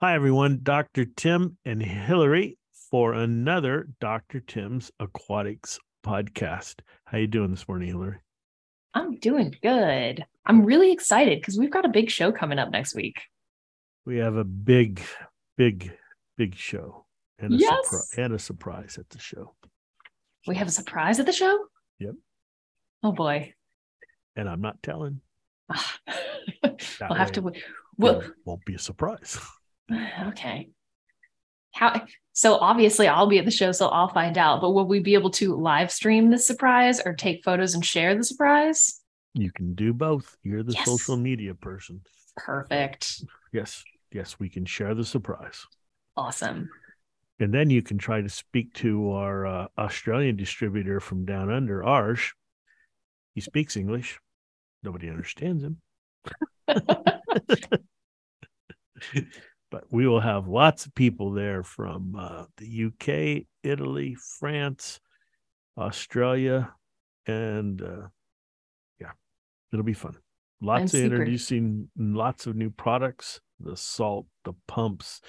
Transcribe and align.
Hi, 0.00 0.14
everyone. 0.14 0.60
Dr. 0.62 1.04
Tim 1.06 1.56
and 1.64 1.82
Hillary 1.82 2.58
for 2.90 3.14
another 3.14 3.88
Dr. 4.00 4.40
Tim's 4.40 4.90
Aquatics 5.00 5.78
podcast. 6.04 6.76
How 7.04 7.18
you 7.18 7.26
doing 7.26 7.50
this 7.50 7.66
morning, 7.66 7.88
Hillary? 7.88 8.18
I'm 8.94 9.16
doing 9.16 9.54
good. 9.62 10.24
I'm 10.44 10.64
really 10.64 10.92
excited 10.92 11.40
because 11.40 11.58
we've 11.58 11.70
got 11.70 11.84
a 11.84 11.88
big 11.90 12.10
show 12.10 12.30
coming 12.32 12.58
up 12.58 12.70
next 12.70 12.94
week. 12.94 13.20
We 14.04 14.18
have 14.18 14.36
a 14.36 14.44
big, 14.44 15.00
big, 15.56 15.92
big 16.36 16.54
show 16.54 17.06
and 17.38 17.54
a, 17.54 17.56
Yes. 17.56 17.88
surpri- 17.88 18.24
and 18.24 18.34
a 18.34 18.38
surprise 18.38 18.96
at 18.98 19.08
the 19.10 19.18
show. 19.18 19.54
We 20.46 20.54
have 20.56 20.68
a 20.68 20.72
surprise 20.72 21.18
at 21.18 21.26
the 21.26 21.32
show? 21.32 21.58
Yep. 21.98 22.14
Oh 23.02 23.12
boy. 23.12 23.54
And 24.36 24.48
I'm 24.48 24.60
not 24.60 24.82
telling. 24.82 25.20
we'll 26.62 27.14
have 27.14 27.32
to 27.32 27.42
wait. 27.42 27.62
Well, 27.98 28.22
won't 28.44 28.64
be 28.64 28.74
a 28.74 28.78
surprise. 28.78 29.38
okay. 30.28 30.70
How 31.74 32.06
so 32.32 32.56
obviously 32.56 33.06
I'll 33.08 33.26
be 33.26 33.38
at 33.38 33.44
the 33.44 33.50
show, 33.50 33.72
so 33.72 33.88
I'll 33.88 34.08
find 34.08 34.38
out. 34.38 34.60
But 34.60 34.70
will 34.70 34.86
we 34.86 35.00
be 35.00 35.14
able 35.14 35.30
to 35.32 35.54
live 35.56 35.90
stream 35.90 36.30
the 36.30 36.38
surprise 36.38 37.00
or 37.04 37.14
take 37.14 37.44
photos 37.44 37.74
and 37.74 37.84
share 37.84 38.14
the 38.16 38.24
surprise? 38.24 39.00
You 39.34 39.50
can 39.52 39.74
do 39.74 39.92
both. 39.92 40.36
You're 40.42 40.62
the 40.62 40.72
Yes. 40.72 40.84
social 40.86 41.16
media 41.16 41.54
person. 41.54 42.00
Perfect. 42.36 43.22
Yes. 43.52 43.84
Yes, 44.12 44.38
we 44.38 44.48
can 44.48 44.64
share 44.64 44.94
the 44.94 45.04
surprise. 45.04 45.66
Awesome. 46.16 46.70
And 47.38 47.52
then 47.52 47.68
you 47.68 47.82
can 47.82 47.98
try 47.98 48.22
to 48.22 48.28
speak 48.30 48.72
to 48.74 49.10
our 49.12 49.46
uh, 49.46 49.66
Australian 49.76 50.36
distributor 50.36 51.00
from 51.00 51.26
down 51.26 51.50
under, 51.50 51.82
Arj. 51.82 52.32
He 53.34 53.42
speaks 53.42 53.76
English. 53.76 54.18
Nobody 54.82 55.10
understands 55.10 55.62
him. 55.62 55.82
but 59.70 59.84
we 59.90 60.06
will 60.06 60.20
have 60.20 60.48
lots 60.48 60.86
of 60.86 60.94
people 60.94 61.32
there 61.32 61.62
from 61.62 62.16
uh, 62.18 62.44
the 62.56 62.86
UK, 62.86 63.46
Italy, 63.62 64.16
France, 64.38 65.00
Australia, 65.76 66.72
and 67.26 67.82
uh, 67.82 68.06
yeah, 69.00 69.12
it'll 69.72 69.84
be 69.84 69.92
fun. 69.92 70.16
Lots 70.62 70.80
I'm 70.80 70.84
of 70.84 70.90
super- 70.90 71.04
introducing 71.04 71.90
lots 71.96 72.46
of 72.46 72.56
new 72.56 72.70
products, 72.70 73.40
the 73.60 73.76
salt, 73.76 74.26
the 74.44 74.54
pumps, 74.66 75.20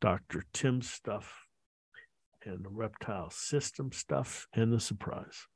Dr. 0.00 0.42
Tim's 0.52 0.90
stuff, 0.90 1.34
and 2.44 2.64
the 2.64 2.70
reptile 2.70 3.30
system 3.30 3.92
stuff, 3.92 4.46
and 4.52 4.72
the 4.72 4.80
surprise. 4.80 5.46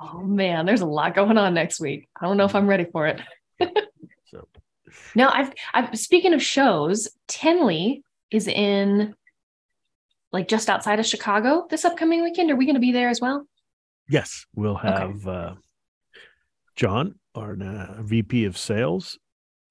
Oh 0.00 0.20
man, 0.20 0.66
there's 0.66 0.82
a 0.82 0.86
lot 0.86 1.14
going 1.14 1.38
on 1.38 1.54
next 1.54 1.80
week. 1.80 2.08
I 2.20 2.26
don't 2.26 2.36
know 2.36 2.44
if 2.44 2.54
I'm 2.54 2.66
ready 2.66 2.84
for 2.84 3.06
it. 3.06 3.20
No, 5.14 5.28
I've 5.28 5.52
I've 5.74 5.98
speaking 5.98 6.34
of 6.34 6.42
shows, 6.42 7.08
Tinley 7.26 8.02
is 8.30 8.46
in 8.46 9.14
like 10.32 10.48
just 10.48 10.68
outside 10.68 11.00
of 11.00 11.06
Chicago 11.06 11.66
this 11.70 11.84
upcoming 11.84 12.22
weekend. 12.22 12.50
Are 12.50 12.56
we 12.56 12.66
going 12.66 12.74
to 12.74 12.80
be 12.80 12.92
there 12.92 13.08
as 13.08 13.20
well? 13.20 13.46
Yes, 14.08 14.46
we'll 14.54 14.76
have 14.76 15.26
uh, 15.26 15.54
John, 16.76 17.16
our 17.34 17.56
uh, 17.60 18.02
VP 18.02 18.44
of 18.46 18.56
Sales, 18.56 19.18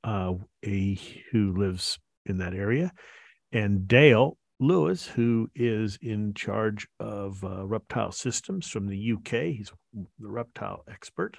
uh, 0.03 0.33
a 0.63 0.99
who 1.31 1.53
lives 1.57 1.97
in 2.25 2.37
that 2.37 2.53
area, 2.53 2.91
and 3.51 3.87
Dale 3.87 4.37
Lewis, 4.59 5.05
who 5.05 5.49
is 5.55 5.97
in 6.01 6.33
charge 6.33 6.87
of 6.99 7.43
uh, 7.43 7.65
reptile 7.65 8.11
systems 8.11 8.67
from 8.67 8.87
the 8.87 9.13
UK. 9.13 9.55
He's 9.55 9.71
the 9.93 10.29
reptile 10.29 10.83
expert. 10.89 11.37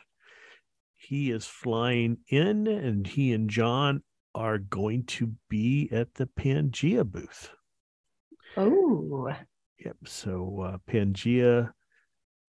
He 0.99 1.31
is 1.31 1.47
flying 1.47 2.19
in, 2.29 2.67
and 2.67 3.07
he 3.07 3.33
and 3.33 3.49
John 3.49 4.03
are 4.35 4.59
going 4.59 5.05
to 5.05 5.33
be 5.49 5.89
at 5.93 6.15
the 6.15 6.27
Pangea 6.27 7.05
booth. 7.05 7.51
Oh, 8.57 9.33
Yep. 9.85 9.97
So 10.07 10.61
uh, 10.61 10.79
Pangea 10.91 11.71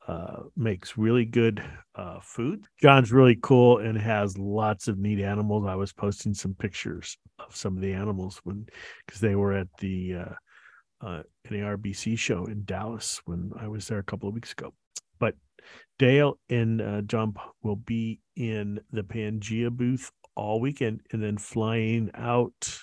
uh, 0.07 0.43
makes 0.57 0.97
really 0.97 1.25
good 1.25 1.63
uh, 1.93 2.19
food. 2.21 2.65
John's 2.81 3.11
really 3.11 3.37
cool 3.41 3.77
and 3.77 3.95
has 3.97 4.37
lots 4.37 4.87
of 4.87 4.97
neat 4.97 5.19
animals. 5.19 5.67
I 5.67 5.75
was 5.75 5.93
posting 5.93 6.33
some 6.33 6.55
pictures 6.55 7.17
of 7.37 7.55
some 7.55 7.75
of 7.75 7.81
the 7.83 7.93
animals 7.93 8.41
when 8.43 8.65
because 9.05 9.21
they 9.21 9.35
were 9.35 9.53
at 9.53 9.67
the 9.79 10.15
uh, 10.15 11.05
uh, 11.05 11.23
NARBC 11.47 12.17
show 12.17 12.45
in 12.45 12.63
Dallas 12.65 13.21
when 13.25 13.51
I 13.59 13.67
was 13.67 13.87
there 13.87 13.99
a 13.99 14.03
couple 14.03 14.27
of 14.27 14.33
weeks 14.33 14.51
ago. 14.51 14.73
But 15.19 15.35
Dale 15.97 16.39
and 16.49 16.81
uh, 16.81 17.01
John 17.01 17.33
will 17.63 17.75
be 17.75 18.19
in 18.35 18.79
the 18.91 19.03
Pangea 19.03 19.69
booth 19.69 20.11
all 20.35 20.61
weekend 20.61 21.01
and 21.11 21.21
then 21.21 21.37
flying 21.37 22.09
out 22.13 22.79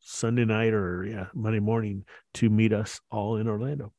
Sunday 0.00 0.44
night 0.44 0.72
or 0.72 1.04
yeah 1.04 1.26
Monday 1.34 1.60
morning 1.60 2.04
to 2.34 2.48
meet 2.50 2.72
us 2.72 3.00
all 3.10 3.36
in 3.36 3.46
Orlando 3.46 3.92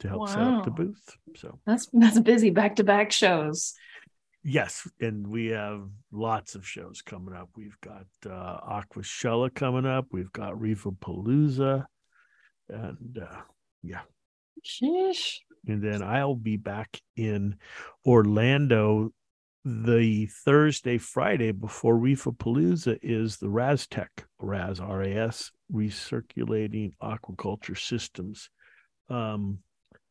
to 0.00 0.08
help 0.08 0.28
set 0.28 0.38
up 0.38 0.64
the 0.64 0.70
booth. 0.70 1.16
So 1.36 1.58
that's 1.66 1.88
that's 1.92 2.18
busy 2.20 2.50
back 2.50 2.76
to 2.76 2.84
back 2.84 3.12
shows. 3.12 3.74
yes, 4.42 4.88
and 5.00 5.26
we 5.26 5.46
have 5.48 5.82
lots 6.10 6.54
of 6.54 6.66
shows 6.66 7.02
coming 7.02 7.34
up. 7.34 7.50
We've 7.56 7.78
got 7.82 8.06
uh 8.24 8.80
Aquashella 8.80 9.54
coming 9.54 9.86
up, 9.86 10.06
we've 10.10 10.32
got 10.32 10.60
Reef-A-Palooza, 10.60 11.84
and 12.68 13.18
uh 13.20 13.40
yeah. 13.82 14.00
Sheesh. 14.64 15.38
And 15.66 15.82
then 15.82 16.02
I'll 16.02 16.34
be 16.34 16.56
back 16.56 17.00
in 17.16 17.56
Orlando 18.06 19.12
the 19.64 20.26
Thursday, 20.26 20.98
Friday 20.98 21.52
before 21.52 21.96
Reef-A-Palooza 21.96 22.98
is 23.02 23.36
the 23.36 23.48
RASTech, 23.48 24.24
RAS, 24.38 24.80
RAS, 24.80 25.50
Recirculating 25.72 26.92
Aquaculture 27.02 27.78
Systems 27.78 28.50
um, 29.10 29.58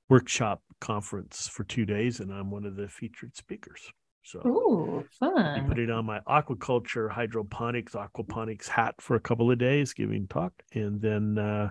workshop 0.09 0.61
conference 0.79 1.47
for 1.47 1.63
two 1.63 1.85
days. 1.85 2.19
And 2.19 2.31
I'm 2.31 2.51
one 2.51 2.65
of 2.65 2.75
the 2.75 2.87
featured 2.87 3.35
speakers. 3.35 3.91
So 4.23 4.45
Ooh, 4.45 5.05
I'll 5.21 5.53
be 5.53 5.61
fun. 5.61 5.67
putting 5.69 5.89
on 5.89 6.05
my 6.05 6.19
aquaculture, 6.27 7.09
hydroponics, 7.09 7.93
aquaponics 7.93 8.67
hat 8.67 8.95
for 8.99 9.15
a 9.15 9.21
couple 9.21 9.49
of 9.49 9.57
days, 9.57 9.93
giving 9.93 10.27
talk, 10.27 10.51
and 10.73 11.01
then 11.01 11.37
uh, 11.37 11.69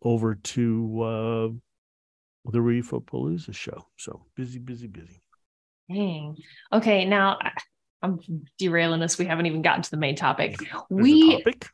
over 0.00 0.34
to 0.34 1.02
uh, 1.02 1.48
the 2.44 2.60
Reef-A-Palooza 2.60 3.54
show. 3.54 3.86
So 3.96 4.26
busy, 4.36 4.58
busy, 4.58 4.86
busy. 4.86 5.20
Dang. 5.88 6.36
Okay, 6.72 7.04
now 7.04 7.38
I'm 8.02 8.20
derailing 8.58 9.02
us. 9.02 9.18
We 9.18 9.26
haven't 9.26 9.46
even 9.46 9.62
gotten 9.62 9.82
to 9.82 9.90
the 9.90 9.96
main 9.96 10.16
topic. 10.16 10.58
There's 10.58 11.02
We 11.02 11.42
topic. 11.42 11.70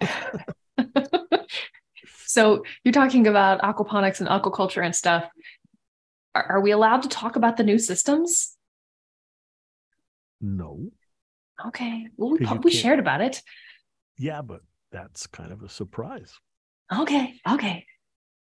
so 2.27 2.65
you're 2.85 2.93
talking 2.93 3.27
about 3.27 3.61
aquaponics 3.63 4.21
and 4.21 4.29
aquaculture 4.29 4.85
and 4.85 4.95
stuff. 4.95 5.29
Are, 6.35 6.45
are 6.45 6.61
we 6.61 6.71
allowed 6.71 7.03
to 7.03 7.09
talk 7.09 7.37
about 7.37 7.57
the 7.57 7.65
new 7.65 7.79
systems? 7.79 8.57
No. 10.41 10.91
Okay. 11.67 12.07
Well, 12.17 12.31
we, 12.31 12.47
we 12.65 12.71
shared 12.71 12.99
about 12.99 13.21
it. 13.21 13.43
Yeah, 14.17 14.43
but 14.43 14.61
that's 14.93 15.27
kind 15.27 15.53
of 15.53 15.63
a 15.63 15.69
surprise. 15.69 16.33
Okay. 16.93 17.35
Okay. 17.49 17.87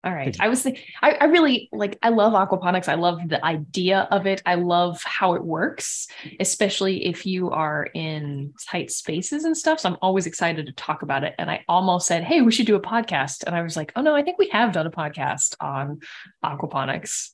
All 0.05 0.13
right. 0.13 0.37
I 0.39 0.49
was 0.49 0.67
I, 0.67 1.13
I 1.13 1.25
really 1.25 1.71
like 1.73 1.99
I 2.03 2.11
love 2.11 2.35
aquaponics. 2.35 2.89
I 2.89 2.95
love 2.95 3.27
the 3.27 3.43
idea 3.43 4.07
of 4.11 4.27
it. 4.27 4.43
I 4.45 4.57
love 4.57 5.03
how 5.03 5.33
it 5.33 5.43
works, 5.43 6.09
especially 6.39 7.07
if 7.07 7.25
you 7.25 7.51
are 7.51 7.85
in 7.95 8.53
tight 8.69 8.91
spaces 8.91 9.45
and 9.45 9.57
stuff. 9.57 9.81
So 9.81 9.89
I'm 9.89 9.97
always 10.03 10.27
excited 10.27 10.67
to 10.67 10.73
talk 10.73 11.01
about 11.01 11.25
it. 11.25 11.35
And 11.39 11.51
I 11.51 11.65
almost 11.69 12.07
said, 12.07 12.23
Hey, 12.23 12.43
we 12.43 12.53
should 12.53 12.67
do 12.67 12.77
a 12.77 12.83
podcast. 12.83 13.45
And 13.45 13.57
I 13.57 13.63
was 13.63 13.77
like, 13.77 13.93
Oh 13.97 14.03
no, 14.03 14.15
I 14.15 14.23
think 14.23 14.39
we 14.39 14.51
have 14.51 14.73
done 14.73 14.87
a 14.87 14.91
podcast 14.91 15.55
on 15.59 16.01
aquaponics. 16.45 17.31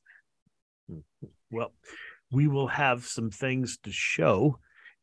Well, 1.50 1.72
we 2.30 2.46
will 2.46 2.68
have 2.68 3.04
some 3.04 3.30
things 3.30 3.78
to 3.82 3.90
show, 3.90 4.60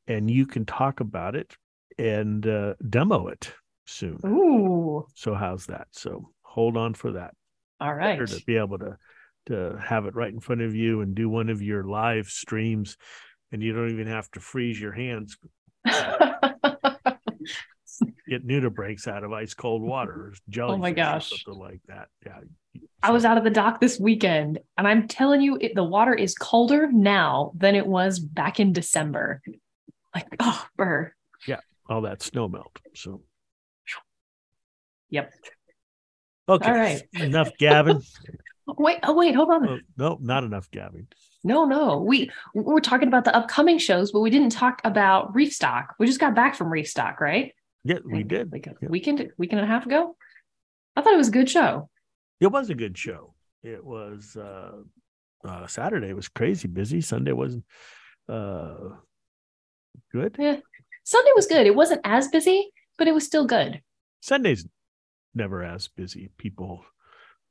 and 0.07 0.31
you 0.31 0.45
can 0.45 0.65
talk 0.65 1.01
about 1.01 1.35
it 1.35 1.57
and 1.97 2.47
uh, 2.47 2.75
demo 2.89 3.27
it 3.27 3.53
soon. 3.85 4.21
Ooh. 4.25 5.05
So 5.15 5.33
how's 5.33 5.65
that? 5.65 5.87
So 5.91 6.29
hold 6.43 6.77
on 6.77 6.93
for 6.93 7.11
that. 7.13 7.33
All 7.79 7.93
right. 7.93 8.25
To 8.25 8.43
be 8.45 8.57
able 8.57 8.79
to 8.79 8.97
to 9.47 9.77
have 9.81 10.05
it 10.05 10.15
right 10.15 10.33
in 10.33 10.39
front 10.39 10.61
of 10.61 10.75
you 10.75 11.01
and 11.01 11.15
do 11.15 11.29
one 11.29 11.49
of 11.49 11.61
your 11.61 11.83
live 11.83 12.27
streams, 12.27 12.97
and 13.51 13.63
you 13.63 13.73
don't 13.73 13.91
even 13.91 14.07
have 14.07 14.29
to 14.31 14.39
freeze 14.39 14.79
your 14.79 14.91
hands. 14.91 15.37
Get 18.27 18.45
nudibranchs 18.45 19.07
out 19.07 19.23
of 19.23 19.31
ice 19.31 19.53
cold 19.53 19.81
water, 19.81 20.11
or 20.11 20.33
oh 20.35 20.39
jellyfish, 20.49 20.91
or 20.91 20.95
gosh. 20.95 21.29
something 21.29 21.61
like 21.61 21.79
that. 21.87 22.09
Yeah, 22.25 22.39
I 23.01 23.11
was 23.11 23.23
out 23.23 23.37
of 23.37 23.43
the 23.45 23.49
dock 23.49 23.79
this 23.79 23.99
weekend, 23.99 24.59
and 24.77 24.87
I'm 24.87 25.07
telling 25.07 25.41
you, 25.41 25.57
it, 25.61 25.75
the 25.75 25.83
water 25.83 26.13
is 26.13 26.35
colder 26.35 26.91
now 26.91 27.53
than 27.55 27.75
it 27.75 27.87
was 27.87 28.19
back 28.19 28.59
in 28.59 28.73
December. 28.73 29.41
Like, 30.13 30.27
oh, 30.39 30.65
burr. 30.75 31.13
Yeah, 31.47 31.61
all 31.89 32.01
that 32.01 32.21
snow 32.21 32.49
melt. 32.49 32.79
So 32.95 33.21
Yep. 35.09 35.31
Okay, 36.49 36.69
All 36.69 36.75
right. 36.77 37.01
enough 37.13 37.49
Gavin. 37.59 38.01
Wait, 38.77 38.99
oh 39.03 39.13
wait, 39.13 39.33
hold 39.33 39.49
on. 39.49 39.65
Oh, 39.65 39.79
no, 39.95 40.17
not 40.21 40.43
enough 40.43 40.69
Gavin. 40.71 41.07
No, 41.45 41.63
no. 41.63 41.99
We 42.01 42.29
we 42.53 42.63
we're 42.63 42.81
talking 42.81 43.07
about 43.07 43.23
the 43.23 43.33
upcoming 43.33 43.77
shows, 43.77 44.11
but 44.11 44.19
we 44.19 44.29
didn't 44.29 44.49
talk 44.51 44.81
about 44.83 45.33
Reef 45.33 45.53
Stock. 45.53 45.95
We 45.99 46.05
just 46.05 46.19
got 46.19 46.35
back 46.35 46.53
from 46.53 46.69
Reef 46.69 46.85
Stock, 46.89 47.21
right? 47.21 47.53
Yeah, 47.85 47.99
we 48.03 48.23
did. 48.23 48.51
like 48.51 48.67
a 48.67 48.73
Yeah. 48.81 48.89
weekend, 48.89 49.31
weekend 49.37 49.61
and 49.61 49.69
a 49.69 49.73
half 49.73 49.85
ago. 49.85 50.17
I 50.97 51.01
thought 51.01 51.13
it 51.13 51.17
was 51.17 51.29
a 51.29 51.31
good 51.31 51.49
show. 51.49 51.89
It 52.41 52.47
was 52.47 52.69
a 52.69 52.75
good 52.75 52.97
show. 52.97 53.33
It 53.63 53.81
was 53.85 54.35
uh, 54.35 54.73
uh 55.47 55.67
Saturday 55.67 56.11
was 56.11 56.27
crazy 56.27 56.67
busy. 56.67 56.99
Sunday 56.99 57.31
wasn't 57.31 57.63
uh 58.27 58.75
good. 60.11 60.35
Yeah. 60.37 60.57
Sunday 61.05 61.31
was 61.37 61.47
good. 61.47 61.65
It 61.67 61.75
wasn't 61.75 62.01
as 62.03 62.27
busy, 62.27 62.69
but 62.97 63.07
it 63.07 63.13
was 63.13 63.25
still 63.25 63.45
good. 63.45 63.81
Sunday's 64.21 64.67
never 65.37 65.63
as 65.63 65.87
busy. 65.87 66.29
People 66.37 66.83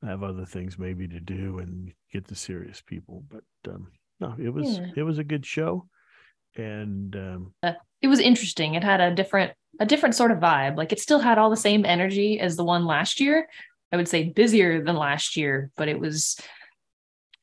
have 0.05 0.23
other 0.23 0.45
things 0.45 0.77
maybe 0.77 1.07
to 1.07 1.19
do 1.19 1.59
and 1.59 1.91
get 2.13 2.27
the 2.27 2.35
serious 2.35 2.81
people. 2.81 3.23
But 3.29 3.73
um, 3.73 3.87
no, 4.19 4.35
it 4.39 4.49
was 4.49 4.77
yeah. 4.77 4.91
it 4.95 5.03
was 5.03 5.17
a 5.17 5.23
good 5.23 5.45
show, 5.45 5.87
and 6.55 7.15
um, 7.15 7.53
uh, 7.63 7.73
it 8.01 8.07
was 8.07 8.19
interesting. 8.19 8.75
It 8.75 8.83
had 8.83 9.01
a 9.01 9.15
different 9.15 9.53
a 9.79 9.85
different 9.85 10.15
sort 10.15 10.31
of 10.31 10.39
vibe. 10.39 10.77
Like 10.77 10.91
it 10.91 10.99
still 10.99 11.19
had 11.19 11.37
all 11.37 11.49
the 11.49 11.57
same 11.57 11.85
energy 11.85 12.39
as 12.39 12.55
the 12.55 12.63
one 12.63 12.85
last 12.85 13.19
year. 13.19 13.47
I 13.91 13.95
would 13.95 14.07
say 14.07 14.29
busier 14.29 14.83
than 14.83 14.97
last 14.97 15.37
year, 15.37 15.71
but 15.77 15.87
it 15.87 15.99
was 15.99 16.37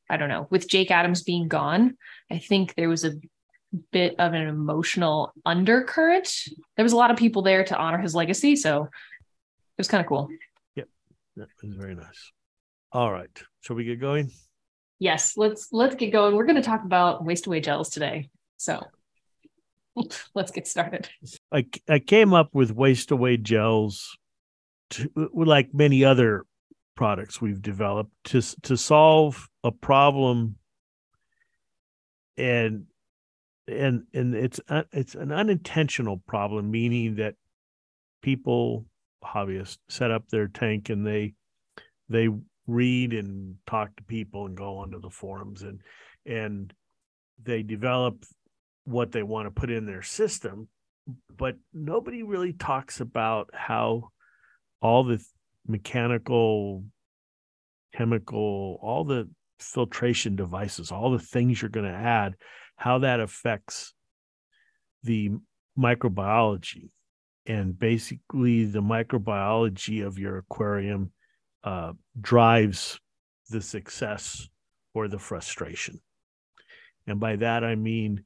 I 0.09 0.17
don't 0.17 0.29
know. 0.29 0.47
With 0.49 0.69
Jake 0.69 0.91
Adams 0.91 1.23
being 1.23 1.47
gone, 1.47 1.97
I 2.31 2.37
think 2.37 2.75
there 2.75 2.89
was 2.89 3.03
a 3.03 3.15
bit 3.91 4.15
of 4.19 4.33
an 4.33 4.47
emotional 4.47 5.33
undercurrent. 5.45 6.29
There 6.75 6.83
was 6.83 6.93
a 6.93 6.97
lot 6.97 7.11
of 7.11 7.17
people 7.17 7.41
there 7.41 7.63
to 7.63 7.77
honor 7.77 7.97
his 7.97 8.15
legacy, 8.15 8.55
so 8.55 8.89
was 9.77 9.87
kind 9.87 10.01
of 10.01 10.07
cool. 10.07 10.29
Yep, 10.75 10.87
that 11.37 11.47
was 11.63 11.75
very 11.75 11.95
nice. 11.95 12.31
All 12.91 13.11
right, 13.11 13.29
shall 13.61 13.75
we 13.75 13.83
get 13.83 13.99
going? 13.99 14.31
Yes, 14.99 15.35
let's 15.35 15.69
let's 15.71 15.95
get 15.95 16.11
going. 16.11 16.35
We're 16.35 16.45
going 16.45 16.55
to 16.55 16.61
talk 16.61 16.83
about 16.85 17.25
waste 17.25 17.47
away 17.47 17.59
gels 17.59 17.89
today, 17.89 18.29
so 18.57 18.81
let's 20.33 20.51
get 20.51 20.67
started. 20.67 21.09
I 21.51 21.65
I 21.89 21.99
came 21.99 22.33
up 22.33 22.49
with 22.53 22.71
waste 22.71 23.11
away 23.11 23.37
gels, 23.37 24.17
to, 24.91 25.11
like 25.33 25.73
many 25.73 26.05
other 26.05 26.45
products 26.95 27.41
we've 27.41 27.61
developed 27.61 28.11
to 28.25 28.41
to 28.61 28.77
solve 28.77 29.49
a 29.63 29.71
problem 29.71 30.55
and 32.37 32.85
and 33.67 34.03
and 34.13 34.35
it's 34.35 34.59
uh, 34.69 34.83
it's 34.91 35.15
an 35.15 35.31
unintentional 35.31 36.21
problem, 36.27 36.69
meaning 36.69 37.15
that 37.15 37.35
people 38.21 38.85
hobbyists 39.25 39.77
set 39.89 40.11
up 40.11 40.27
their 40.29 40.47
tank 40.47 40.89
and 40.89 41.05
they 41.05 41.33
they 42.09 42.29
read 42.67 43.13
and 43.13 43.55
talk 43.67 43.95
to 43.95 44.03
people 44.03 44.45
and 44.45 44.57
go 44.57 44.77
onto 44.77 44.99
the 44.99 45.09
forums 45.09 45.61
and 45.61 45.81
and 46.25 46.73
they 47.43 47.61
develop 47.61 48.23
what 48.85 49.11
they 49.11 49.23
want 49.23 49.45
to 49.45 49.51
put 49.51 49.69
in 49.69 49.85
their 49.85 50.01
system 50.01 50.67
but 51.37 51.55
nobody 51.73 52.23
really 52.23 52.53
talks 52.53 52.99
about 52.99 53.49
how 53.53 54.09
all 54.81 55.03
the 55.03 55.23
mechanical 55.67 56.83
chemical 57.93 58.79
all 58.81 59.03
the 59.03 59.29
filtration 59.59 60.35
devices 60.35 60.91
all 60.91 61.11
the 61.11 61.19
things 61.19 61.61
you're 61.61 61.69
going 61.69 61.85
to 61.85 61.91
add 61.91 62.35
how 62.75 62.99
that 62.99 63.19
affects 63.19 63.93
the 65.03 65.31
microbiology 65.77 66.89
and 67.47 67.77
basically 67.77 68.65
the 68.65 68.81
microbiology 68.81 70.05
of 70.05 70.17
your 70.17 70.37
aquarium 70.37 71.11
uh, 71.63 71.93
drives 72.19 72.99
the 73.49 73.61
success 73.61 74.47
or 74.93 75.07
the 75.07 75.19
frustration 75.19 75.99
and 77.07 77.19
by 77.19 77.35
that 77.35 77.63
i 77.63 77.75
mean 77.75 78.23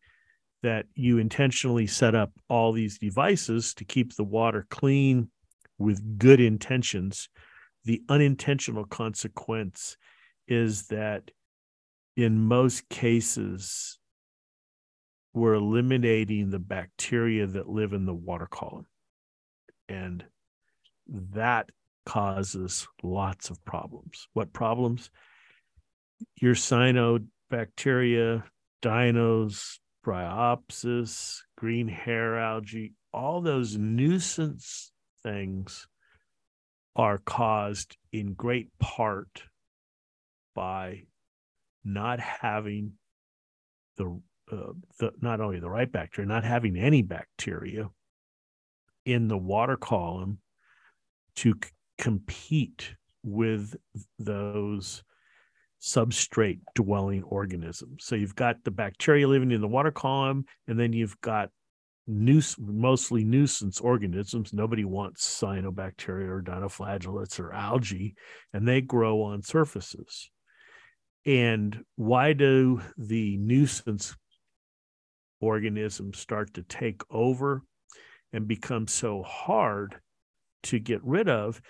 that 0.61 0.85
you 0.93 1.17
intentionally 1.17 1.87
set 1.87 2.15
up 2.15 2.31
all 2.49 2.71
these 2.71 2.97
devices 2.97 3.73
to 3.73 3.85
keep 3.85 4.15
the 4.15 4.23
water 4.23 4.65
clean 4.69 5.29
with 5.77 6.17
good 6.17 6.39
intentions 6.39 7.29
the 7.85 8.01
unintentional 8.09 8.85
consequence 8.85 9.97
is 10.47 10.87
that 10.87 11.31
in 12.15 12.39
most 12.39 12.87
cases 12.89 13.99
we're 15.33 15.53
eliminating 15.53 16.49
the 16.49 16.59
bacteria 16.59 17.47
that 17.47 17.69
live 17.69 17.93
in 17.93 18.05
the 18.05 18.13
water 18.13 18.47
column. 18.47 18.85
And 19.89 20.23
that 21.07 21.69
causes 22.05 22.87
lots 23.03 23.49
of 23.49 23.63
problems. 23.65 24.27
What 24.33 24.53
problems? 24.53 25.09
Your 26.39 26.55
cyanobacteria, 26.55 28.43
dinos, 28.81 29.79
bryopsis, 30.05 31.39
green 31.57 31.87
hair 31.87 32.39
algae, 32.39 32.93
all 33.13 33.41
those 33.41 33.77
nuisance 33.77 34.91
things 35.23 35.87
are 36.95 37.17
caused 37.17 37.97
in 38.11 38.33
great 38.33 38.69
part 38.79 39.43
by 40.55 41.03
not 41.83 42.19
having 42.19 42.93
the 43.97 44.21
uh, 44.51 44.73
the, 44.99 45.11
not 45.21 45.39
only 45.41 45.59
the 45.59 45.69
right 45.69 45.91
bacteria, 45.91 46.27
not 46.27 46.43
having 46.43 46.75
any 46.75 47.03
bacteria 47.03 47.89
in 49.05 49.27
the 49.27 49.37
water 49.37 49.77
column 49.77 50.39
to 51.37 51.53
c- 51.53 51.69
compete 51.97 52.95
with 53.23 53.75
those 54.17 55.03
substrate 55.81 56.59
dwelling 56.75 57.23
organisms. 57.23 58.03
So 58.05 58.15
you've 58.15 58.35
got 58.35 58.63
the 58.63 58.71
bacteria 58.71 59.27
living 59.27 59.51
in 59.51 59.61
the 59.61 59.67
water 59.67 59.91
column, 59.91 60.45
and 60.67 60.79
then 60.79 60.93
you've 60.93 61.19
got 61.21 61.49
nuis- 62.09 62.59
mostly 62.59 63.23
nuisance 63.23 63.79
organisms. 63.79 64.53
Nobody 64.53 64.83
wants 64.83 65.41
cyanobacteria 65.41 66.27
or 66.27 66.41
dinoflagellates 66.41 67.39
or 67.39 67.53
algae, 67.53 68.15
and 68.53 68.67
they 68.67 68.81
grow 68.81 69.21
on 69.21 69.41
surfaces. 69.41 70.29
And 71.25 71.83
why 71.95 72.33
do 72.33 72.81
the 72.97 73.37
nuisance 73.37 74.15
organisms 75.39 76.19
start 76.19 76.53
to 76.55 76.63
take 76.63 77.01
over 77.09 77.63
and 78.33 78.47
become 78.47 78.87
so 78.87 79.23
hard 79.23 79.99
to 80.63 80.79
get 80.79 81.03
rid 81.03 81.29
of 81.29 81.61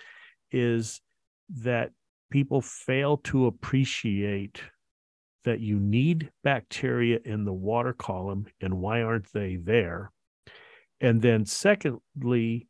is 0.50 1.00
that 1.48 1.90
people 2.30 2.60
fail 2.60 3.16
to 3.18 3.46
appreciate 3.46 4.62
that 5.44 5.60
you 5.60 5.78
need 5.80 6.30
bacteria 6.44 7.18
in 7.24 7.44
the 7.44 7.52
water 7.52 7.92
column 7.92 8.46
and 8.60 8.74
why 8.74 9.02
aren't 9.02 9.32
they 9.32 9.56
there? 9.56 10.10
And 11.00 11.22
then 11.22 11.46
secondly 11.46 12.68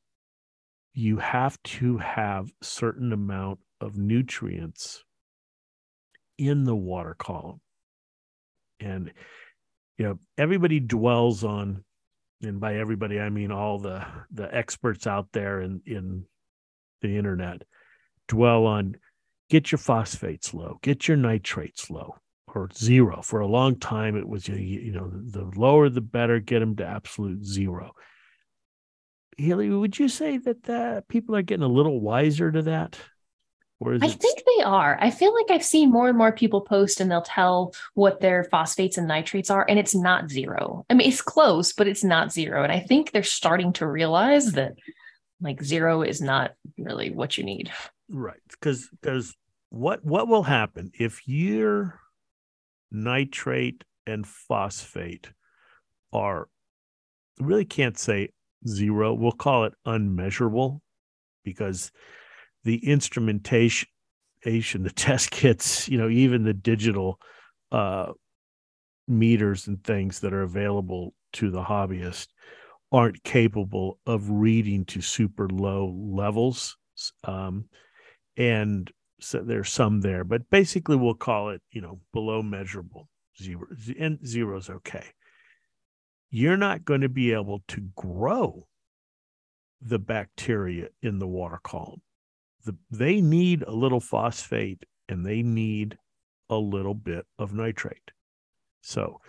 you 0.92 1.16
have 1.18 1.60
to 1.62 1.98
have 1.98 2.50
certain 2.62 3.12
amount 3.12 3.60
of 3.80 3.96
nutrients 3.96 5.04
in 6.38 6.64
the 6.64 6.76
water 6.76 7.14
column. 7.18 7.60
And 8.78 9.12
you 9.98 10.06
know 10.06 10.18
everybody 10.38 10.80
dwells 10.80 11.44
on 11.44 11.84
and 12.42 12.60
by 12.60 12.76
everybody 12.76 13.20
i 13.20 13.28
mean 13.28 13.50
all 13.50 13.78
the 13.78 14.04
the 14.30 14.54
experts 14.54 15.06
out 15.06 15.28
there 15.32 15.60
in 15.60 15.80
in 15.86 16.24
the 17.02 17.16
internet 17.16 17.62
dwell 18.28 18.66
on 18.66 18.96
get 19.48 19.72
your 19.72 19.78
phosphates 19.78 20.54
low 20.54 20.78
get 20.82 21.08
your 21.08 21.16
nitrates 21.16 21.90
low 21.90 22.14
or 22.54 22.68
zero. 22.74 23.22
For 23.22 23.40
a 23.40 23.46
long 23.46 23.78
time 23.78 24.16
it 24.16 24.28
was 24.28 24.48
you 24.48 24.92
know 24.92 25.10
the 25.10 25.50
lower 25.58 25.88
the 25.88 26.00
better 26.00 26.40
get 26.40 26.60
them 26.60 26.76
to 26.76 26.86
absolute 26.86 27.44
zero. 27.44 27.92
Haley, 29.36 29.70
would 29.70 29.98
you 29.98 30.08
say 30.08 30.38
that 30.38 30.64
that 30.64 31.08
people 31.08 31.34
are 31.34 31.42
getting 31.42 31.64
a 31.64 31.68
little 31.68 32.00
wiser 32.00 32.52
to 32.52 32.62
that 32.62 32.98
I 33.82 34.08
think 34.08 34.42
they 34.44 34.62
are. 34.62 34.98
I 35.00 35.10
feel 35.10 35.34
like 35.34 35.50
I've 35.50 35.64
seen 35.64 35.90
more 35.90 36.08
and 36.08 36.18
more 36.18 36.32
people 36.32 36.60
post 36.60 37.00
and 37.00 37.10
they'll 37.10 37.22
tell 37.22 37.74
what 37.94 38.20
their 38.20 38.44
phosphates 38.44 38.98
and 38.98 39.08
nitrates 39.08 39.50
are, 39.50 39.64
and 39.68 39.78
it's 39.78 39.94
not 39.94 40.30
zero. 40.30 40.84
I 40.90 40.94
mean, 40.94 41.08
it's 41.08 41.22
close, 41.22 41.72
but 41.72 41.88
it's 41.88 42.04
not 42.04 42.32
zero. 42.32 42.62
And 42.62 42.72
I 42.72 42.80
think 42.80 43.10
they're 43.10 43.22
starting 43.22 43.72
to 43.74 43.86
realize 43.86 44.52
that 44.52 44.74
like 45.40 45.62
zero 45.62 46.02
is 46.02 46.20
not 46.20 46.52
really 46.76 47.10
what 47.10 47.38
you 47.38 47.44
need. 47.44 47.72
Right. 48.10 48.40
Because 48.50 48.88
because 49.00 49.34
what 49.70 50.04
what 50.04 50.28
will 50.28 50.42
happen 50.42 50.90
if 50.98 51.26
your 51.26 51.98
nitrate 52.90 53.84
and 54.06 54.26
phosphate 54.26 55.32
are 56.12 56.48
really 57.38 57.64
can't 57.64 57.98
say 57.98 58.30
zero. 58.66 59.14
We'll 59.14 59.32
call 59.32 59.64
it 59.64 59.74
unmeasurable 59.86 60.82
because 61.44 61.90
the 62.64 62.76
instrumentation, 62.86 63.88
the 64.44 64.92
test 64.94 65.30
kits, 65.30 65.88
you 65.88 65.98
know, 65.98 66.08
even 66.08 66.44
the 66.44 66.54
digital 66.54 67.18
uh, 67.72 68.12
meters 69.08 69.66
and 69.66 69.82
things 69.82 70.20
that 70.20 70.32
are 70.32 70.42
available 70.42 71.14
to 71.32 71.50
the 71.50 71.62
hobbyist 71.62 72.28
aren't 72.92 73.22
capable 73.22 73.98
of 74.06 74.30
reading 74.30 74.84
to 74.84 75.00
super 75.00 75.48
low 75.48 75.94
levels. 75.96 76.76
Um, 77.24 77.66
and 78.36 78.90
so 79.20 79.40
there's 79.40 79.70
some 79.70 80.00
there, 80.00 80.24
but 80.24 80.48
basically 80.50 80.96
we'll 80.96 81.14
call 81.14 81.50
it, 81.50 81.62
you 81.70 81.80
know, 81.80 82.00
below 82.12 82.42
measurable 82.42 83.08
zero 83.40 83.66
and 83.98 84.26
zero 84.26 84.58
is 84.58 84.70
okay. 84.70 85.04
You're 86.30 86.56
not 86.56 86.84
going 86.84 87.00
to 87.00 87.08
be 87.08 87.32
able 87.32 87.62
to 87.68 87.80
grow 87.96 88.66
the 89.80 89.98
bacteria 89.98 90.88
in 91.02 91.18
the 91.18 91.26
water 91.26 91.58
column 91.62 92.02
the, 92.64 92.76
they 92.90 93.20
need 93.20 93.62
a 93.62 93.72
little 93.72 94.00
phosphate 94.00 94.84
and 95.08 95.24
they 95.24 95.42
need 95.42 95.98
a 96.48 96.56
little 96.56 96.94
bit 96.94 97.26
of 97.38 97.52
nitrate. 97.52 98.10
So 98.82 99.20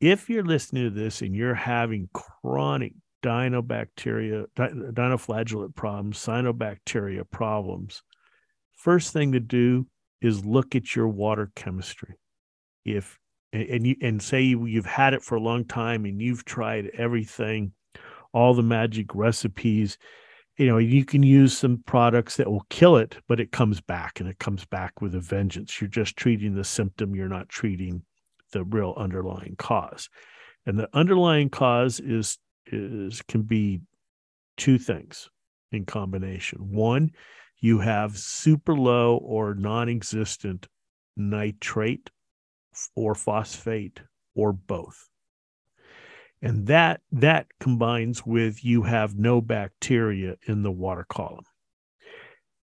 if 0.00 0.28
you're 0.28 0.44
listening 0.44 0.84
to 0.84 0.90
this 0.90 1.22
and 1.22 1.34
you're 1.34 1.54
having 1.54 2.08
chronic 2.12 2.92
dinobacteria, 3.22 4.46
dinoflagellate 4.56 5.74
problems, 5.74 6.18
cyanobacteria 6.18 7.28
problems, 7.30 8.02
first 8.76 9.12
thing 9.12 9.32
to 9.32 9.40
do 9.40 9.86
is 10.20 10.44
look 10.44 10.74
at 10.74 10.94
your 10.94 11.08
water 11.08 11.50
chemistry. 11.54 12.14
If 12.84 13.18
and 13.52 13.86
you 13.86 13.96
and 14.02 14.22
say 14.22 14.42
you've 14.42 14.86
had 14.86 15.14
it 15.14 15.22
for 15.22 15.36
a 15.36 15.40
long 15.40 15.64
time 15.64 16.04
and 16.04 16.20
you've 16.20 16.44
tried 16.44 16.90
everything, 16.96 17.72
all 18.32 18.54
the 18.54 18.62
magic 18.62 19.14
recipes, 19.14 19.98
you 20.58 20.66
know, 20.66 20.78
you 20.78 21.04
can 21.04 21.22
use 21.22 21.56
some 21.56 21.82
products 21.86 22.36
that 22.36 22.50
will 22.50 22.66
kill 22.68 22.96
it, 22.96 23.16
but 23.28 23.38
it 23.38 23.52
comes 23.52 23.80
back 23.80 24.18
and 24.18 24.28
it 24.28 24.40
comes 24.40 24.64
back 24.64 25.00
with 25.00 25.14
a 25.14 25.20
vengeance. 25.20 25.80
You're 25.80 25.88
just 25.88 26.16
treating 26.16 26.54
the 26.54 26.64
symptom, 26.64 27.14
you're 27.14 27.28
not 27.28 27.48
treating 27.48 28.02
the 28.52 28.64
real 28.64 28.94
underlying 28.96 29.54
cause. 29.56 30.10
And 30.66 30.78
the 30.78 30.88
underlying 30.92 31.48
cause 31.48 32.00
is 32.00 32.38
is 32.66 33.22
can 33.22 33.42
be 33.42 33.80
two 34.56 34.78
things 34.78 35.30
in 35.70 35.86
combination. 35.86 36.58
One, 36.72 37.12
you 37.60 37.78
have 37.78 38.18
super 38.18 38.74
low 38.74 39.16
or 39.16 39.54
non-existent 39.54 40.66
nitrate 41.16 42.10
or 42.94 43.14
phosphate 43.14 44.00
or 44.34 44.52
both. 44.52 45.08
And 46.40 46.66
that 46.68 47.00
that 47.10 47.46
combines 47.58 48.24
with 48.24 48.64
you 48.64 48.82
have 48.82 49.18
no 49.18 49.40
bacteria 49.40 50.36
in 50.46 50.62
the 50.62 50.70
water 50.70 51.04
column. 51.08 51.44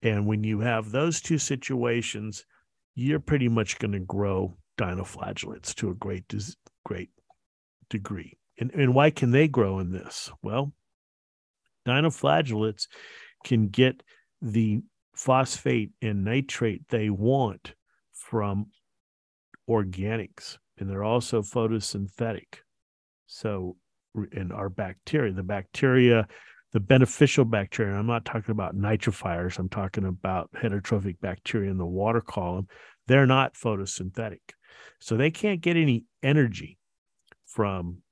And 0.01 0.27
when 0.27 0.43
you 0.43 0.59
have 0.59 0.91
those 0.91 1.21
two 1.21 1.37
situations, 1.37 2.45
you're 2.93 3.19
pretty 3.19 3.49
much 3.49 3.79
going 3.79 3.93
to 3.93 3.99
grow 3.99 4.57
dinoflagellates 4.77 5.73
to 5.75 5.89
a 5.89 5.95
great 5.95 6.31
great 6.85 7.09
degree. 7.89 8.37
And, 8.59 8.71
and 8.71 8.93
why 8.93 9.09
can 9.09 9.31
they 9.31 9.47
grow 9.47 9.79
in 9.79 9.91
this? 9.91 10.31
Well, 10.41 10.73
dinoflagellates 11.87 12.87
can 13.43 13.69
get 13.69 14.03
the 14.41 14.81
phosphate 15.15 15.91
and 16.01 16.23
nitrate 16.23 16.89
they 16.89 17.09
want 17.09 17.73
from 18.11 18.67
organics, 19.69 20.57
and 20.77 20.89
they're 20.89 21.03
also 21.03 21.41
photosynthetic. 21.41 22.62
So, 23.33 23.77
in 24.31 24.51
our 24.51 24.69
bacteria, 24.69 25.33
the 25.33 25.41
bacteria, 25.41 26.27
the 26.71 26.79
beneficial 26.79 27.45
bacteria, 27.45 27.95
I'm 27.95 28.05
not 28.05 28.25
talking 28.25 28.51
about 28.51 28.75
nitrifiers, 28.75 29.57
I'm 29.57 29.69
talking 29.69 30.05
about 30.05 30.51
heterotrophic 30.53 31.19
bacteria 31.19 31.71
in 31.71 31.79
the 31.79 31.85
water 31.85 32.21
column, 32.21 32.67
they're 33.07 33.25
not 33.25 33.55
photosynthetic. 33.55 34.51
So 34.99 35.17
they 35.17 35.31
can't 35.31 35.61
get 35.61 35.77
any 35.77 36.05
energy 36.21 36.77
from 37.47 38.03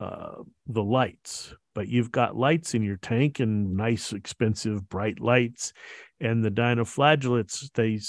uh, 0.00 0.42
the 0.66 0.82
lights, 0.82 1.54
but 1.72 1.86
you've 1.86 2.10
got 2.10 2.36
lights 2.36 2.74
in 2.74 2.82
your 2.82 2.96
tank 2.96 3.38
and 3.38 3.76
nice, 3.76 4.12
expensive, 4.12 4.88
bright 4.88 5.20
lights, 5.20 5.72
and 6.20 6.44
the 6.44 6.50
dinoflagellates 6.50 7.70
they 7.74 8.00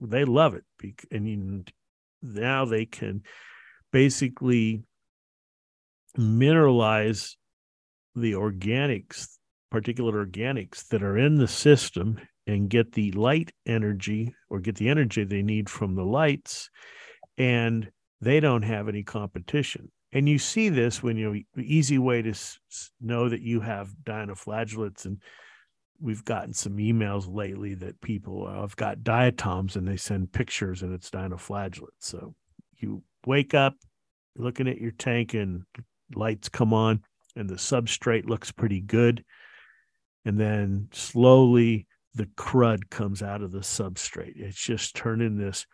they 0.00 0.24
love 0.24 0.54
it, 0.54 0.64
and 1.12 1.72
now 2.20 2.64
they 2.64 2.84
can 2.84 3.22
basically 3.92 4.82
mineralize 6.18 7.36
the 8.14 8.32
organics, 8.32 9.28
particulate 9.72 10.14
organics 10.14 10.88
that 10.88 11.02
are 11.02 11.16
in 11.16 11.36
the 11.36 11.48
system, 11.48 12.18
and 12.46 12.68
get 12.68 12.92
the 12.92 13.12
light 13.12 13.52
energy 13.66 14.34
or 14.48 14.60
get 14.60 14.76
the 14.76 14.88
energy 14.88 15.24
they 15.24 15.42
need 15.42 15.70
from 15.70 15.94
the 15.94 16.04
lights, 16.04 16.70
and 17.38 17.90
they 18.20 18.40
don't 18.40 18.62
have 18.62 18.88
any 18.88 19.02
competition. 19.02 19.90
And 20.12 20.28
you 20.28 20.38
see 20.38 20.68
this 20.68 21.02
when 21.02 21.16
you 21.16 21.32
know 21.32 21.62
easy 21.62 21.98
way 21.98 22.22
to 22.22 22.34
know 23.00 23.28
that 23.28 23.42
you 23.42 23.60
have 23.60 23.94
dinoflagellates 24.04 25.04
and 25.04 25.22
we've 26.00 26.24
gotten 26.24 26.52
some 26.52 26.78
emails 26.78 27.32
lately 27.32 27.74
that 27.74 28.00
people 28.00 28.48
have 28.48 28.74
got 28.74 29.04
diatoms 29.04 29.76
and 29.76 29.86
they 29.86 29.96
send 29.96 30.32
pictures 30.32 30.82
and 30.82 30.92
it's 30.94 31.10
dinoflagellates. 31.10 32.00
So 32.00 32.34
you 32.78 33.02
wake 33.26 33.54
up 33.54 33.74
looking 34.36 34.66
at 34.66 34.78
your 34.78 34.92
tank 34.92 35.34
and 35.34 35.62
lights 36.14 36.48
come 36.48 36.72
on 36.72 37.02
and 37.36 37.48
the 37.48 37.56
substrate 37.56 38.26
looks 38.26 38.50
pretty 38.50 38.80
good. 38.80 39.24
And 40.24 40.38
then 40.38 40.88
slowly 40.92 41.86
the 42.14 42.26
crud 42.26 42.90
comes 42.90 43.22
out 43.22 43.42
of 43.42 43.52
the 43.52 43.60
substrate. 43.60 44.34
It's 44.36 44.60
just 44.60 44.96
turning 44.96 45.36
this 45.36 45.66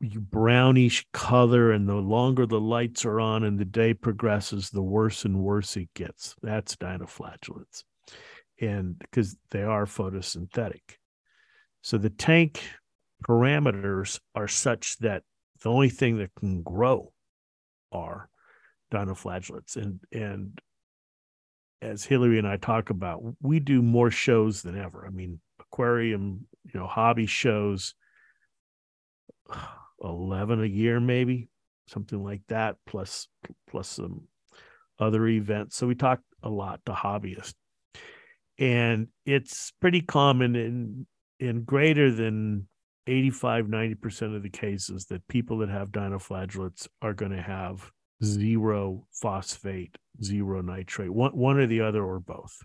brownish 0.00 1.06
color 1.12 1.70
and 1.70 1.88
the 1.88 1.94
longer 1.94 2.46
the 2.46 2.60
lights 2.60 3.04
are 3.04 3.20
on 3.20 3.44
and 3.44 3.58
the 3.58 3.64
day 3.64 3.94
progresses 3.94 4.70
the 4.70 4.82
worse 4.82 5.24
and 5.24 5.38
worse 5.38 5.76
it 5.76 5.88
gets. 5.94 6.34
That's 6.42 6.76
dinoflagellates. 6.76 7.84
And 8.60 8.98
because 8.98 9.36
they 9.50 9.62
are 9.62 9.86
photosynthetic. 9.86 10.96
So 11.82 11.98
the 11.98 12.10
tank 12.10 12.62
parameters 13.24 14.18
are 14.34 14.48
such 14.48 14.98
that 14.98 15.22
the 15.62 15.70
only 15.70 15.88
thing 15.88 16.18
that 16.18 16.34
can 16.34 16.62
grow 16.62 17.12
are 17.92 18.28
dinoflagellates 18.92 19.76
and 19.76 20.00
and 20.12 20.60
as 21.80 22.04
Hillary 22.04 22.38
and 22.38 22.46
I 22.46 22.56
talk 22.58 22.90
about 22.90 23.22
we 23.40 23.58
do 23.58 23.82
more 23.82 24.10
shows 24.10 24.62
than 24.62 24.78
ever. 24.78 25.04
I 25.06 25.10
mean 25.10 25.40
aquarium 25.60 26.46
you 26.72 26.78
know 26.78 26.86
hobby 26.86 27.26
shows 27.26 27.94
11 30.02 30.62
a 30.62 30.66
year 30.66 31.00
maybe 31.00 31.48
something 31.86 32.22
like 32.22 32.42
that 32.48 32.76
plus 32.86 33.28
plus 33.68 33.88
some 33.88 34.22
other 34.98 35.26
events. 35.26 35.76
So 35.76 35.86
we 35.86 35.94
talk 35.94 36.20
a 36.42 36.48
lot 36.48 36.80
to 36.86 36.92
hobbyists. 36.92 37.54
And 38.58 39.08
it's 39.26 39.72
pretty 39.80 40.02
common 40.02 40.54
in 40.56 41.06
in 41.40 41.64
greater 41.64 42.12
than 42.12 42.68
85 43.08 43.66
90% 43.66 44.36
of 44.36 44.42
the 44.44 44.50
cases 44.50 45.06
that 45.06 45.26
people 45.26 45.58
that 45.58 45.68
have 45.68 45.90
dinoflagellates 45.90 46.86
are 47.00 47.14
going 47.14 47.32
to 47.32 47.42
have 47.42 47.90
zero 48.24 49.06
phosphate 49.12 49.96
zero 50.22 50.60
nitrate 50.60 51.12
one 51.12 51.32
one 51.32 51.58
or 51.58 51.66
the 51.66 51.80
other 51.80 52.04
or 52.04 52.20
both 52.20 52.56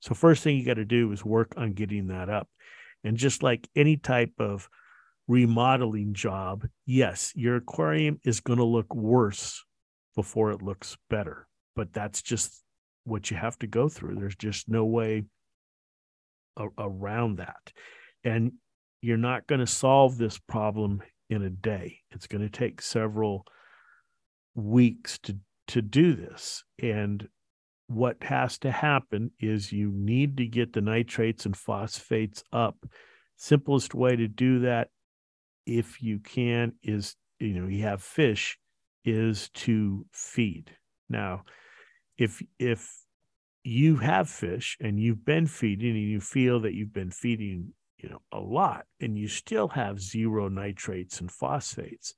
so 0.00 0.14
first 0.14 0.42
thing 0.42 0.56
you 0.56 0.64
got 0.64 0.74
to 0.74 0.84
do 0.84 1.10
is 1.12 1.24
work 1.24 1.54
on 1.56 1.72
getting 1.72 2.08
that 2.08 2.28
up 2.28 2.48
and 3.04 3.16
just 3.16 3.42
like 3.42 3.68
any 3.76 3.96
type 3.96 4.32
of 4.38 4.68
remodeling 5.28 6.14
job, 6.14 6.66
yes, 6.86 7.32
your 7.34 7.56
aquarium 7.56 8.18
is 8.24 8.40
going 8.40 8.58
to 8.58 8.64
look 8.64 8.94
worse 8.94 9.64
before 10.16 10.50
it 10.50 10.62
looks 10.62 10.96
better. 11.10 11.46
But 11.76 11.92
that's 11.92 12.22
just 12.22 12.62
what 13.04 13.30
you 13.30 13.36
have 13.36 13.58
to 13.58 13.66
go 13.66 13.88
through. 13.88 14.16
There's 14.16 14.36
just 14.36 14.68
no 14.68 14.84
way 14.84 15.24
a- 16.56 16.68
around 16.78 17.38
that. 17.38 17.72
And 18.22 18.52
you're 19.02 19.16
not 19.16 19.46
going 19.46 19.60
to 19.60 19.66
solve 19.66 20.16
this 20.16 20.38
problem 20.38 21.02
in 21.28 21.42
a 21.42 21.50
day. 21.50 21.98
It's 22.10 22.26
going 22.26 22.42
to 22.42 22.48
take 22.48 22.80
several 22.80 23.44
weeks 24.54 25.18
to 25.18 25.38
to 25.66 25.82
do 25.82 26.14
this. 26.14 26.62
And 26.82 27.26
what 27.86 28.22
has 28.22 28.58
to 28.58 28.70
happen 28.70 29.30
is 29.40 29.72
you 29.72 29.90
need 29.92 30.36
to 30.38 30.46
get 30.46 30.72
the 30.72 30.80
nitrates 30.80 31.46
and 31.46 31.56
phosphates 31.56 32.42
up. 32.52 32.76
Simplest 33.36 33.94
way 33.94 34.16
to 34.16 34.28
do 34.28 34.60
that 34.60 34.88
if 35.66 36.02
you 36.02 36.18
can 36.18 36.72
is 36.82 37.16
you 37.38 37.60
know 37.60 37.68
you 37.68 37.82
have 37.82 38.02
fish 38.02 38.58
is 39.04 39.48
to 39.50 40.04
feed 40.12 40.70
now 41.08 41.42
if 42.16 42.42
if 42.58 42.90
you 43.62 43.96
have 43.96 44.28
fish 44.28 44.76
and 44.80 45.00
you've 45.00 45.24
been 45.24 45.46
feeding 45.46 45.90
and 45.90 46.10
you 46.10 46.20
feel 46.20 46.60
that 46.60 46.74
you've 46.74 46.92
been 46.92 47.10
feeding 47.10 47.72
you 47.98 48.08
know 48.08 48.20
a 48.32 48.38
lot 48.38 48.84
and 49.00 49.18
you 49.18 49.26
still 49.26 49.68
have 49.68 50.00
zero 50.00 50.48
nitrates 50.48 51.20
and 51.20 51.30
phosphates 51.30 52.14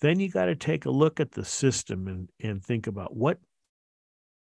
then 0.00 0.20
you 0.20 0.28
got 0.28 0.46
to 0.46 0.56
take 0.56 0.84
a 0.84 0.90
look 0.90 1.20
at 1.20 1.32
the 1.32 1.44
system 1.44 2.08
and 2.08 2.28
and 2.40 2.64
think 2.64 2.86
about 2.86 3.16
what 3.16 3.38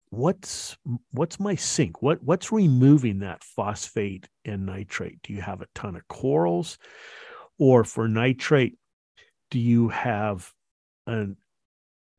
what's 0.09 0.77
what's 1.11 1.39
my 1.39 1.55
sink 1.55 2.01
what 2.01 2.21
what's 2.21 2.51
removing 2.51 3.19
that 3.19 3.43
phosphate 3.43 4.27
and 4.43 4.65
nitrate 4.65 5.21
do 5.23 5.31
you 5.31 5.41
have 5.41 5.61
a 5.61 5.67
ton 5.73 5.95
of 5.95 6.05
corals 6.09 6.77
or 7.61 7.83
for 7.83 8.07
nitrate, 8.07 8.79
do 9.51 9.59
you 9.59 9.89
have 9.89 10.51
an 11.05 11.37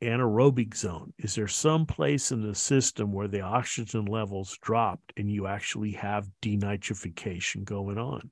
anaerobic 0.00 0.72
zone? 0.76 1.12
Is 1.18 1.34
there 1.34 1.48
some 1.48 1.84
place 1.84 2.30
in 2.30 2.46
the 2.46 2.54
system 2.54 3.12
where 3.12 3.26
the 3.26 3.40
oxygen 3.40 4.04
levels 4.04 4.56
dropped 4.62 5.12
and 5.16 5.28
you 5.28 5.48
actually 5.48 5.90
have 5.92 6.30
denitrification 6.42 7.64
going 7.64 7.98
on? 7.98 8.30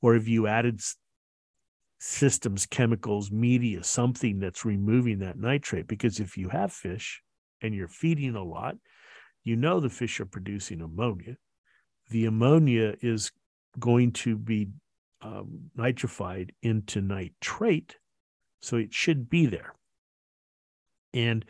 Or 0.00 0.14
have 0.14 0.26
you 0.26 0.46
added 0.46 0.80
systems, 1.98 2.66
chemicals, 2.66 3.30
media, 3.30 3.82
something 3.82 4.38
that's 4.38 4.64
removing 4.64 5.18
that 5.20 5.38
nitrate? 5.38 5.86
Because 5.86 6.20
if 6.20 6.36
you 6.36 6.48
have 6.48 6.72
fish 6.72 7.22
and 7.60 7.74
you're 7.74 7.88
feeding 7.88 8.36
a 8.36 8.42
lot, 8.42 8.76
you 9.44 9.56
know 9.56 9.80
the 9.80 9.90
fish 9.90 10.20
are 10.20 10.26
producing 10.26 10.80
ammonia. 10.80 11.36
The 12.10 12.26
ammonia 12.26 12.94
is 13.00 13.30
going 13.78 14.12
to 14.12 14.36
be 14.36 14.68
um, 15.22 15.70
nitrified 15.76 16.50
into 16.62 17.00
nitrate. 17.00 17.96
So 18.60 18.76
it 18.76 18.92
should 18.92 19.28
be 19.28 19.46
there. 19.46 19.74
And 21.14 21.44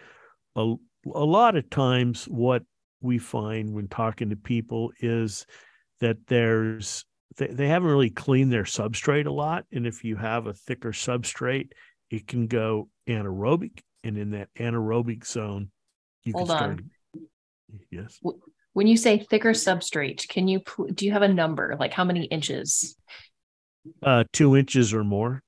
a, 0.57 0.75
a 1.13 1.25
lot 1.25 1.57
of 1.57 1.69
times, 1.71 2.25
what 2.25 2.63
we 3.01 3.19
find 3.19 3.73
when 3.73 3.89
talking 3.89 4.31
to 4.31 4.37
people 4.37 4.91
is 5.01 5.47
that 6.01 6.27
there's 6.27 7.05
they, 7.39 7.47
they 7.47 7.69
haven't 7.69 7.89
really 7.89 8.11
cleaned 8.11 8.53
their 8.53 8.65
substrate 8.65 9.27
a 9.27 9.31
lot. 9.31 9.65
And 9.73 9.87
if 9.87 10.05
you 10.05 10.17
have 10.17 10.47
a 10.47 10.53
thicker 10.53 10.93
substrate, 10.93 11.71
it 12.11 12.27
can 12.27 12.47
go 12.47 12.89
anaerobic. 13.09 13.81
And 14.05 14.19
in 14.19 14.31
that 14.31 14.49
anaerobic 14.59 15.27
zone, 15.27 15.71
you 16.25 16.33
Hold 16.35 16.49
can 16.49 16.57
start. 16.57 16.71
on. 16.71 16.91
Yes. 17.91 18.21
When 18.73 18.87
you 18.87 18.97
say 18.97 19.19
thicker 19.19 19.51
substrate, 19.51 20.29
can 20.29 20.47
you 20.47 20.63
do 20.95 21.07
you 21.07 21.13
have 21.13 21.23
a 21.23 21.29
number 21.29 21.77
like 21.81 21.93
how 21.93 22.05
many 22.05 22.25
inches? 22.25 22.97
Uh, 24.03 24.25
two 24.33 24.57
inches 24.57 24.93
or 24.93 25.05
more. 25.05 25.43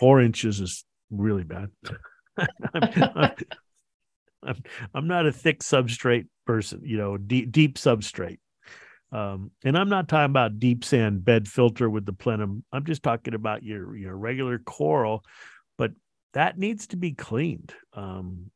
Four 0.00 0.20
inches 0.20 0.60
is 0.60 0.84
really 1.10 1.44
bad. 1.44 1.68
I'm, 2.38 2.48
I'm, 2.74 3.30
I'm, 4.42 4.62
I'm 4.94 5.06
not 5.06 5.26
a 5.26 5.32
thick 5.32 5.60
substrate 5.60 6.26
person, 6.46 6.82
you 6.84 6.96
know, 6.96 7.16
deep, 7.16 7.52
deep 7.52 7.78
substrate. 7.78 8.38
Um, 9.14 9.52
and 9.64 9.78
I'm 9.78 9.88
not 9.88 10.08
talking 10.08 10.24
about 10.24 10.58
deep 10.58 10.84
sand 10.84 11.24
bed 11.24 11.46
filter 11.46 11.88
with 11.88 12.04
the 12.04 12.12
plenum. 12.12 12.64
I'm 12.72 12.84
just 12.84 13.04
talking 13.04 13.34
about 13.34 13.62
your 13.62 13.94
your 13.96 14.16
regular 14.16 14.58
coral, 14.58 15.22
but 15.78 15.92
that 16.32 16.58
needs 16.58 16.88
to 16.88 16.96
be 16.96 17.12
cleaned 17.12 17.72
um, 17.92 18.50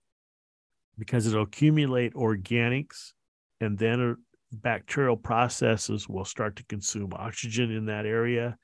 because 0.99 1.29
it'll 1.29 1.45
accumulate 1.45 2.15
organics, 2.15 3.13
and 3.61 3.79
then 3.79 4.01
uh, 4.01 4.15
bacterial 4.51 5.17
processes 5.17 6.09
will 6.09 6.25
start 6.25 6.57
to 6.57 6.65
consume 6.65 7.13
oxygen 7.15 7.71
in 7.71 7.87
that 7.87 8.05
area, 8.05 8.59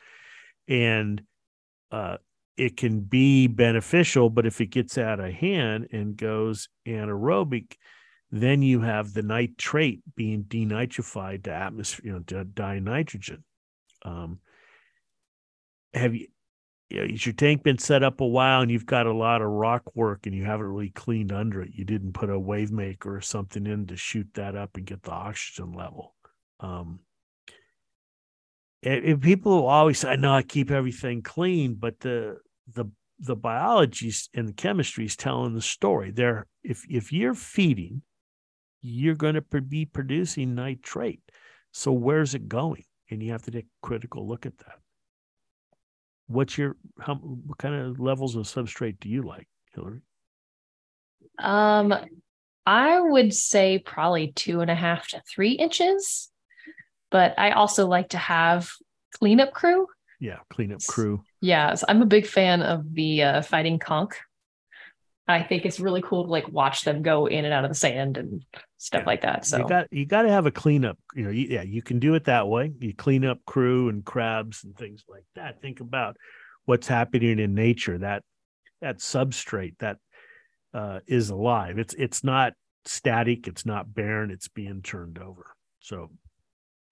and 0.67 1.23
uh, 1.93 2.17
it 2.57 2.77
can 2.77 2.99
be 3.03 3.47
beneficial. 3.47 4.31
But 4.31 4.47
if 4.47 4.61
it 4.61 4.67
gets 4.67 4.99
out 4.99 5.21
of 5.21 5.33
hand 5.33 5.91
and 5.93 6.17
goes 6.17 6.69
anaerobic, 6.89 7.77
then 8.43 8.63
you 8.63 8.81
have 8.81 9.13
the 9.13 9.23
nitrate 9.23 10.03
being 10.17 10.43
denitrified 10.43 11.45
to 11.45 11.53
atmosphere, 11.53 12.07
you 12.07 12.13
know, 12.13 12.19
to 12.27 12.45
dinitrogen. 12.45 13.43
Um, 14.03 14.41
have 15.93 16.15
you, 16.15 16.27
you 16.91 17.01
know, 17.01 17.07
has 17.09 17.25
your 17.25 17.33
tank 17.33 17.63
been 17.63 17.79
set 17.79 18.03
up 18.03 18.21
a 18.21 18.27
while 18.27 18.61
and 18.61 18.71
you've 18.71 18.87
got 18.87 19.07
a 19.07 19.13
lot 19.13 19.41
of 19.41 19.49
rock 19.49 19.95
work 19.95 20.27
and 20.27 20.35
you 20.35 20.45
haven't 20.45 20.67
really 20.67 20.91
cleaned 20.91 21.33
under 21.33 21.63
it? 21.63 21.71
You 21.75 21.85
didn't 21.85 22.15
put 22.15 22.29
a 22.29 22.39
wave 22.39 22.73
maker 22.73 23.17
or 23.17 23.21
something 23.21 23.67
in 23.67 23.87
to 23.87 23.97
shoot 23.97 24.29
that 24.35 24.57
up 24.57 24.77
and 24.77 24.85
get 24.85 25.03
the 25.05 25.13
oxygen 25.13 25.73
level. 25.73 26.15
Um, 26.59 27.01
and, 28.83 29.23
people 29.23 29.67
always 29.67 30.01
say, 30.01 30.17
"No, 30.17 30.35
I 30.35 30.43
keep 30.43 30.71
everything 30.71 31.23
clean," 31.23 31.75
but 31.75 32.01
the 32.01 32.39
the 32.73 32.87
the 33.19 33.37
biology 33.37 34.13
and 34.35 34.49
the 34.49 34.53
chemistry 34.53 35.07
is 35.07 35.17
telling 35.17 35.55
the 35.55 35.63
story. 35.63 36.11
There, 36.11 36.47
if 36.63 36.85
if 36.91 37.13
you're 37.13 37.35
feeding 37.35 38.03
you're 38.85 39.15
going 39.15 39.35
to 39.35 39.41
be 39.41 39.87
producing 39.87 40.55
nitrate. 40.55 41.23
So 41.73 41.91
where's 41.91 42.35
it 42.35 42.49
going? 42.49 42.85
And 43.11 43.23
you 43.23 43.33
have 43.33 43.43
to 43.45 43.51
take 43.51 43.65
a 43.65 43.87
critical 43.87 44.29
look 44.29 44.45
at 44.45 44.59
that. 44.59 44.79
What's 46.27 46.59
your 46.59 46.77
how 47.01 47.15
what 47.15 47.59
kind 47.59 47.75
of 47.75 47.99
levels 47.99 48.37
of 48.37 48.45
substrate 48.45 49.01
do 49.01 49.09
you 49.09 49.23
like, 49.23 49.49
Hillary? 49.75 50.03
Um, 51.39 51.95
I 52.67 53.01
would 53.01 53.35
say 53.35 53.79
probably 53.79 54.33
two 54.33 54.61
and 54.61 54.71
a 54.71 54.75
half 54.75 55.09
to 55.09 55.23
three 55.29 55.53
inches, 55.53 56.31
but 57.11 57.39
I 57.39 57.53
also 57.53 57.87
like 57.87 58.11
to 58.11 58.19
have 58.19 58.71
cleanup 59.19 59.53
crew. 59.53 59.87
Yeah, 60.21 60.39
cleanup 60.51 60.81
crew. 60.87 61.23
Yeah, 61.41 61.75
so 61.75 61.87
I'm 61.89 62.03
a 62.03 62.07
big 62.07 62.27
fan 62.27 62.63
of 62.63 62.95
the 62.95 63.23
uh, 63.23 63.43
fighting 63.43 63.79
conch. 63.79 64.15
I 65.27 65.43
think 65.43 65.65
it's 65.65 65.81
really 65.81 66.03
cool 66.03 66.25
to 66.25 66.31
like 66.31 66.49
watch 66.49 66.83
them 66.83 67.03
go 67.03 67.27
in 67.27 67.45
and 67.45 67.55
out 67.55 67.65
of 67.65 67.71
the 67.71 67.75
sand 67.75 68.19
and 68.19 68.45
stuff 68.77 69.03
Yeah. 69.03 69.07
like 69.07 69.23
that. 69.23 69.47
So 69.47 69.59
You 69.59 69.69
got 69.69 69.93
you 69.93 70.07
got 70.07 70.23
to 70.23 70.31
have 70.31 70.47
a 70.47 70.51
cleanup. 70.51 70.99
You 71.15 71.25
know, 71.25 71.31
you, 71.31 71.47
yeah, 71.49 71.63
you 71.63 71.81
can 71.83 71.99
do 71.99 72.15
it 72.15 72.25
that 72.25 72.47
way. 72.49 72.73
You 72.79 72.95
clean 72.95 73.25
up 73.25 73.39
crew 73.47 73.89
and 73.89 74.05
crabs 74.05 74.65
and 74.65 74.77
things 74.77 75.05
like 75.09 75.25
that. 75.35 75.63
Think 75.63 75.81
about 75.81 76.17
what's 76.67 76.87
happening 76.87 77.39
in 77.39 77.55
nature. 77.55 77.99
That 77.99 78.23
that 78.83 78.99
substrate 78.99 79.79
that 79.79 79.97
uh, 80.75 81.01
is 81.07 81.31
alive. 81.31 81.79
It's 81.79 81.95
it's 81.95 82.23
not 82.23 82.53
static. 82.85 83.49
It's 83.49 83.65
not 83.65 83.95
barren. 83.95 84.31
It's 84.31 84.49
being 84.49 84.83
turned 84.83 85.19
over. 85.19 85.55
So 85.81 86.11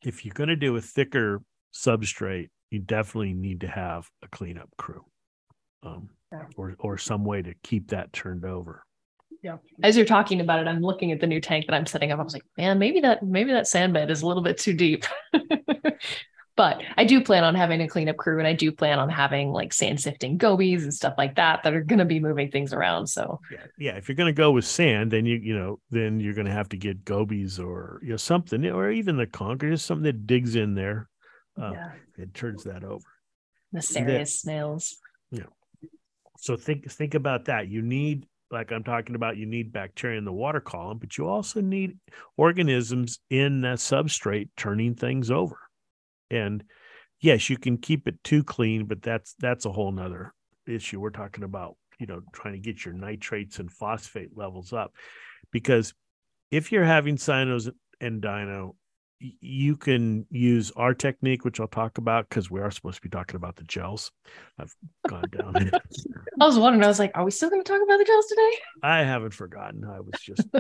if 0.03 0.25
you're 0.25 0.35
going 0.35 0.49
to 0.49 0.57
do 0.57 0.75
a 0.77 0.81
thicker 0.81 1.43
substrate, 1.75 2.49
you 2.71 2.79
definitely 2.79 3.35
need 3.35 3.61
to 3.61 3.69
have 3.69 4.09
a 4.23 4.29
cleanup 4.29 4.71
crew, 4.79 5.05
um, 5.83 6.09
Yeah. 6.33 6.45
or 6.57 6.75
or 6.79 6.99
some 6.99 7.25
way 7.25 7.43
to 7.43 7.55
keep 7.63 7.89
that 7.89 8.13
turned 8.13 8.45
over. 8.45 8.85
Yeah. 9.43 9.57
As 9.83 9.97
you're 9.97 10.07
talking 10.07 10.41
about 10.41 10.61
it, 10.61 10.69
I'm 10.69 10.81
looking 10.81 11.11
at 11.11 11.21
the 11.21 11.27
new 11.27 11.41
tank 11.41 11.67
that 11.67 11.75
I'm 11.75 11.87
setting 11.87 12.13
up. 12.13 12.21
I 12.21 12.23
was 12.23 12.33
like, 12.33 12.45
man, 12.57 12.79
maybe 12.79 13.01
that 13.01 13.23
maybe 13.23 13.53
that 13.53 13.67
sand 13.67 13.93
bed 13.93 14.11
is 14.11 14.23
a 14.23 14.27
little 14.27 14.43
bit 14.43 14.57
too 14.57 14.73
deep. 14.73 15.05
but 16.57 16.81
I 16.97 17.05
do 17.05 17.21
plan 17.21 17.43
on 17.43 17.57
having 17.57 17.81
a 17.81 17.89
cleanup 17.89 18.17
crew 18.17 18.39
and 18.39 18.47
I 18.47 18.53
do 18.53 18.71
plan 18.71 19.01
on 19.01 19.09
having 19.09 19.51
like 19.51 19.73
sand 19.73 20.01
sifting 20.01 20.37
gobies 20.37 20.85
and 20.85 20.95
stuff 20.95 21.15
like 21.19 21.35
that 21.37 21.65
that 21.65 21.75
are 21.75 21.83
gonna 21.83 22.05
be 22.05 22.21
moving 22.21 22.53
things 22.53 22.73
around. 22.73 23.09
So 23.09 23.41
yeah, 23.51 23.67
yeah. 23.79 23.97
If 23.97 24.09
you're 24.09 24.17
going 24.17 24.33
to 24.33 24.39
go 24.39 24.53
with 24.53 24.65
sand, 24.65 25.11
then 25.11 25.27
you 25.27 25.39
you 25.43 25.59
know 25.59 25.81
then 25.91 26.21
you're 26.21 26.35
going 26.35 26.47
to 26.47 26.53
have 26.53 26.69
to 26.69 26.77
get 26.77 27.05
gobies 27.05 27.59
or 27.59 28.01
you 28.03 28.11
know 28.11 28.17
something 28.17 28.65
or 28.67 28.91
even 28.93 29.17
the 29.17 29.27
conker, 29.27 29.71
just 29.71 29.87
something 29.87 30.05
that 30.05 30.27
digs 30.27 30.55
in 30.55 30.75
there. 30.75 31.09
Uh, 31.61 31.73
yeah. 31.73 31.91
It 32.17 32.33
turns 32.33 32.65
that 32.65 32.85
over. 32.85 33.05
Nassarius 33.75 34.29
snails. 34.29 34.97
So 36.43 36.57
think 36.57 36.91
think 36.91 37.15
about 37.15 37.45
that. 37.45 37.69
You 37.69 37.83
need 37.83 38.27
like 38.51 38.73
I'm 38.73 38.83
talking 38.83 39.15
about. 39.15 39.37
You 39.37 39.47
need 39.47 39.73
bacteria 39.73 40.19
in 40.19 40.25
the 40.25 40.33
water 40.33 40.61
column, 40.61 40.99
but 40.99 41.17
you 41.17 41.29
also 41.29 41.61
need 41.61 41.99
organisms 42.37 43.21
in 43.31 43.61
that 43.61 43.79
substrate 43.79 44.49
turning 44.57 44.97
things 44.97 45.31
over. 45.31 45.57
And 46.33 46.65
yes, 47.21 47.49
you 47.49 47.59
can 47.59 47.79
keep 47.79 48.09
it 48.09 48.25
too 48.25 48.43
clean, 48.43 48.87
but 48.87 49.03
that's 49.03 49.37
that's 49.39 49.67
a 49.67 49.71
whole 49.71 49.93
nother 49.93 50.35
issue. 50.67 50.99
We're 50.99 51.11
talking 51.11 51.45
about 51.45 51.77
you 52.01 52.09
know 52.09 52.23
trying 52.33 52.55
to 52.55 52.61
get 52.61 52.85
your 52.85 52.95
nitrates 52.95 53.61
and 53.61 53.71
phosphate 53.71 54.37
levels 54.37 54.73
up 54.73 54.93
because 55.53 55.95
if 56.51 56.73
you're 56.73 56.83
having 56.83 57.19
cyanos 57.19 57.71
and 58.01 58.21
dino 58.21 58.75
you 59.41 59.77
can 59.77 60.27
use 60.31 60.73
our 60.77 60.95
technique 60.95 61.45
which 61.45 61.61
i'll 61.61 61.69
talk 61.69 61.99
about 61.99 62.29
because 62.29 62.51
we 62.51 62.61
are 62.61 62.71
supposed 62.71 62.97
to 62.97 63.03
be 63.03 63.09
talking 63.09 63.37
about 63.37 63.55
the 63.57 63.65
gels 63.65 64.11
i've 64.59 64.75
gone 65.09 65.29
down. 65.31 65.71
I 66.41 66.47
was 66.47 66.59
wondering, 66.59 66.83
I 66.85 66.89
was 66.89 66.99
like, 66.99 67.13
are 67.15 67.25
we 67.25 67.31
still 67.31 67.51
gonna 67.51 67.63
talk 67.63 67.81
about 67.83 67.99
the 67.99 68.05
gels 68.05 68.27
today? 68.27 68.51
i 68.83 68.99
haven't 69.05 69.35
forgotten 69.35 69.85
i 69.85 70.01
was 70.01 70.19
just 70.21 70.47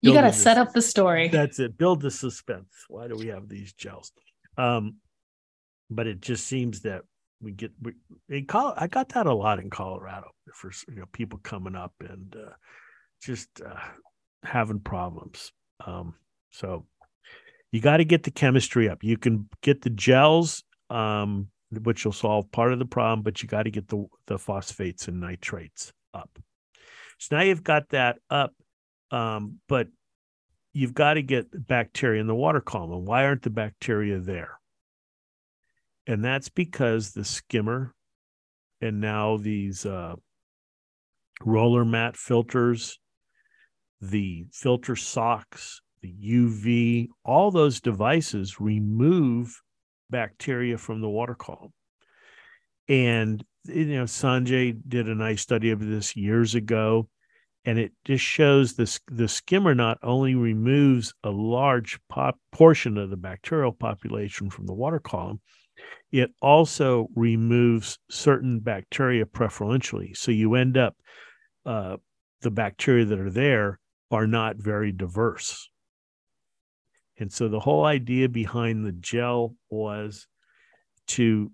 You 0.00 0.12
gotta 0.14 0.32
set 0.32 0.58
up 0.58 0.72
the 0.72 0.82
story. 0.82 1.28
that's 1.28 1.58
it 1.58 1.76
build 1.76 2.00
the 2.02 2.10
suspense 2.10 2.68
why 2.88 3.08
do 3.08 3.16
we 3.16 3.28
have 3.28 3.48
these 3.48 3.72
gels 3.72 4.12
um 4.56 4.96
but 5.90 6.06
it 6.06 6.20
just 6.20 6.46
seems 6.46 6.80
that 6.82 7.02
we 7.40 7.52
get 7.52 7.72
we 7.82 7.92
in 8.28 8.46
Col- 8.46 8.74
i 8.76 8.86
got 8.86 9.08
that 9.10 9.26
a 9.26 9.34
lot 9.34 9.58
in 9.58 9.70
colorado 9.70 10.30
for 10.52 10.70
you 10.88 10.96
know 11.00 11.04
people 11.12 11.38
coming 11.42 11.74
up 11.74 11.92
and 12.00 12.36
uh 12.36 12.50
just 13.22 13.48
uh 13.64 13.74
having 14.44 14.80
problems 14.80 15.52
um 15.84 16.14
so 16.50 16.86
you 17.72 17.80
got 17.80 17.98
to 17.98 18.04
get 18.04 18.22
the 18.22 18.30
chemistry 18.30 18.88
up 18.88 19.02
you 19.02 19.16
can 19.16 19.48
get 19.62 19.82
the 19.82 19.90
gels 19.90 20.62
um 20.90 21.48
which 21.82 22.04
will 22.04 22.12
solve 22.12 22.50
part 22.50 22.72
of 22.72 22.78
the 22.78 22.86
problem 22.86 23.22
but 23.22 23.42
you 23.42 23.48
got 23.48 23.64
to 23.64 23.70
get 23.70 23.88
the 23.88 24.06
the 24.26 24.38
phosphates 24.38 25.08
and 25.08 25.20
nitrates 25.20 25.92
up 26.14 26.38
so 27.18 27.36
now 27.36 27.42
you've 27.42 27.64
got 27.64 27.88
that 27.90 28.16
up 28.30 28.54
um 29.10 29.58
but 29.68 29.88
you've 30.78 30.94
got 30.94 31.14
to 31.14 31.22
get 31.22 31.66
bacteria 31.66 32.20
in 32.20 32.28
the 32.28 32.34
water 32.34 32.60
column. 32.60 33.04
Why 33.04 33.24
aren't 33.24 33.42
the 33.42 33.50
bacteria 33.50 34.20
there? 34.20 34.60
And 36.06 36.24
that's 36.24 36.48
because 36.48 37.12
the 37.12 37.24
skimmer 37.24 37.94
and 38.80 39.00
now 39.00 39.38
these 39.38 39.84
uh, 39.84 40.14
roller 41.44 41.84
mat 41.84 42.16
filters, 42.16 43.00
the 44.00 44.46
filter 44.52 44.94
socks, 44.94 45.80
the 46.00 46.12
UV, 46.12 47.08
all 47.24 47.50
those 47.50 47.80
devices 47.80 48.60
remove 48.60 49.60
bacteria 50.10 50.78
from 50.78 51.00
the 51.00 51.08
water 51.08 51.34
column. 51.34 51.72
And 52.88 53.44
you 53.64 53.86
know, 53.86 54.04
Sanjay 54.04 54.80
did 54.88 55.08
a 55.08 55.14
nice 55.14 55.42
study 55.42 55.70
of 55.70 55.80
this 55.80 56.16
years 56.16 56.54
ago 56.54 57.08
and 57.68 57.78
it 57.78 57.92
just 58.04 58.24
shows 58.24 58.74
this 58.74 58.98
the 59.08 59.28
skimmer 59.28 59.74
not 59.74 59.98
only 60.02 60.34
removes 60.34 61.12
a 61.22 61.28
large 61.28 61.98
pop, 62.08 62.38
portion 62.50 62.96
of 62.96 63.10
the 63.10 63.16
bacterial 63.16 63.72
population 63.72 64.48
from 64.48 64.66
the 64.66 64.74
water 64.74 64.98
column 64.98 65.40
it 66.10 66.30
also 66.40 67.08
removes 67.14 67.98
certain 68.10 68.58
bacteria 68.60 69.26
preferentially 69.26 70.14
so 70.14 70.30
you 70.30 70.54
end 70.54 70.78
up 70.78 70.96
uh, 71.66 71.96
the 72.40 72.50
bacteria 72.50 73.04
that 73.04 73.20
are 73.20 73.30
there 73.30 73.78
are 74.10 74.26
not 74.26 74.56
very 74.56 74.90
diverse 74.90 75.68
And 77.18 77.32
so 77.32 77.48
the 77.48 77.60
whole 77.60 77.84
idea 77.84 78.28
behind 78.28 78.86
the 78.86 78.92
gel 78.92 79.54
was 79.70 80.26
to 81.08 81.50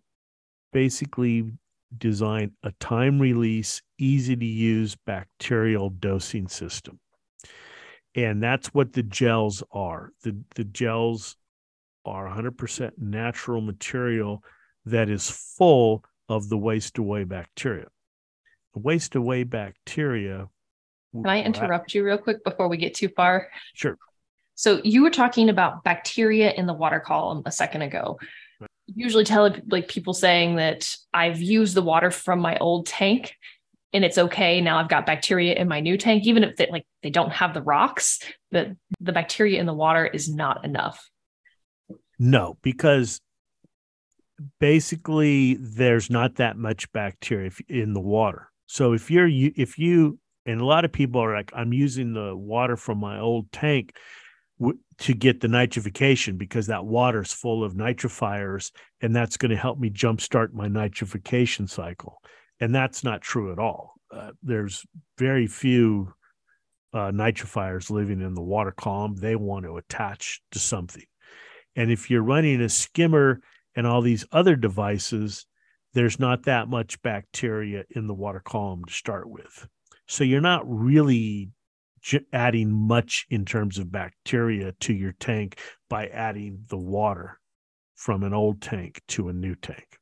basically 0.72 1.50
design 1.96 2.52
a 2.62 2.72
time 2.80 3.18
release, 3.18 3.82
easy 3.98 4.36
to 4.36 4.44
use 4.44 4.96
bacterial 5.06 5.90
dosing 5.90 6.48
system. 6.48 6.98
And 8.14 8.42
that's 8.42 8.68
what 8.74 8.92
the 8.92 9.02
gels 9.02 9.62
are. 9.72 10.10
The, 10.22 10.36
the 10.54 10.64
gels 10.64 11.36
are 12.04 12.28
100% 12.28 12.92
natural 12.98 13.60
material 13.60 14.44
that 14.84 15.08
is 15.08 15.30
full 15.30 16.04
of 16.28 16.48
the 16.48 16.58
waste 16.58 16.98
away 16.98 17.24
bacteria. 17.24 17.86
The 18.74 18.80
waste 18.80 19.14
away 19.14 19.44
bacteria. 19.44 20.48
Can 21.12 21.26
I 21.26 21.42
interrupt 21.42 21.94
you 21.94 22.04
real 22.04 22.18
quick 22.18 22.44
before 22.44 22.68
we 22.68 22.76
get 22.76 22.94
too 22.94 23.08
far? 23.08 23.48
Sure. 23.72 23.96
So 24.54 24.80
you 24.84 25.02
were 25.02 25.10
talking 25.10 25.48
about 25.48 25.84
bacteria 25.84 26.52
in 26.52 26.66
the 26.66 26.74
water 26.74 27.00
column 27.00 27.42
a 27.46 27.52
second 27.52 27.82
ago. 27.82 28.18
Right. 28.60 28.70
Usually 28.86 29.24
tell 29.24 29.54
like 29.68 29.88
people 29.88 30.14
saying 30.14 30.56
that 30.56 30.94
I've 31.12 31.40
used 31.40 31.74
the 31.74 31.82
water 31.82 32.10
from 32.10 32.40
my 32.40 32.56
old 32.58 32.86
tank 32.86 33.34
and 33.94 34.04
it's 34.04 34.18
okay. 34.18 34.60
Now 34.60 34.78
I've 34.78 34.88
got 34.88 35.06
bacteria 35.06 35.54
in 35.54 35.68
my 35.68 35.80
new 35.80 35.96
tank, 35.96 36.26
even 36.26 36.44
if 36.44 36.56
they 36.56 36.68
like 36.70 36.84
they 37.02 37.10
don't 37.10 37.32
have 37.32 37.54
the 37.54 37.62
rocks, 37.62 38.20
that 38.50 38.76
the 39.00 39.12
bacteria 39.12 39.60
in 39.60 39.66
the 39.66 39.72
water 39.74 40.04
is 40.04 40.28
not 40.28 40.64
enough. 40.64 41.08
No, 42.18 42.58
because 42.62 43.20
basically 44.58 45.54
there's 45.54 46.10
not 46.10 46.36
that 46.36 46.56
much 46.56 46.90
bacteria 46.92 47.50
in 47.68 47.94
the 47.94 48.00
water. 48.00 48.50
So 48.66 48.92
if 48.92 49.10
you're 49.10 49.28
if 49.30 49.78
you 49.78 50.18
and 50.44 50.60
a 50.60 50.64
lot 50.64 50.84
of 50.84 50.92
people 50.92 51.22
are 51.22 51.34
like 51.34 51.52
I'm 51.54 51.72
using 51.72 52.12
the 52.14 52.36
water 52.36 52.76
from 52.76 52.98
my 52.98 53.20
old 53.20 53.50
tank 53.52 53.94
to 54.98 55.14
get 55.14 55.40
the 55.40 55.48
nitrification 55.48 56.38
because 56.38 56.68
that 56.68 56.84
water 56.84 57.22
is 57.22 57.32
full 57.32 57.64
of 57.64 57.74
nitrifiers 57.74 58.70
and 59.00 59.14
that's 59.14 59.36
going 59.36 59.50
to 59.50 59.56
help 59.56 59.78
me 59.78 59.90
jumpstart 59.90 60.52
my 60.52 60.68
nitrification 60.68 61.68
cycle. 61.68 62.20
And 62.60 62.74
that's 62.74 63.02
not 63.02 63.20
true 63.20 63.52
at 63.52 63.58
all. 63.58 63.94
Uh, 64.14 64.30
there's 64.42 64.86
very 65.18 65.48
few 65.48 66.12
uh, 66.92 67.10
nitrifiers 67.10 67.90
living 67.90 68.20
in 68.20 68.34
the 68.34 68.42
water 68.42 68.70
column. 68.70 69.16
They 69.16 69.34
want 69.34 69.64
to 69.64 69.76
attach 69.76 70.40
to 70.52 70.60
something. 70.60 71.04
And 71.74 71.90
if 71.90 72.08
you're 72.08 72.22
running 72.22 72.60
a 72.60 72.68
skimmer 72.68 73.40
and 73.74 73.86
all 73.86 74.00
these 74.00 74.24
other 74.30 74.54
devices, 74.54 75.46
there's 75.94 76.20
not 76.20 76.44
that 76.44 76.68
much 76.68 77.02
bacteria 77.02 77.84
in 77.90 78.06
the 78.06 78.14
water 78.14 78.40
column 78.44 78.84
to 78.84 78.92
start 78.92 79.28
with. 79.28 79.66
So 80.06 80.22
you're 80.22 80.40
not 80.40 80.62
really 80.66 81.50
adding 82.32 82.70
much 82.72 83.26
in 83.30 83.44
terms 83.44 83.78
of 83.78 83.90
bacteria 83.90 84.72
to 84.80 84.92
your 84.92 85.12
tank 85.12 85.58
by 85.88 86.06
adding 86.08 86.64
the 86.68 86.76
water 86.76 87.38
from 87.94 88.22
an 88.22 88.34
old 88.34 88.60
tank 88.60 89.00
to 89.08 89.28
a 89.28 89.32
new 89.32 89.54
tank. 89.54 89.98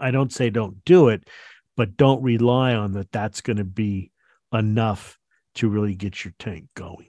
I 0.00 0.10
don't 0.10 0.32
say 0.32 0.50
don't 0.50 0.84
do 0.84 1.08
it, 1.08 1.28
but 1.76 1.96
don't 1.96 2.22
rely 2.22 2.74
on 2.74 2.92
that 2.92 3.12
that's 3.12 3.40
going 3.40 3.56
to 3.56 3.64
be 3.64 4.10
enough 4.52 5.18
to 5.54 5.68
really 5.68 5.94
get 5.94 6.24
your 6.24 6.34
tank 6.38 6.66
going. 6.74 7.08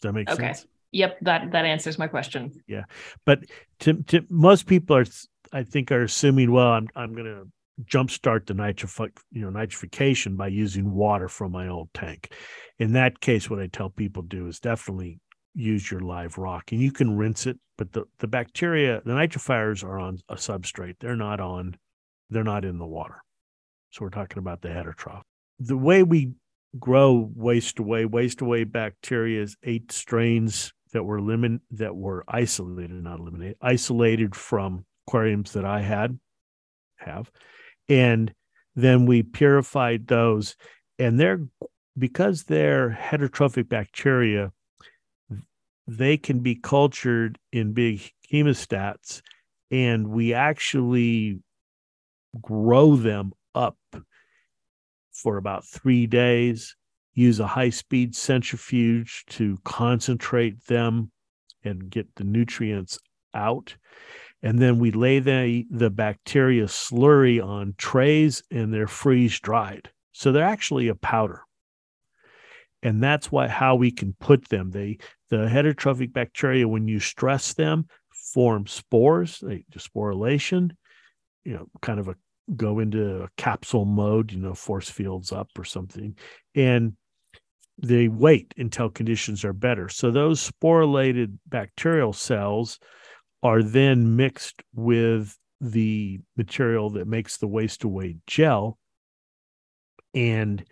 Does 0.00 0.08
that 0.08 0.12
make 0.12 0.28
sense? 0.28 0.38
okay. 0.38 0.46
sense? 0.48 0.66
Yep, 0.92 1.18
that 1.22 1.52
that 1.52 1.64
answers 1.64 1.98
my 1.98 2.06
question. 2.06 2.52
Yeah, 2.68 2.84
but 3.24 3.40
to, 3.80 4.02
to 4.04 4.24
most 4.28 4.66
people 4.66 4.96
are, 4.96 5.06
I 5.52 5.64
think, 5.64 5.90
are 5.90 6.02
assuming, 6.02 6.52
well, 6.52 6.68
I'm 6.68 6.88
I'm 6.94 7.14
going 7.14 7.26
to 7.26 7.48
jumpstart 7.82 8.46
the 8.46 8.54
nitrif- 8.54 9.10
you 9.32 9.42
know 9.42 9.50
nitrification 9.50 10.36
by 10.36 10.48
using 10.48 10.92
water 10.92 11.28
from 11.28 11.52
my 11.52 11.68
old 11.68 11.88
tank. 11.94 12.32
In 12.78 12.92
that 12.92 13.20
case, 13.20 13.50
what 13.50 13.60
I 13.60 13.66
tell 13.66 13.90
people 13.90 14.22
do 14.22 14.46
is 14.46 14.60
definitely 14.60 15.20
use 15.54 15.90
your 15.90 16.00
live 16.00 16.38
rock, 16.38 16.72
and 16.72 16.80
you 16.80 16.92
can 16.92 17.16
rinse 17.16 17.46
it, 17.46 17.58
but 17.76 17.92
the 17.92 18.04
the 18.18 18.28
bacteria, 18.28 19.02
the 19.04 19.12
nitrifiers 19.12 19.84
are 19.84 19.98
on 19.98 20.18
a 20.28 20.36
substrate. 20.36 20.96
They're 21.00 21.16
not 21.16 21.40
on, 21.40 21.76
they're 22.30 22.44
not 22.44 22.64
in 22.64 22.78
the 22.78 22.86
water. 22.86 23.22
So 23.90 24.04
we're 24.04 24.10
talking 24.10 24.38
about 24.38 24.60
the 24.60 24.68
heterotroph. 24.68 25.22
The 25.60 25.76
way 25.76 26.02
we 26.02 26.32
grow 26.78 27.30
waste 27.34 27.78
away, 27.78 28.04
waste 28.04 28.40
away 28.40 28.64
bacteria 28.64 29.42
is 29.42 29.56
eight 29.62 29.92
strains 29.92 30.72
that 30.92 31.04
were 31.04 31.20
limit 31.20 31.60
that 31.72 31.94
were 31.94 32.24
isolated, 32.26 33.02
not 33.02 33.20
eliminated, 33.20 33.56
isolated 33.60 34.34
from 34.34 34.84
aquariums 35.06 35.52
that 35.52 35.64
I 35.64 35.80
had 35.80 36.18
have, 36.96 37.30
and 37.88 38.32
then 38.74 39.06
we 39.06 39.22
purified 39.22 40.06
those, 40.06 40.56
and 40.98 41.18
they're 41.18 41.40
because 41.96 42.44
they're 42.44 42.90
heterotrophic 42.90 43.68
bacteria, 43.68 44.52
they 45.86 46.16
can 46.16 46.40
be 46.40 46.56
cultured 46.56 47.38
in 47.52 47.72
big 47.72 48.00
chemostats, 48.32 49.22
and 49.70 50.08
we 50.08 50.34
actually 50.34 51.40
grow 52.40 52.96
them 52.96 53.32
up 53.54 53.78
for 55.12 55.36
about 55.36 55.64
three 55.64 56.06
days 56.06 56.74
use 57.14 57.38
a 57.40 57.46
high 57.46 57.70
speed 57.70 58.14
centrifuge 58.14 59.24
to 59.28 59.56
concentrate 59.64 60.66
them 60.66 61.10
and 61.62 61.88
get 61.88 62.06
the 62.16 62.24
nutrients 62.24 62.98
out. 63.32 63.76
And 64.44 64.58
then 64.58 64.78
we 64.78 64.90
lay 64.90 65.20
the, 65.20 65.64
the 65.70 65.88
bacteria 65.88 66.64
slurry 66.64 67.42
on 67.42 67.74
trays 67.78 68.42
and 68.50 68.72
they're 68.72 68.86
freeze 68.86 69.40
dried. 69.40 69.90
So 70.12 70.32
they're 70.32 70.44
actually 70.44 70.88
a 70.88 70.94
powder. 70.94 71.42
And 72.82 73.02
that's 73.02 73.32
why 73.32 73.48
how 73.48 73.74
we 73.76 73.90
can 73.90 74.14
put 74.20 74.50
them. 74.50 74.70
They 74.70 74.98
the 75.30 75.48
heterotrophic 75.48 76.12
bacteria, 76.12 76.68
when 76.68 76.86
you 76.86 77.00
stress 77.00 77.54
them, 77.54 77.86
form 78.10 78.66
spores, 78.66 79.40
they 79.40 79.64
sporulation, 79.78 80.72
you 81.44 81.54
know, 81.54 81.66
kind 81.80 81.98
of 81.98 82.08
a 82.08 82.16
go 82.54 82.80
into 82.80 83.22
a 83.22 83.28
capsule 83.38 83.86
mode, 83.86 84.30
you 84.30 84.40
know, 84.40 84.52
force 84.52 84.90
fields 84.90 85.32
up 85.32 85.48
or 85.58 85.64
something. 85.64 86.18
And 86.54 86.92
they 87.78 88.08
wait 88.08 88.52
until 88.58 88.90
conditions 88.90 89.42
are 89.42 89.54
better. 89.54 89.88
So 89.88 90.10
those 90.10 90.50
sporulated 90.50 91.38
bacterial 91.48 92.12
cells 92.12 92.78
are 93.44 93.62
then 93.62 94.16
mixed 94.16 94.62
with 94.74 95.38
the 95.60 96.18
material 96.36 96.90
that 96.90 97.06
makes 97.06 97.36
the 97.36 97.46
waste 97.46 97.84
away 97.84 98.16
gel 98.26 98.78
and 100.14 100.64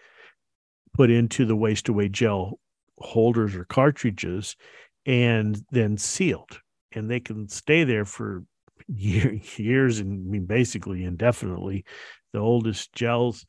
put 0.94 1.11
into 1.11 1.44
the 1.44 1.54
waste 1.56 1.88
away 1.88 2.08
gel 2.08 2.58
holders 2.98 3.54
or 3.54 3.64
cartridges 3.64 4.56
and 5.04 5.62
then 5.70 5.98
sealed. 5.98 6.61
And 6.92 7.11
they 7.11 7.20
can 7.20 7.48
stay 7.48 7.85
there 7.85 8.06
for 8.06 8.44
year, 8.88 9.38
years 9.56 9.98
and 9.98 10.26
I 10.26 10.30
mean 10.30 10.46
basically 10.46 11.04
indefinitely. 11.04 11.85
The 12.32 12.38
oldest 12.38 12.94
gels 12.94 13.44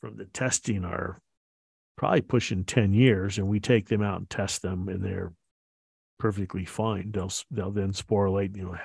from 0.00 0.16
the 0.16 0.24
testing 0.26 0.84
are 0.84 1.20
probably 1.96 2.22
pushing 2.22 2.64
10 2.64 2.94
years 2.94 3.36
and 3.36 3.46
we 3.46 3.60
take 3.60 3.88
them 3.88 4.02
out 4.02 4.18
and 4.18 4.30
test 4.30 4.62
them 4.62 4.88
and 4.88 5.04
they're 5.04 5.32
perfectly 6.22 6.64
fine 6.64 7.10
they'll 7.10 7.32
they'll 7.50 7.72
then 7.72 7.90
sporulate 7.90 8.56
you 8.56 8.62
know 8.62 8.76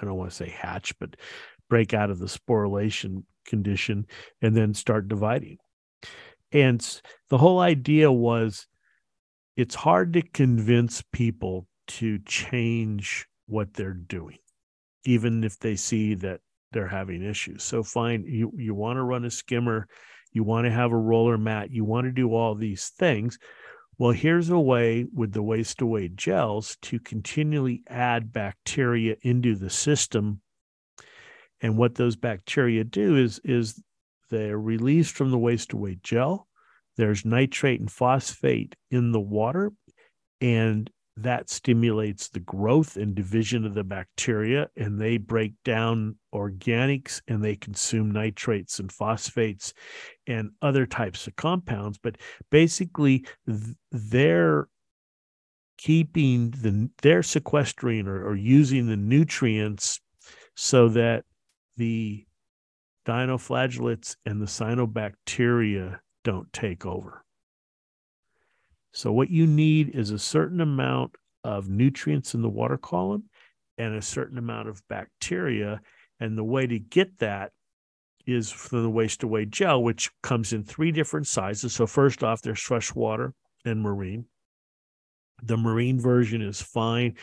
i 0.00 0.04
don't 0.04 0.16
want 0.16 0.30
to 0.30 0.36
say 0.36 0.48
hatch 0.48 0.96
but 1.00 1.16
break 1.68 1.92
out 1.92 2.10
of 2.10 2.20
the 2.20 2.26
sporulation 2.26 3.24
condition 3.44 4.06
and 4.40 4.56
then 4.56 4.72
start 4.72 5.08
dividing 5.08 5.58
and 6.52 7.02
the 7.28 7.38
whole 7.38 7.58
idea 7.58 8.12
was 8.12 8.68
it's 9.56 9.74
hard 9.74 10.12
to 10.12 10.22
convince 10.22 11.02
people 11.12 11.66
to 11.88 12.20
change 12.20 13.26
what 13.48 13.74
they're 13.74 13.92
doing 13.92 14.38
even 15.04 15.42
if 15.42 15.58
they 15.58 15.74
see 15.74 16.14
that 16.14 16.38
they're 16.70 16.86
having 16.86 17.20
issues 17.20 17.64
so 17.64 17.82
fine 17.82 18.24
you 18.28 18.52
you 18.56 18.76
want 18.76 18.96
to 18.96 19.02
run 19.02 19.24
a 19.24 19.30
skimmer 19.30 19.88
you 20.36 20.44
want 20.44 20.66
to 20.66 20.70
have 20.70 20.92
a 20.92 20.96
roller 20.96 21.38
mat, 21.38 21.70
you 21.70 21.82
want 21.82 22.04
to 22.04 22.12
do 22.12 22.34
all 22.34 22.54
these 22.54 22.92
things. 22.98 23.38
Well, 23.98 24.12
here's 24.12 24.50
a 24.50 24.58
way 24.58 25.06
with 25.10 25.32
the 25.32 25.42
waste 25.42 25.80
away 25.80 26.08
gels 26.08 26.76
to 26.82 27.00
continually 27.00 27.82
add 27.88 28.32
bacteria 28.32 29.16
into 29.22 29.54
the 29.54 29.70
system. 29.70 30.42
And 31.62 31.78
what 31.78 31.94
those 31.94 32.16
bacteria 32.16 32.84
do 32.84 33.16
is, 33.16 33.40
is 33.42 33.82
they're 34.30 34.58
released 34.58 35.14
from 35.14 35.30
the 35.30 35.38
waste 35.38 35.72
away 35.72 35.98
gel. 36.02 36.46
There's 36.96 37.24
nitrate 37.24 37.80
and 37.80 37.90
phosphate 37.90 38.76
in 38.90 39.12
the 39.12 39.20
water, 39.20 39.72
and 40.42 40.90
that 41.18 41.48
stimulates 41.48 42.28
the 42.28 42.40
growth 42.40 42.96
and 42.96 43.14
division 43.14 43.64
of 43.64 43.74
the 43.74 43.84
bacteria 43.84 44.68
and 44.76 45.00
they 45.00 45.16
break 45.16 45.54
down 45.64 46.16
organics 46.34 47.22
and 47.26 47.42
they 47.42 47.56
consume 47.56 48.10
nitrates 48.10 48.78
and 48.78 48.92
phosphates 48.92 49.72
and 50.26 50.50
other 50.60 50.84
types 50.84 51.26
of 51.26 51.34
compounds. 51.36 51.98
But 51.98 52.18
basically 52.50 53.26
they're 53.90 54.68
keeping 55.78 56.50
the 56.50 56.90
they're 57.02 57.22
sequestering 57.22 58.06
or, 58.06 58.26
or 58.26 58.36
using 58.36 58.86
the 58.86 58.96
nutrients 58.96 60.00
so 60.54 60.88
that 60.88 61.24
the 61.76 62.26
dinoflagellates 63.06 64.16
and 64.26 64.40
the 64.40 64.46
cyanobacteria 64.46 65.98
don't 66.24 66.52
take 66.52 66.84
over 66.84 67.25
So, 68.96 69.12
what 69.12 69.28
you 69.28 69.46
need 69.46 69.94
is 69.94 70.10
a 70.10 70.18
certain 70.18 70.62
amount 70.62 71.16
of 71.44 71.68
nutrients 71.68 72.32
in 72.32 72.40
the 72.40 72.48
water 72.48 72.78
column 72.78 73.24
and 73.76 73.94
a 73.94 74.00
certain 74.00 74.38
amount 74.38 74.70
of 74.70 74.80
bacteria. 74.88 75.82
And 76.18 76.38
the 76.38 76.42
way 76.42 76.66
to 76.66 76.78
get 76.78 77.18
that 77.18 77.52
is 78.26 78.50
for 78.50 78.80
the 78.80 78.88
waste 78.88 79.22
away 79.22 79.44
gel, 79.44 79.82
which 79.82 80.10
comes 80.22 80.54
in 80.54 80.64
three 80.64 80.92
different 80.92 81.26
sizes. 81.26 81.74
So, 81.74 81.86
first 81.86 82.24
off, 82.24 82.40
there's 82.40 82.58
freshwater 82.58 83.34
and 83.66 83.82
marine. 83.82 84.24
The 85.42 85.58
marine 85.58 86.00
version 86.00 86.40
is 86.40 86.62
fine, 86.62 87.16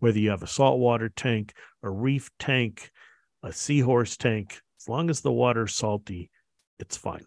whether 0.00 0.18
you 0.18 0.30
have 0.30 0.42
a 0.42 0.48
saltwater 0.48 1.10
tank, 1.10 1.54
a 1.84 1.90
reef 1.90 2.28
tank, 2.40 2.90
a 3.44 3.52
seahorse 3.52 4.16
tank, 4.16 4.60
as 4.80 4.88
long 4.88 5.08
as 5.08 5.20
the 5.20 5.30
water's 5.30 5.76
salty, 5.76 6.28
it's 6.80 6.96
fine. 6.96 7.24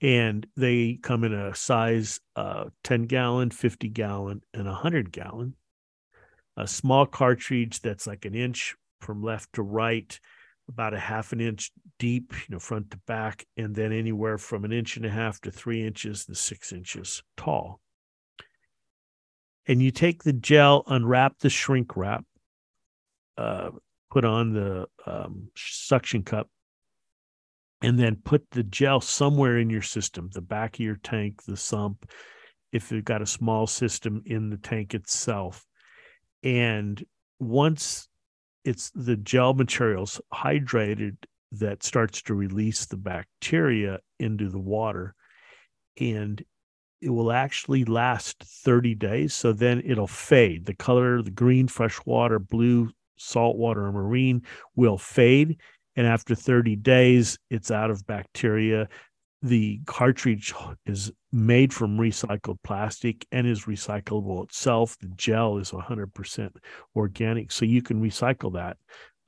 And 0.00 0.46
they 0.56 0.98
come 1.02 1.24
in 1.24 1.32
a 1.32 1.54
size 1.54 2.20
uh, 2.36 2.66
10 2.84 3.04
gallon, 3.04 3.50
50 3.50 3.88
gallon, 3.88 4.42
and 4.54 4.66
100 4.66 5.10
gallon. 5.10 5.54
A 6.56 6.66
small 6.66 7.06
cartridge 7.06 7.80
that's 7.80 8.06
like 8.06 8.24
an 8.24 8.34
inch 8.34 8.76
from 9.00 9.22
left 9.22 9.52
to 9.54 9.62
right, 9.62 10.18
about 10.68 10.94
a 10.94 10.98
half 10.98 11.32
an 11.32 11.40
inch 11.40 11.70
deep, 11.98 12.32
you 12.32 12.54
know, 12.54 12.58
front 12.58 12.90
to 12.90 12.98
back, 13.06 13.46
and 13.56 13.74
then 13.74 13.92
anywhere 13.92 14.38
from 14.38 14.64
an 14.64 14.72
inch 14.72 14.96
and 14.96 15.06
a 15.06 15.10
half 15.10 15.40
to 15.40 15.50
three 15.50 15.84
inches 15.86 16.26
to 16.26 16.34
six 16.34 16.72
inches 16.72 17.22
tall. 17.36 17.80
And 19.66 19.82
you 19.82 19.90
take 19.90 20.22
the 20.22 20.32
gel, 20.32 20.82
unwrap 20.86 21.38
the 21.40 21.50
shrink 21.50 21.96
wrap, 21.96 22.24
uh, 23.36 23.70
put 24.10 24.24
on 24.24 24.52
the 24.52 24.86
um, 25.06 25.48
suction 25.56 26.22
cup, 26.22 26.48
and 27.82 27.98
then 27.98 28.16
put 28.16 28.50
the 28.50 28.64
gel 28.64 29.00
somewhere 29.00 29.58
in 29.58 29.70
your 29.70 29.82
system 29.82 30.30
the 30.32 30.40
back 30.40 30.74
of 30.74 30.80
your 30.80 30.98
tank, 31.02 31.42
the 31.44 31.56
sump, 31.56 32.10
if 32.72 32.90
you've 32.90 33.04
got 33.04 33.22
a 33.22 33.26
small 33.26 33.66
system 33.66 34.22
in 34.26 34.50
the 34.50 34.56
tank 34.56 34.94
itself. 34.94 35.64
And 36.42 37.02
once 37.38 38.08
it's 38.64 38.90
the 38.94 39.16
gel 39.16 39.54
materials 39.54 40.20
hydrated 40.32 41.16
that 41.52 41.82
starts 41.82 42.20
to 42.22 42.34
release 42.34 42.86
the 42.86 42.96
bacteria 42.96 43.98
into 44.18 44.48
the 44.50 44.58
water 44.58 45.14
and 45.98 46.44
it 47.00 47.10
will 47.10 47.32
actually 47.32 47.84
last 47.84 48.42
30 48.42 48.94
days 48.96 49.32
so 49.32 49.52
then 49.52 49.80
it'll 49.86 50.06
fade 50.06 50.66
the 50.66 50.74
color 50.74 51.22
the 51.22 51.30
green 51.30 51.66
fresh 51.68 51.98
water 52.04 52.38
blue 52.38 52.90
saltwater 53.16 53.86
or 53.86 53.92
marine 53.92 54.42
will 54.76 54.98
fade 54.98 55.58
and 55.98 56.06
after 56.06 56.36
30 56.36 56.76
days 56.76 57.38
it's 57.50 57.72
out 57.72 57.90
of 57.90 58.06
bacteria. 58.06 58.88
The 59.42 59.80
cartridge 59.84 60.54
is 60.86 61.10
made 61.32 61.74
from 61.74 61.98
recycled 61.98 62.58
plastic 62.62 63.26
and 63.32 63.48
is 63.48 63.64
recyclable 63.64 64.44
itself. 64.44 64.96
The 65.00 65.08
gel 65.16 65.58
is 65.58 65.72
100% 65.72 66.50
organic 66.94 67.50
so 67.50 67.64
you 67.64 67.82
can 67.82 68.00
recycle 68.00 68.54
that. 68.54 68.76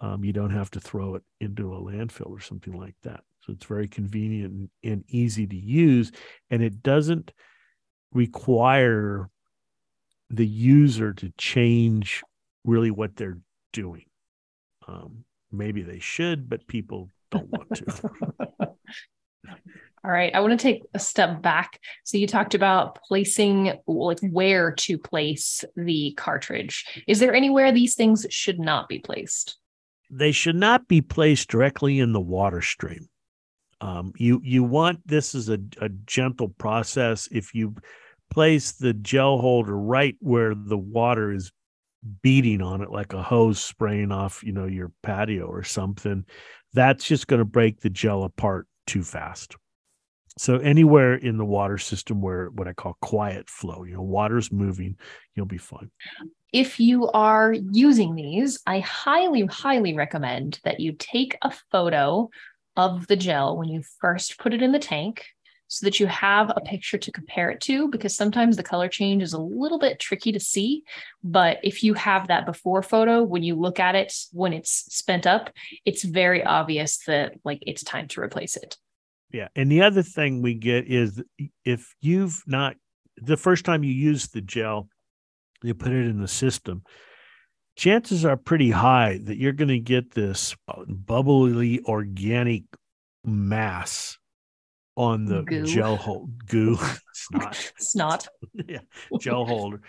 Um, 0.01 0.25
you 0.25 0.33
don't 0.33 0.53
have 0.53 0.71
to 0.71 0.81
throw 0.81 1.17
it 1.17 1.25
into 1.41 1.75
a 1.75 1.81
landfill 1.81 2.31
or 2.31 2.41
something 2.41 2.73
like 2.73 2.95
that. 3.03 3.21
So 3.41 3.53
it's 3.53 3.67
very 3.67 3.89
convenient 3.89 4.71
and, 4.85 5.05
easy 5.09 5.49
to 5.49 5.57
use 5.57 6.13
and 6.51 6.63
it 6.63 6.85
doesn't 6.85 7.33
require 8.13 9.29
the 10.31 10.47
user 10.47 11.15
to 11.15 11.33
change 11.37 12.23
really 12.65 12.93
what 12.93 13.17
they're 13.17 13.39
doing. 13.73 14.05
Um, 14.87 15.25
maybe 15.53 15.83
they 15.83 15.99
should, 15.99 16.49
but 16.49 16.67
people 16.67 17.11
don't 17.31 17.51
want 17.51 17.75
to. 17.75 18.11
All 20.03 20.11
right. 20.11 20.35
I 20.35 20.41
want 20.41 20.59
to 20.59 20.63
take 20.63 20.83
a 20.95 20.99
step 20.99 21.43
back. 21.43 21.79
So 22.05 22.17
you 22.17 22.27
talked 22.27 22.55
about 22.55 22.99
placing 23.07 23.73
like 23.87 24.21
where 24.21 24.73
to 24.73 24.97
place 24.97 25.63
the 25.77 26.15
cartridge. 26.17 26.87
Is 27.07 27.21
there 27.21 27.35
anywhere 27.35 27.71
these 27.71 27.97
things 27.97 28.27
should 28.31 28.59
not 28.59 28.89
be 28.89 28.99
placed? 28.99 29.59
They 30.11 30.33
should 30.33 30.57
not 30.57 30.89
be 30.89 31.03
placed 31.03 31.49
directly 31.49 32.01
in 32.01 32.13
the 32.13 32.21
water 32.21 32.63
stream. 32.63 33.09
Um, 33.83 34.13
you 34.17 34.41
you 34.43 34.65
want 34.65 35.07
this 35.07 35.35
is 35.35 35.49
a, 35.49 35.59
a 35.81 35.89
gentle 35.89 36.49
process. 36.49 37.29
If 37.31 37.55
you 37.55 37.77
place 38.31 38.73
the 38.73 38.95
gel 38.95 39.39
holder 39.39 39.77
right 39.77 40.17
where 40.21 40.55
the 40.55 40.79
water 40.79 41.33
is 41.33 41.53
beating 42.23 42.63
on 42.63 42.83
it 42.83 42.91
like 42.91 43.13
a 43.13 43.23
hose 43.23 43.61
spraying 43.61 44.13
off, 44.13 44.43
you 44.43 44.53
know, 44.53 44.67
your 44.67 44.93
patio 45.03 45.47
or 45.47 45.63
something, 45.63 46.25
that's 46.73 47.05
just 47.05 47.27
going 47.27 47.39
to 47.39 47.45
break 47.45 47.81
the 47.81 47.91
gel 47.91 48.25
apart 48.25 48.67
too 48.87 49.03
fast. 49.03 49.57
So 50.39 50.57
anywhere 50.59 51.15
in 51.15 51.37
the 51.37 51.45
water 51.45 51.77
system 51.77 52.23
where 52.23 52.49
what 52.51 52.67
I 52.67 52.73
call 52.73 52.97
quiet 53.03 53.51
flow, 53.51 53.85
you 53.85 53.95
know, 53.95 54.03
water's 54.03 54.51
moving, 54.51 54.97
you'll 55.35 55.47
be 55.47 55.59
fine. 55.59 55.91
If 56.53 56.81
you 56.81 57.09
are 57.11 57.53
using 57.53 58.15
these, 58.15 58.59
I 58.67 58.81
highly, 58.81 59.45
highly 59.47 59.95
recommend 59.95 60.59
that 60.65 60.81
you 60.81 60.93
take 60.93 61.37
a 61.43 61.53
photo 61.71 62.31
of 62.77 63.07
the 63.07 63.17
gel 63.17 63.59
when 63.59 63.69
you 63.69 63.83
first 64.01 64.39
put 64.39 64.55
it 64.55 64.63
in 64.63 64.73
the 64.73 64.79
tank 64.79 65.27
so 65.71 65.87
that 65.87 66.01
you 66.01 66.09
have 66.09 66.51
a 66.57 66.61
picture 66.61 66.99
to 66.99 67.13
compare 67.13 67.49
it 67.49 67.61
to 67.61 67.89
because 67.89 68.15
sometimes 68.15 68.57
the 68.57 68.63
color 68.63 68.89
change 68.89 69.23
is 69.23 69.33
a 69.33 69.39
little 69.39 69.79
bit 69.79 70.01
tricky 70.01 70.33
to 70.33 70.41
see. 70.41 70.83
But 71.23 71.59
if 71.63 71.85
you 71.85 71.95
have 71.95 72.27
that 72.27 72.45
before 72.45 72.83
photo 72.83 73.23
when 73.23 73.45
you 73.45 73.55
look 73.55 73.79
at 73.79 73.95
it 73.95 74.13
when 74.33 74.53
it's 74.53 74.71
spent 74.93 75.27
up 75.27 75.51
it's 75.85 76.03
very 76.03 76.45
obvious 76.45 76.99
that 77.07 77.35
like 77.45 77.61
it's 77.63 77.85
time 77.85 78.09
to 78.09 78.21
replace 78.21 78.57
it. 78.57 78.77
Yeah 79.33 79.47
and 79.55 79.71
the 79.71 79.83
other 79.83 80.03
thing 80.03 80.43
we 80.43 80.55
get 80.55 80.89
is 80.89 81.23
if 81.65 81.95
you've 82.01 82.43
not 82.49 82.75
the 83.17 83.37
first 83.37 83.65
time 83.65 83.85
you 83.85 83.93
use 83.93 84.27
the 84.29 84.41
gel 84.41 84.89
you 85.63 85.75
put 85.75 85.93
it 85.93 86.07
in 86.07 86.21
the 86.21 86.29
system 86.29 86.83
chances 87.77 88.25
are 88.25 88.37
pretty 88.37 88.73
high 88.73 89.21
that 89.23 89.37
you're 89.37 89.53
going 89.53 89.69
to 89.69 89.79
get 89.79 90.11
this 90.15 90.57
bubbly 90.89 91.81
organic 91.85 92.65
mass 93.25 94.19
on 94.97 95.25
the 95.25 95.43
goo. 95.43 95.65
gel 95.65 95.97
hold 95.97 96.31
goo 96.47 96.77
snot. 97.13 97.73
Snot. 97.79 98.29
Yeah 98.69 98.81
gel 99.21 99.45
holder. 99.45 99.81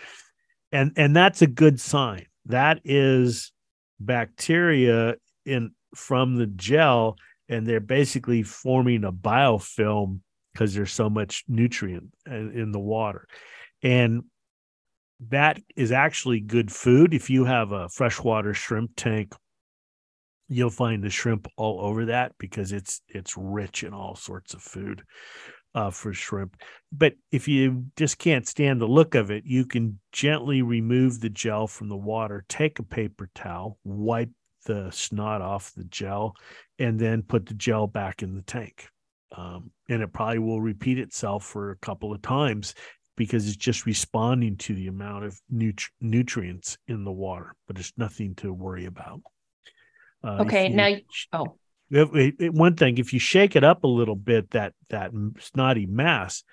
And 0.72 0.94
and 0.96 1.16
that's 1.16 1.42
a 1.42 1.48
good 1.48 1.80
sign. 1.80 2.26
That 2.46 2.80
is 2.86 3.52
bacteria 4.00 5.16
in 5.46 5.72
from 5.96 6.38
the 6.38 6.48
gel 6.48 7.18
and 7.50 7.68
they're 7.68 7.80
basically 7.82 8.44
forming 8.44 9.04
a 9.04 9.12
biofilm 9.12 10.22
because 10.54 10.74
there's 10.74 10.92
so 10.92 11.10
much 11.10 11.44
nutrient 11.48 12.12
in, 12.26 12.52
in 12.52 12.72
the 12.72 12.80
water. 12.80 13.28
And 13.84 14.24
that 15.30 15.62
is 15.76 15.92
actually 15.92 16.40
good 16.40 16.72
food 16.72 17.14
if 17.14 17.30
you 17.30 17.46
have 17.46 17.72
a 17.72 17.90
freshwater 17.90 18.54
shrimp 18.54 18.92
tank 18.96 19.34
you'll 20.52 20.70
find 20.70 21.02
the 21.02 21.10
shrimp 21.10 21.48
all 21.56 21.80
over 21.80 22.06
that 22.06 22.34
because 22.38 22.74
it's 22.74 23.02
it's 23.08 23.38
rich 23.38 23.84
in 23.84 23.94
all 23.94 24.16
sorts 24.16 24.54
of 24.54 24.62
food 24.62 25.02
uh, 25.74 25.90
for 25.90 26.14
shrimp. 26.14 26.58
But 26.92 27.14
if 27.32 27.48
you 27.48 27.86
just 27.96 28.18
can't 28.18 28.48
stand 28.48 28.82
the 28.82 28.88
look 28.88 29.16
of 29.16 29.32
it, 29.32 29.46
you 29.46 29.66
can 29.66 30.00
gently 30.12 30.62
remove 30.62 31.22
the 31.22 31.30
gel 31.30 31.68
from 31.68 31.88
the 31.88 31.96
water, 31.96 32.44
take 32.50 32.80
a 32.80 32.84
paper 32.84 33.30
towel, 33.34 33.78
wipe 33.86 34.30
the 34.66 34.92
snot 34.92 35.42
off 35.42 35.72
the 35.76 35.86
gel, 35.86 36.36
and 36.78 37.00
then 37.00 37.24
put 37.24 37.46
the 37.46 37.54
gel 37.54 37.88
back 37.88 38.22
in 38.22 38.36
the 38.36 38.42
tank. 38.42 38.88
Um, 39.36 39.72
and 39.88 40.02
it 40.02 40.12
probably 40.12 40.40
will 40.40 40.62
repeat 40.62 41.00
itself 41.00 41.46
for 41.46 41.72
a 41.72 41.78
couple 41.78 42.12
of 42.12 42.22
times 42.22 42.76
because 43.16 43.48
it's 43.48 43.56
just 43.56 43.86
responding 43.86 44.58
to 44.58 44.76
the 44.76 44.88
amount 44.88 45.24
of 45.24 45.40
nut- 45.50 45.88
nutrients 46.02 46.78
in 46.90 47.06
the 47.06 47.12
water, 47.12 47.56
but 47.68 47.80
it's 47.80 47.94
nothing 47.96 48.36
to 48.36 48.52
worry 48.52 48.86
about. 48.86 49.22
Uh, 50.24 50.44
okay, 50.46 50.70
you, 50.70 50.76
now 50.76 50.96
oh, 51.34 51.56
it, 51.92 52.36
it, 52.40 52.54
one 52.54 52.76
thing 52.76 52.98
if 52.98 53.14
you 53.14 53.20
shake 53.20 53.56
it 53.56 53.64
up 53.64 53.84
a 53.84 53.88
little 53.88 54.16
bit, 54.16 54.52
that 54.52 54.74
that 54.90 55.12
snotty 55.40 55.86
mass, 55.86 56.44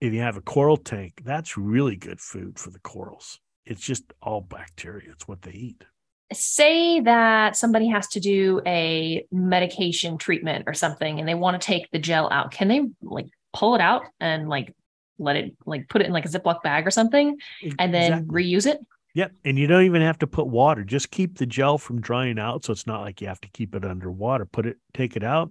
if 0.00 0.12
you 0.12 0.20
have 0.20 0.36
a 0.36 0.40
coral 0.40 0.76
tank, 0.76 1.20
that's 1.24 1.56
really 1.56 1.96
good 1.96 2.20
food 2.20 2.58
for 2.58 2.70
the 2.70 2.80
corals. 2.80 3.38
It's 3.64 3.82
just 3.82 4.04
all 4.22 4.40
bacteria. 4.40 5.10
It's 5.12 5.28
what 5.28 5.42
they 5.42 5.52
eat. 5.52 5.84
Say 6.32 7.00
that 7.00 7.56
somebody 7.56 7.88
has 7.88 8.08
to 8.08 8.20
do 8.20 8.60
a 8.66 9.26
medication 9.30 10.18
treatment 10.18 10.64
or 10.66 10.74
something, 10.74 11.18
and 11.18 11.28
they 11.28 11.34
want 11.34 11.60
to 11.60 11.64
take 11.66 11.90
the 11.90 11.98
gel 11.98 12.28
out. 12.30 12.50
Can 12.50 12.68
they 12.68 12.82
like 13.02 13.26
pull 13.52 13.74
it 13.74 13.80
out 13.80 14.02
and 14.20 14.48
like 14.48 14.74
let 15.18 15.36
it 15.36 15.54
like 15.66 15.88
put 15.88 16.00
it 16.00 16.06
in 16.06 16.12
like 16.12 16.24
a 16.24 16.28
Ziploc 16.28 16.62
bag 16.62 16.86
or 16.86 16.90
something, 16.90 17.36
and 17.78 17.94
then 17.94 18.12
exactly. 18.12 18.44
reuse 18.44 18.66
it? 18.66 18.78
Yep. 19.18 19.32
And 19.44 19.58
you 19.58 19.66
don't 19.66 19.82
even 19.82 20.00
have 20.02 20.20
to 20.20 20.28
put 20.28 20.46
water. 20.46 20.84
Just 20.84 21.10
keep 21.10 21.38
the 21.38 21.44
gel 21.44 21.76
from 21.76 22.00
drying 22.00 22.38
out. 22.38 22.64
So 22.64 22.72
it's 22.72 22.86
not 22.86 23.00
like 23.00 23.20
you 23.20 23.26
have 23.26 23.40
to 23.40 23.48
keep 23.48 23.74
it 23.74 23.84
underwater. 23.84 24.44
Put 24.44 24.64
it, 24.64 24.76
take 24.94 25.16
it 25.16 25.24
out, 25.24 25.50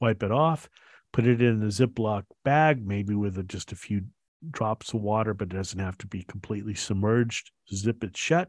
wipe 0.00 0.22
it 0.22 0.30
off, 0.30 0.68
put 1.12 1.26
it 1.26 1.42
in 1.42 1.60
a 1.60 1.66
Ziploc 1.66 2.22
bag, 2.44 2.86
maybe 2.86 3.16
with 3.16 3.36
a, 3.36 3.42
just 3.42 3.72
a 3.72 3.74
few 3.74 4.02
drops 4.48 4.94
of 4.94 5.00
water, 5.00 5.34
but 5.34 5.52
it 5.52 5.56
doesn't 5.56 5.80
have 5.80 5.98
to 5.98 6.06
be 6.06 6.22
completely 6.22 6.74
submerged. 6.74 7.50
Zip 7.74 8.04
it 8.04 8.16
shut, 8.16 8.48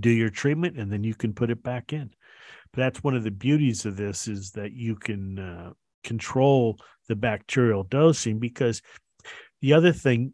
do 0.00 0.08
your 0.08 0.30
treatment, 0.30 0.78
and 0.78 0.90
then 0.90 1.04
you 1.04 1.14
can 1.14 1.34
put 1.34 1.50
it 1.50 1.62
back 1.62 1.92
in. 1.92 2.14
But 2.72 2.80
that's 2.80 3.04
one 3.04 3.14
of 3.14 3.24
the 3.24 3.30
beauties 3.30 3.84
of 3.84 3.98
this 3.98 4.26
is 4.26 4.52
that 4.52 4.72
you 4.72 4.96
can 4.96 5.38
uh, 5.38 5.72
control 6.02 6.78
the 7.08 7.16
bacterial 7.16 7.82
dosing 7.82 8.38
because 8.38 8.80
the 9.60 9.74
other 9.74 9.92
thing 9.92 10.32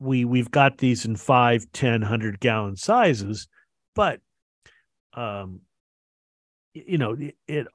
we 0.00 0.24
we've 0.24 0.50
got 0.50 0.78
these 0.78 1.04
in 1.04 1.14
five, 1.14 1.66
10, 1.72 2.00
100 2.00 2.40
gallon 2.40 2.76
sizes, 2.76 3.46
but 3.94 4.20
um, 5.14 5.60
you 6.74 6.98
know, 6.98 7.12
it, 7.12 7.36
it 7.46 7.66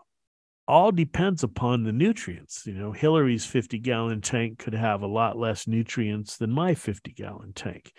all 0.67 0.91
depends 0.91 1.43
upon 1.43 1.83
the 1.83 1.91
nutrients. 1.91 2.63
You 2.65 2.73
know, 2.73 2.91
Hillary's 2.91 3.45
50 3.45 3.79
gallon 3.79 4.21
tank 4.21 4.59
could 4.59 4.73
have 4.73 5.01
a 5.01 5.07
lot 5.07 5.37
less 5.37 5.67
nutrients 5.67 6.37
than 6.37 6.51
my 6.51 6.73
50 6.73 7.11
gallon 7.13 7.53
tank. 7.53 7.91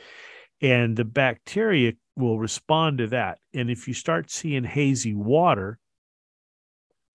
And 0.61 0.97
the 0.97 1.05
bacteria 1.05 1.93
will 2.17 2.39
respond 2.39 2.99
to 2.99 3.07
that. 3.09 3.39
And 3.55 3.71
if 3.71 3.87
you 3.87 3.95
start 3.95 4.31
seeing 4.31 4.65
hazy 4.65 5.15
water, 5.15 5.79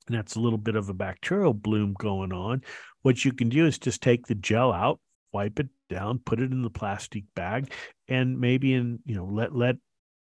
and 0.07 0.17
that's 0.17 0.35
a 0.35 0.39
little 0.39 0.59
bit 0.59 0.75
of 0.75 0.89
a 0.89 0.93
bacterial 0.93 1.53
bloom 1.53 1.95
going 1.97 2.31
on, 2.31 2.61
what 3.01 3.25
you 3.25 3.33
can 3.33 3.49
do 3.49 3.65
is 3.65 3.79
just 3.79 4.01
take 4.01 4.27
the 4.27 4.35
gel 4.35 4.71
out, 4.71 4.99
wipe 5.33 5.59
it 5.59 5.69
down, 5.89 6.19
put 6.19 6.39
it 6.39 6.51
in 6.51 6.61
the 6.61 6.69
plastic 6.69 7.23
bag, 7.35 7.71
and 8.07 8.39
maybe 8.39 8.73
in, 8.73 8.99
you 9.05 9.15
know, 9.15 9.25
let 9.25 9.55
let 9.55 9.75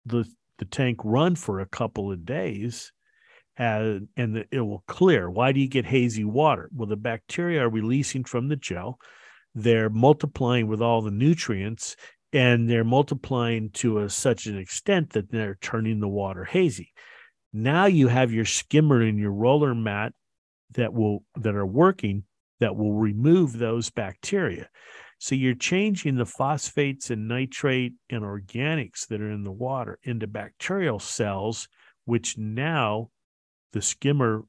the 0.04 0.24
the 0.58 0.64
tank 0.64 0.98
run 1.04 1.34
for 1.34 1.60
a 1.60 1.66
couple 1.66 2.10
of 2.10 2.24
days 2.24 2.92
and, 3.56 4.08
and 4.16 4.36
the, 4.36 4.46
it 4.50 4.60
will 4.60 4.84
clear. 4.86 5.30
Why 5.30 5.52
do 5.52 5.60
you 5.60 5.68
get 5.68 5.84
hazy 5.84 6.24
water? 6.24 6.70
Well, 6.74 6.88
the 6.88 6.96
bacteria 6.96 7.62
are 7.62 7.70
releasing 7.70 8.24
from 8.24 8.48
the 8.48 8.56
gel. 8.56 8.98
They're 9.54 9.90
multiplying 9.90 10.66
with 10.66 10.82
all 10.82 11.02
the 11.02 11.10
nutrients 11.10 11.96
and 12.32 12.68
they're 12.68 12.84
multiplying 12.84 13.70
to 13.70 14.00
a, 14.00 14.10
such 14.10 14.46
an 14.46 14.58
extent 14.58 15.10
that 15.10 15.30
they're 15.30 15.58
turning 15.60 16.00
the 16.00 16.08
water 16.08 16.44
hazy. 16.44 16.92
Now 17.52 17.86
you 17.86 18.08
have 18.08 18.32
your 18.32 18.44
skimmer 18.44 19.00
and 19.00 19.18
your 19.18 19.32
roller 19.32 19.74
mat 19.74 20.12
that 20.72 20.92
will 20.92 21.24
that 21.36 21.54
are 21.54 21.66
working 21.66 22.24
that 22.60 22.76
will 22.76 22.94
remove 22.94 23.58
those 23.58 23.90
bacteria. 23.90 24.68
So 25.18 25.34
you're 25.34 25.54
changing 25.54 26.16
the 26.16 26.26
phosphates 26.26 27.10
and 27.10 27.28
nitrate 27.28 27.94
and 28.10 28.22
organics 28.22 29.06
that 29.08 29.20
are 29.20 29.30
in 29.30 29.44
the 29.44 29.52
water 29.52 29.98
into 30.02 30.26
bacterial 30.26 30.98
cells, 30.98 31.68
which 32.04 32.36
now 32.36 33.10
the 33.72 33.82
skimmer 33.82 34.44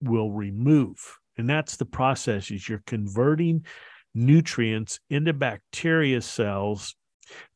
will 0.00 0.30
remove. 0.30 1.18
And 1.36 1.48
that's 1.48 1.76
the 1.76 1.86
process 1.86 2.50
is 2.50 2.68
you're 2.68 2.82
converting 2.86 3.66
nutrients 4.14 5.00
into 5.10 5.32
bacteria 5.32 6.20
cells 6.22 6.94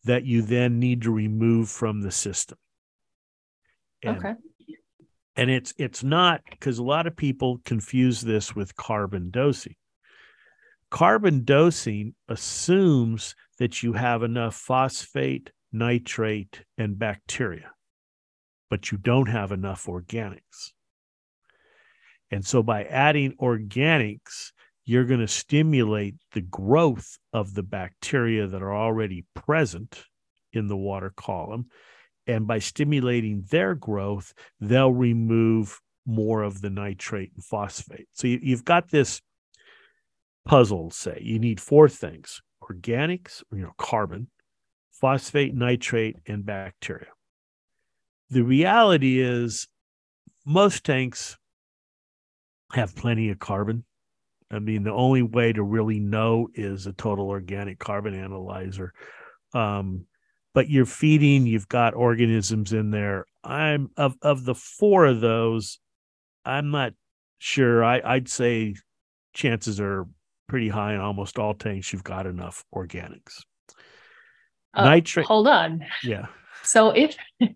that 0.04 0.24
you 0.24 0.42
then 0.42 0.78
need 0.78 1.02
to 1.02 1.10
remove 1.10 1.68
from 1.68 2.02
the 2.02 2.10
system. 2.10 2.58
And, 4.02 4.18
okay. 4.18 4.34
And 5.40 5.50
it's 5.50 5.72
it's 5.78 6.04
not 6.04 6.42
because 6.50 6.76
a 6.76 6.82
lot 6.82 7.06
of 7.06 7.16
people 7.16 7.62
confuse 7.64 8.20
this 8.20 8.54
with 8.54 8.76
carbon 8.76 9.30
dosing. 9.30 9.74
Carbon 10.90 11.44
dosing 11.44 12.14
assumes 12.28 13.34
that 13.58 13.82
you 13.82 13.94
have 13.94 14.22
enough 14.22 14.54
phosphate, 14.54 15.50
nitrate, 15.72 16.64
and 16.76 16.98
bacteria, 16.98 17.70
but 18.68 18.92
you 18.92 18.98
don't 18.98 19.30
have 19.30 19.50
enough 19.50 19.86
organics. 19.86 20.72
And 22.30 22.44
so 22.44 22.62
by 22.62 22.84
adding 22.84 23.34
organics, 23.40 24.52
you're 24.84 25.06
going 25.06 25.20
to 25.20 25.28
stimulate 25.28 26.16
the 26.32 26.42
growth 26.42 27.16
of 27.32 27.54
the 27.54 27.62
bacteria 27.62 28.46
that 28.46 28.62
are 28.62 28.76
already 28.76 29.24
present 29.34 30.04
in 30.52 30.66
the 30.66 30.76
water 30.76 31.14
column. 31.16 31.70
And 32.30 32.46
by 32.46 32.60
stimulating 32.60 33.44
their 33.50 33.74
growth, 33.74 34.32
they'll 34.60 34.92
remove 34.92 35.80
more 36.06 36.42
of 36.42 36.60
the 36.60 36.70
nitrate 36.70 37.32
and 37.34 37.44
phosphate. 37.44 38.06
So 38.12 38.28
you, 38.28 38.54
have 38.54 38.64
got 38.64 38.90
this 38.90 39.20
puzzle, 40.44 40.90
say 40.92 41.18
you 41.20 41.38
need 41.38 41.60
four 41.60 41.88
things 41.88 42.40
organics, 42.62 43.42
you 43.52 43.62
know, 43.62 43.72
carbon, 43.78 44.28
phosphate, 44.92 45.54
nitrate, 45.54 46.16
and 46.26 46.46
bacteria. 46.46 47.08
The 48.30 48.42
reality 48.42 49.20
is 49.20 49.66
most 50.46 50.84
tanks 50.84 51.36
have 52.72 52.94
plenty 52.94 53.30
of 53.30 53.40
carbon. 53.40 53.84
I 54.52 54.60
mean, 54.60 54.84
the 54.84 54.92
only 54.92 55.22
way 55.22 55.52
to 55.52 55.64
really 55.64 55.98
know 55.98 56.48
is 56.54 56.86
a 56.86 56.92
total 56.92 57.28
organic 57.28 57.80
carbon 57.80 58.14
analyzer. 58.14 58.92
Um, 59.52 60.06
but 60.54 60.68
you're 60.68 60.86
feeding, 60.86 61.46
you've 61.46 61.68
got 61.68 61.94
organisms 61.94 62.72
in 62.72 62.90
there. 62.90 63.26
I'm 63.42 63.90
of 63.96 64.16
of 64.22 64.44
the 64.44 64.54
four 64.54 65.06
of 65.06 65.20
those, 65.20 65.78
I'm 66.44 66.70
not 66.70 66.92
sure. 67.38 67.84
I, 67.84 68.00
I'd 68.04 68.28
say 68.28 68.76
chances 69.32 69.80
are 69.80 70.06
pretty 70.48 70.68
high 70.68 70.94
in 70.94 71.00
almost 71.00 71.38
all 71.38 71.54
tanks. 71.54 71.92
You've 71.92 72.04
got 72.04 72.26
enough 72.26 72.64
organics. 72.74 73.42
Uh, 74.74 74.84
Nitrate. 74.84 75.26
Hold 75.26 75.48
on. 75.48 75.84
Yeah. 76.02 76.26
So 76.62 76.90
if 76.90 77.16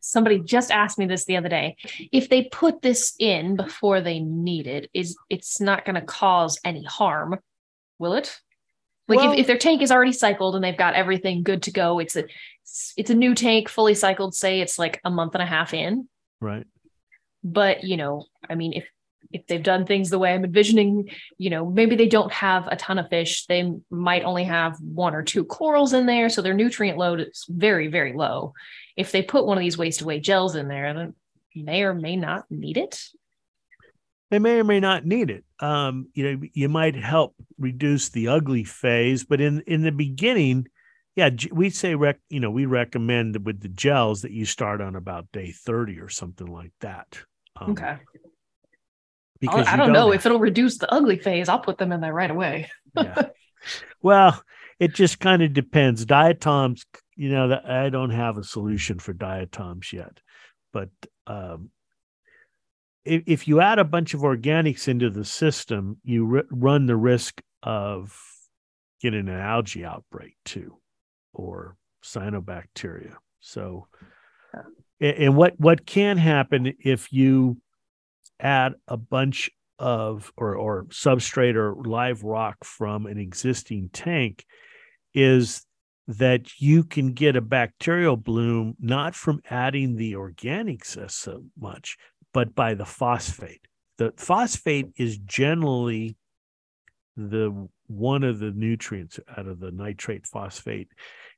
somebody 0.00 0.40
just 0.40 0.70
asked 0.70 0.98
me 0.98 1.06
this 1.06 1.24
the 1.24 1.36
other 1.36 1.48
day, 1.48 1.76
if 2.12 2.28
they 2.28 2.44
put 2.44 2.82
this 2.82 3.14
in 3.18 3.56
before 3.56 4.00
they 4.00 4.20
need 4.20 4.66
it, 4.66 4.90
is 4.92 5.16
it's 5.30 5.60
not 5.60 5.84
going 5.84 5.94
to 5.94 6.02
cause 6.02 6.58
any 6.64 6.84
harm, 6.84 7.38
will 7.98 8.14
it? 8.14 8.38
Like 9.08 9.18
well, 9.18 9.32
if, 9.32 9.40
if 9.40 9.46
their 9.46 9.58
tank 9.58 9.80
is 9.80 9.90
already 9.90 10.12
cycled 10.12 10.54
and 10.54 10.62
they've 10.62 10.76
got 10.76 10.94
everything 10.94 11.42
good 11.42 11.62
to 11.64 11.70
go, 11.70 11.98
it's 11.98 12.14
a 12.14 12.24
it's 12.96 13.10
a 13.10 13.14
new 13.14 13.34
tank, 13.34 13.68
fully 13.68 13.94
cycled. 13.94 14.34
Say 14.34 14.60
it's 14.60 14.78
like 14.78 15.00
a 15.04 15.10
month 15.10 15.34
and 15.34 15.42
a 15.42 15.46
half 15.46 15.72
in, 15.72 16.08
right? 16.40 16.66
But 17.42 17.84
you 17.84 17.96
know, 17.96 18.26
I 18.48 18.54
mean, 18.54 18.74
if 18.74 18.86
if 19.32 19.46
they've 19.46 19.62
done 19.62 19.84
things 19.84 20.10
the 20.10 20.18
way 20.18 20.32
I'm 20.32 20.44
envisioning, 20.44 21.10
you 21.36 21.50
know, 21.50 21.68
maybe 21.68 21.96
they 21.96 22.08
don't 22.08 22.32
have 22.32 22.66
a 22.66 22.76
ton 22.76 22.98
of 22.98 23.08
fish. 23.08 23.46
They 23.46 23.72
might 23.90 24.24
only 24.24 24.44
have 24.44 24.76
one 24.80 25.14
or 25.14 25.22
two 25.22 25.44
corals 25.44 25.92
in 25.92 26.06
there. 26.06 26.28
So 26.28 26.40
their 26.40 26.54
nutrient 26.54 26.98
load 26.98 27.20
is 27.20 27.44
very, 27.48 27.88
very 27.88 28.14
low. 28.14 28.54
If 28.96 29.12
they 29.12 29.22
put 29.22 29.46
one 29.46 29.58
of 29.58 29.62
these 29.62 29.78
waste 29.78 30.00
away 30.00 30.20
gels 30.20 30.54
in 30.54 30.68
there, 30.68 30.94
then 30.94 31.14
may 31.54 31.82
or 31.82 31.94
may 31.94 32.16
not 32.16 32.44
need 32.50 32.78
it. 32.78 33.02
They 34.30 34.38
may 34.38 34.60
or 34.60 34.64
may 34.64 34.80
not 34.80 35.06
need 35.06 35.30
it. 35.30 35.44
Um, 35.58 36.08
you 36.14 36.24
know, 36.24 36.46
you 36.52 36.68
might 36.68 36.94
help 36.94 37.34
reduce 37.58 38.10
the 38.10 38.28
ugly 38.28 38.64
phase, 38.64 39.24
but 39.24 39.40
in 39.40 39.62
in 39.66 39.82
the 39.82 39.92
beginning, 39.92 40.66
yeah, 41.16 41.30
we 41.50 41.70
say 41.70 41.94
rec, 41.94 42.18
you 42.28 42.40
know, 42.40 42.50
we 42.50 42.66
recommend 42.66 43.44
with 43.46 43.60
the 43.60 43.68
gels 43.68 44.22
that 44.22 44.32
you 44.32 44.44
start 44.44 44.80
on 44.80 44.96
about 44.96 45.32
day 45.32 45.50
30 45.50 46.00
or 46.00 46.08
something 46.08 46.46
like 46.46 46.72
that. 46.80 47.18
Um, 47.56 47.70
okay 47.70 47.98
because 49.40 49.66
I 49.66 49.76
don't, 49.76 49.86
don't 49.86 49.92
know 49.92 50.10
have... 50.10 50.20
if 50.20 50.26
it'll 50.26 50.38
reduce 50.38 50.78
the 50.78 50.92
ugly 50.92 51.18
phase. 51.18 51.48
I'll 51.48 51.60
put 51.60 51.78
them 51.78 51.92
in 51.92 52.00
there 52.00 52.12
right 52.12 52.30
away. 52.30 52.70
yeah. 52.96 53.22
Well, 54.00 54.40
it 54.78 54.94
just 54.94 55.18
kind 55.18 55.42
of 55.42 55.52
depends. 55.52 56.04
Diatoms, 56.04 56.86
you 57.16 57.30
know, 57.30 57.60
I 57.66 57.88
don't 57.88 58.10
have 58.10 58.38
a 58.38 58.44
solution 58.44 59.00
for 59.00 59.12
diatoms 59.12 59.92
yet, 59.92 60.20
but 60.72 60.90
um, 61.26 61.70
if, 63.04 63.22
if 63.26 63.48
you 63.48 63.60
add 63.60 63.78
a 63.78 63.84
bunch 63.84 64.14
of 64.14 64.20
organics 64.20 64.88
into 64.88 65.10
the 65.10 65.24
system, 65.24 65.98
you 66.04 66.36
r- 66.36 66.44
run 66.50 66.86
the 66.86 66.96
risk 66.96 67.40
of 67.62 68.18
getting 69.00 69.28
an 69.28 69.38
algae 69.38 69.84
outbreak 69.84 70.36
too, 70.44 70.78
or 71.32 71.76
cyanobacteria. 72.04 73.14
So, 73.40 73.86
and 75.00 75.36
what 75.36 75.58
what 75.58 75.86
can 75.86 76.16
happen 76.16 76.74
if 76.80 77.12
you 77.12 77.58
add 78.40 78.74
a 78.86 78.96
bunch 78.96 79.50
of 79.78 80.32
or 80.36 80.56
or 80.56 80.84
substrate 80.86 81.54
or 81.54 81.74
live 81.74 82.24
rock 82.24 82.64
from 82.64 83.06
an 83.06 83.18
existing 83.18 83.90
tank 83.92 84.44
is 85.14 85.64
that 86.08 86.58
you 86.58 86.82
can 86.82 87.12
get 87.12 87.36
a 87.36 87.40
bacterial 87.40 88.16
bloom 88.16 88.74
not 88.80 89.14
from 89.14 89.40
adding 89.50 89.94
the 89.94 90.14
organics 90.14 90.96
as 90.96 91.14
so 91.14 91.44
much 91.60 91.96
but 92.38 92.54
by 92.54 92.74
the 92.74 92.84
phosphate 92.84 93.66
the 93.98 94.12
phosphate 94.16 94.88
is 94.96 95.18
generally 95.18 96.16
the 97.16 97.68
one 97.88 98.22
of 98.22 98.38
the 98.38 98.52
nutrients 98.52 99.18
out 99.36 99.46
of 99.46 99.58
the 99.58 99.72
nitrate 99.72 100.26
phosphate 100.26 100.88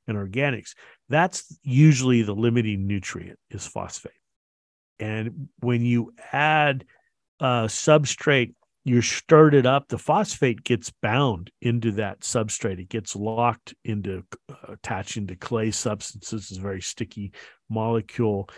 and 0.07 0.17
organics 0.17 0.75
that's 1.09 1.57
usually 1.63 2.21
the 2.21 2.35
limiting 2.35 2.85
nutrient 2.85 3.39
is 3.49 3.65
phosphate 3.65 4.13
and 4.99 5.49
when 5.59 5.83
you 5.83 6.13
add 6.31 6.85
substrate, 7.41 8.53
you 8.83 9.01
stirred 9.01 9.53
it 9.53 9.65
up, 9.65 9.87
the 9.87 9.97
phosphate 9.97 10.63
gets 10.63 10.91
bound 11.01 11.51
into 11.61 11.91
that 11.93 12.21
substrate. 12.21 12.79
It 12.79 12.89
gets 12.89 13.15
locked 13.15 13.73
into 13.83 14.23
uh, 14.49 14.73
attached 14.73 15.17
into 15.17 15.35
clay 15.35 15.71
substances. 15.71 16.49
It's 16.49 16.57
a 16.57 16.61
very 16.61 16.81
sticky 16.81 17.33
molecule, 17.69 18.49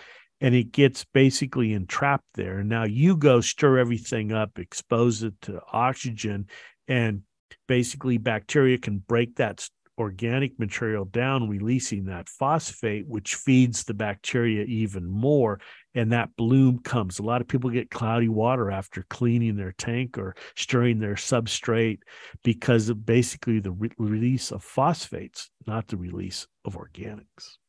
and 0.44 0.54
it 0.54 0.74
gets 0.74 1.06
basically 1.06 1.72
entrapped 1.72 2.28
there. 2.36 2.60
And 2.60 2.68
now 2.68 2.84
you 2.84 3.16
go 3.16 3.40
stir 3.40 3.78
everything 3.78 4.34
up, 4.34 4.60
expose 4.60 5.24
it 5.24 5.34
to 5.44 5.62
oxygen, 5.72 6.48
and 6.86 7.22
basically 7.66 8.18
bacteria 8.18 8.78
can 8.78 8.98
break 8.98 9.38
that 9.38 9.66
organic 9.98 10.60
material 10.60 11.06
down, 11.06 11.48
releasing 11.48 12.06
that 12.06 12.28
phosphate, 12.28 13.08
which 13.08 13.36
feeds 13.36 13.86
the 13.86 13.94
bacteria 13.94 14.66
even 14.66 15.10
more. 15.10 15.62
And 15.96 16.12
that 16.12 16.36
bloom 16.36 16.80
comes. 16.80 17.20
A 17.20 17.24
lot 17.24 17.40
of 17.40 17.48
people 17.48 17.70
get 17.70 17.90
cloudy 17.90 18.28
water 18.28 18.70
after 18.70 19.06
cleaning 19.10 19.56
their 19.56 19.72
tank 19.72 20.18
or 20.18 20.36
stirring 20.58 21.00
their 21.00 21.16
substrate 21.16 22.00
because 22.44 22.90
of 22.90 23.06
basically 23.06 23.62
the 23.62 23.72
re- 23.72 23.92
release 23.98 24.52
of 24.52 24.62
phosphates, 24.62 25.50
not 25.66 25.88
the 25.88 25.96
release 25.96 26.48
of 26.66 26.76
organics. 26.76 27.60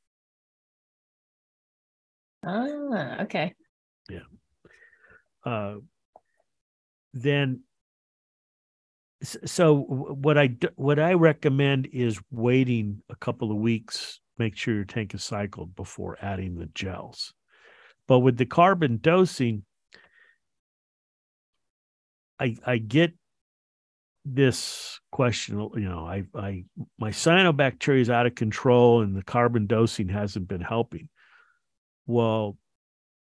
Ah, 2.45 3.23
okay. 3.23 3.55
Yeah. 4.09 4.21
Uh, 5.45 5.77
then 7.13 7.63
so 9.23 9.77
what 9.79 10.37
I 10.37 10.57
what 10.77 10.99
I 10.99 11.15
recommend 11.15 11.89
is 11.93 12.21
waiting 12.31 13.03
a 13.09 13.17
couple 13.17 13.51
of 13.51 13.57
weeks. 13.59 14.21
Make 14.39 14.57
sure 14.57 14.75
your 14.75 14.85
tank 14.85 15.15
is 15.15 15.23
cycled 15.23 15.77
before 15.77 16.19
adding 16.21 16.57
the 16.57 16.67
gels. 16.75 17.33
But 18.07 18.19
with 18.19 18.37
the 18.37 18.47
carbon 18.47 18.99
dosing, 19.01 19.65
I 22.39 22.57
I 22.67 22.79
get 22.79 23.15
this 24.25 25.01
question. 25.11 25.59
You 25.75 25.89
know, 25.89 26.07
I 26.07 26.25
I 26.35 26.65
my 26.99 27.11
cyanobacteria 27.11 28.01
is 28.01 28.11
out 28.11 28.27
of 28.27 28.35
control, 28.35 29.03
and 29.03 29.17
the 29.17 29.23
carbon 29.23 29.67
dosing 29.67 30.09
hasn't 30.09 30.49
been 30.49 30.61
helping. 30.61 31.09
Well, 32.07 32.57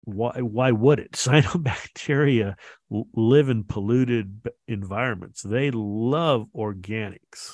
why 0.03 0.41
why 0.41 0.71
would 0.71 0.99
it? 0.99 1.11
Cyanobacteria 1.13 2.55
live 2.89 3.49
in 3.49 3.63
polluted 3.63 4.49
environments. 4.67 5.41
They 5.41 5.71
love 5.71 6.47
organics. 6.55 7.53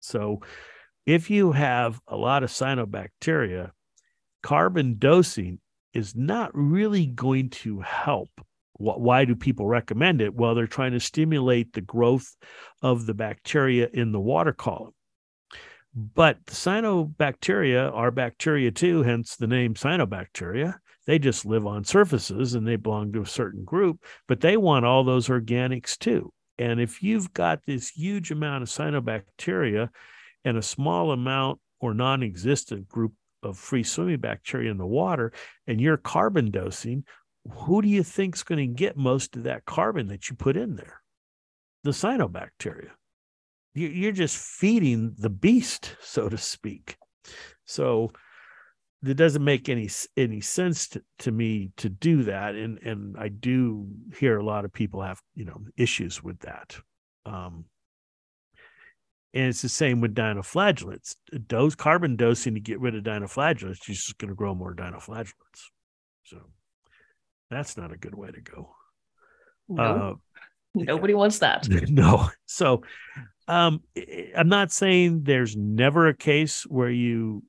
So 0.00 0.40
if 1.06 1.30
you 1.30 1.52
have 1.52 2.00
a 2.06 2.16
lot 2.16 2.42
of 2.42 2.50
cyanobacteria 2.50 3.70
carbon 4.42 4.96
dosing 4.98 5.58
is 5.92 6.14
not 6.14 6.50
really 6.54 7.06
going 7.06 7.50
to 7.50 7.80
help. 7.80 8.30
Why 8.74 9.24
do 9.24 9.34
people 9.34 9.66
recommend 9.66 10.20
it? 10.20 10.34
Well 10.34 10.54
they're 10.54 10.68
trying 10.68 10.92
to 10.92 11.00
stimulate 11.00 11.72
the 11.72 11.80
growth 11.80 12.36
of 12.80 13.06
the 13.06 13.14
bacteria 13.14 13.88
in 13.92 14.12
the 14.12 14.20
water 14.20 14.52
column 14.52 14.92
but 16.14 16.38
the 16.46 16.52
cyanobacteria 16.52 17.92
are 17.92 18.10
bacteria 18.10 18.70
too 18.70 19.02
hence 19.02 19.36
the 19.36 19.46
name 19.46 19.74
cyanobacteria 19.74 20.78
they 21.08 21.18
just 21.18 21.46
live 21.46 21.66
on 21.66 21.84
surfaces 21.84 22.52
and 22.52 22.68
they 22.68 22.76
belong 22.76 23.14
to 23.14 23.22
a 23.22 23.26
certain 23.26 23.64
group, 23.64 24.04
but 24.26 24.42
they 24.42 24.58
want 24.58 24.84
all 24.84 25.04
those 25.04 25.28
organics 25.28 25.96
too. 25.96 26.34
And 26.58 26.78
if 26.78 27.02
you've 27.02 27.32
got 27.32 27.64
this 27.64 27.88
huge 27.88 28.30
amount 28.30 28.62
of 28.62 28.68
cyanobacteria 28.68 29.88
and 30.44 30.58
a 30.58 30.62
small 30.62 31.10
amount 31.10 31.60
or 31.80 31.94
non 31.94 32.22
existent 32.22 32.88
group 32.88 33.14
of 33.42 33.56
free 33.56 33.84
swimming 33.84 34.20
bacteria 34.20 34.70
in 34.70 34.76
the 34.76 34.86
water, 34.86 35.32
and 35.66 35.80
you're 35.80 35.96
carbon 35.96 36.50
dosing, 36.50 37.04
who 37.50 37.80
do 37.80 37.88
you 37.88 38.02
think 38.02 38.36
is 38.36 38.42
going 38.42 38.58
to 38.58 38.74
get 38.74 38.98
most 38.98 39.34
of 39.34 39.44
that 39.44 39.64
carbon 39.64 40.08
that 40.08 40.28
you 40.28 40.36
put 40.36 40.58
in 40.58 40.76
there? 40.76 41.00
The 41.84 41.92
cyanobacteria. 41.92 42.90
You're 43.74 44.12
just 44.12 44.36
feeding 44.36 45.14
the 45.18 45.30
beast, 45.30 45.96
so 46.02 46.28
to 46.28 46.38
speak. 46.38 46.96
So, 47.64 48.10
it 49.04 49.16
doesn't 49.16 49.44
make 49.44 49.68
any 49.68 49.88
any 50.16 50.40
sense 50.40 50.88
to, 50.88 51.02
to 51.20 51.30
me 51.30 51.70
to 51.76 51.88
do 51.88 52.24
that 52.24 52.54
and 52.54 52.78
and 52.82 53.16
i 53.18 53.28
do 53.28 53.86
hear 54.16 54.38
a 54.38 54.44
lot 54.44 54.64
of 54.64 54.72
people 54.72 55.02
have 55.02 55.20
you 55.34 55.44
know 55.44 55.60
issues 55.76 56.22
with 56.22 56.38
that 56.40 56.76
um 57.24 57.64
and 59.34 59.48
it's 59.48 59.62
the 59.62 59.68
same 59.68 60.00
with 60.00 60.14
dinoflagellates 60.14 61.14
dose 61.46 61.74
carbon 61.74 62.16
dosing 62.16 62.54
to 62.54 62.60
get 62.60 62.80
rid 62.80 62.94
of 62.94 63.04
dinoflagellates 63.04 63.86
you're 63.86 63.94
just 63.94 64.18
going 64.18 64.30
to 64.30 64.34
grow 64.34 64.54
more 64.54 64.74
dinoflagellates 64.74 65.70
so 66.24 66.38
that's 67.50 67.76
not 67.76 67.92
a 67.92 67.98
good 67.98 68.14
way 68.14 68.30
to 68.30 68.40
go 68.40 68.74
no. 69.94 70.20
Nobody 70.74 71.14
wants 71.14 71.38
that 71.40 71.66
no 71.88 72.28
so 72.46 72.82
um 73.48 73.80
i'm 74.36 74.48
not 74.48 74.70
saying 74.70 75.22
there's 75.22 75.56
never 75.56 76.06
a 76.06 76.14
case 76.14 76.62
where 76.64 76.90
you 76.90 77.42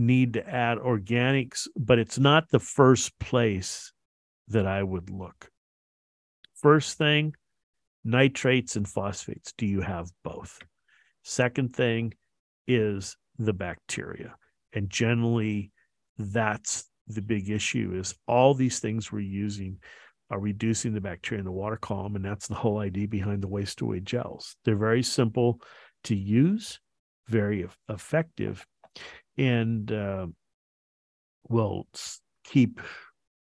need 0.00 0.32
to 0.32 0.48
add 0.48 0.78
organics, 0.78 1.68
but 1.76 1.98
it's 1.98 2.18
not 2.18 2.48
the 2.50 2.58
first 2.58 3.16
place 3.18 3.92
that 4.48 4.66
I 4.66 4.82
would 4.82 5.10
look. 5.10 5.50
First 6.54 6.98
thing, 6.98 7.34
nitrates 8.04 8.76
and 8.76 8.88
phosphates. 8.88 9.52
Do 9.56 9.66
you 9.66 9.82
have 9.82 10.10
both? 10.24 10.58
Second 11.22 11.76
thing 11.76 12.14
is 12.66 13.16
the 13.38 13.52
bacteria. 13.52 14.34
And 14.72 14.90
generally, 14.90 15.70
that's 16.18 16.88
the 17.06 17.22
big 17.22 17.50
issue 17.50 17.92
is 17.94 18.14
all 18.26 18.54
these 18.54 18.78
things 18.78 19.10
we're 19.10 19.20
using 19.20 19.78
are 20.30 20.38
reducing 20.38 20.94
the 20.94 21.00
bacteria 21.00 21.40
in 21.40 21.44
the 21.44 21.52
water 21.52 21.76
column. 21.76 22.16
And 22.16 22.24
that's 22.24 22.46
the 22.46 22.54
whole 22.54 22.78
idea 22.78 23.08
behind 23.08 23.42
the 23.42 23.48
waste 23.48 23.80
away 23.80 24.00
gels. 24.00 24.56
They're 24.64 24.76
very 24.76 25.02
simple 25.02 25.60
to 26.04 26.14
use, 26.14 26.80
very 27.28 27.66
effective, 27.88 28.64
and 29.36 29.90
uh, 29.90 30.26
will 31.48 31.86
keep 32.44 32.80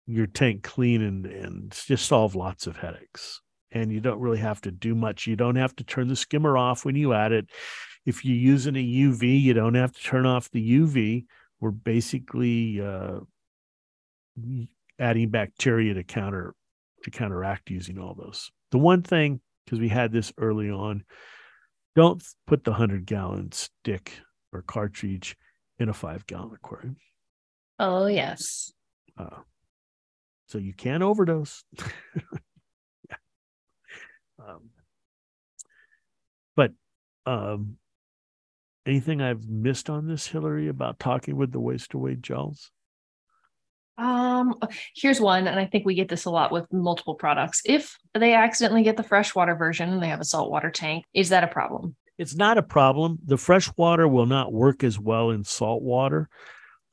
your 0.06 0.26
tank 0.26 0.62
clean 0.62 1.02
and 1.02 1.26
and 1.26 1.72
just 1.72 2.06
solve 2.06 2.34
lots 2.34 2.66
of 2.66 2.76
headaches. 2.76 3.40
And 3.72 3.92
you 3.92 4.00
don't 4.00 4.20
really 4.20 4.38
have 4.38 4.60
to 4.62 4.70
do 4.70 4.94
much. 4.94 5.26
You 5.26 5.36
don't 5.36 5.56
have 5.56 5.74
to 5.76 5.84
turn 5.84 6.08
the 6.08 6.16
skimmer 6.16 6.56
off 6.56 6.84
when 6.84 6.94
you 6.94 7.12
add 7.12 7.32
it. 7.32 7.50
If 8.06 8.24
you're 8.24 8.36
using 8.36 8.76
a 8.76 8.78
UV, 8.78 9.42
you 9.42 9.52
don't 9.52 9.74
have 9.74 9.92
to 9.92 10.02
turn 10.02 10.24
off 10.24 10.50
the 10.50 10.80
UV. 10.80 11.24
We're 11.58 11.72
basically 11.72 12.80
uh, 12.80 13.20
adding 14.98 15.30
bacteria 15.30 15.94
to 15.94 16.04
counter 16.04 16.54
to 17.06 17.10
counteract 17.10 17.70
using 17.70 17.98
all 17.98 18.14
those. 18.14 18.50
The 18.72 18.78
one 18.78 19.02
thing, 19.02 19.40
because 19.64 19.80
we 19.80 19.88
had 19.88 20.12
this 20.12 20.32
early 20.38 20.70
on, 20.70 21.04
don't 21.94 22.22
put 22.46 22.64
the 22.64 22.74
hundred 22.74 23.06
gallon 23.06 23.52
stick 23.52 24.12
or 24.52 24.62
cartridge 24.62 25.36
in 25.78 25.88
a 25.88 25.94
five 25.94 26.26
gallon 26.26 26.52
aquarium. 26.54 26.96
Oh, 27.78 28.06
yes. 28.06 28.72
Uh, 29.16 29.40
so 30.48 30.58
you 30.58 30.74
can 30.74 31.02
overdose. 31.02 31.62
yeah. 33.08 33.16
Um, 34.38 34.70
but 36.56 36.72
um, 37.24 37.76
anything 38.84 39.22
I've 39.22 39.48
missed 39.48 39.88
on 39.88 40.08
this, 40.08 40.26
Hillary, 40.26 40.68
about 40.68 40.98
talking 40.98 41.36
with 41.36 41.52
the 41.52 41.60
waste 41.60 41.94
away 41.94 42.16
gels? 42.16 42.72
Um, 43.98 44.54
here's 44.94 45.20
one, 45.20 45.46
and 45.46 45.58
I 45.58 45.66
think 45.66 45.86
we 45.86 45.94
get 45.94 46.08
this 46.08 46.26
a 46.26 46.30
lot 46.30 46.52
with 46.52 46.70
multiple 46.72 47.14
products. 47.14 47.62
If 47.64 47.96
they 48.14 48.34
accidentally 48.34 48.82
get 48.82 48.96
the 48.96 49.02
freshwater 49.02 49.54
version 49.54 49.90
and 49.90 50.02
they 50.02 50.08
have 50.08 50.20
a 50.20 50.24
saltwater 50.24 50.70
tank, 50.70 51.04
is 51.14 51.30
that 51.30 51.44
a 51.44 51.48
problem? 51.48 51.96
it's 52.18 52.34
not 52.34 52.58
a 52.58 52.62
problem. 52.62 53.18
The 53.24 53.36
freshwater 53.36 54.08
will 54.08 54.26
not 54.26 54.52
work 54.52 54.82
as 54.82 54.98
well 54.98 55.30
in 55.30 55.44
saltwater. 55.44 56.28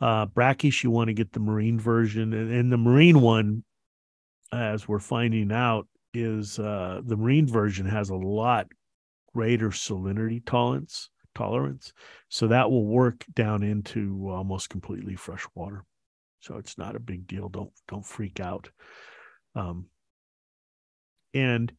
Uh, 0.02 0.26
brackish, 0.26 0.84
you 0.84 0.92
want 0.92 1.08
to 1.08 1.14
get 1.14 1.32
the 1.32 1.40
marine 1.40 1.80
version, 1.80 2.34
and, 2.34 2.52
and 2.52 2.72
the 2.72 2.78
marine 2.78 3.22
one, 3.22 3.64
as 4.52 4.88
we're 4.88 5.00
finding 5.00 5.52
out, 5.52 5.88
is 6.14 6.60
uh, 6.60 7.02
the 7.06 7.16
marine 7.16 7.48
version 7.48 7.86
has 7.86 8.10
a 8.10 8.16
lot 8.16 8.68
greater 9.34 9.70
salinity 9.70 10.46
tolerance 10.46 11.10
tolerance, 11.34 11.94
so 12.30 12.48
that 12.48 12.70
will 12.70 12.86
work 12.86 13.26
down 13.34 13.64
into 13.64 14.30
almost 14.30 14.70
completely 14.70 15.16
fresh 15.16 15.48
water. 15.56 15.84
So 16.44 16.58
it's 16.58 16.78
not 16.78 16.96
a 16.96 17.00
big 17.00 17.26
deal. 17.26 17.48
Don't 17.50 17.72
don't 17.88 18.06
freak 18.06 18.40
out. 18.40 18.70
Um, 19.56 19.88
and 21.34 21.72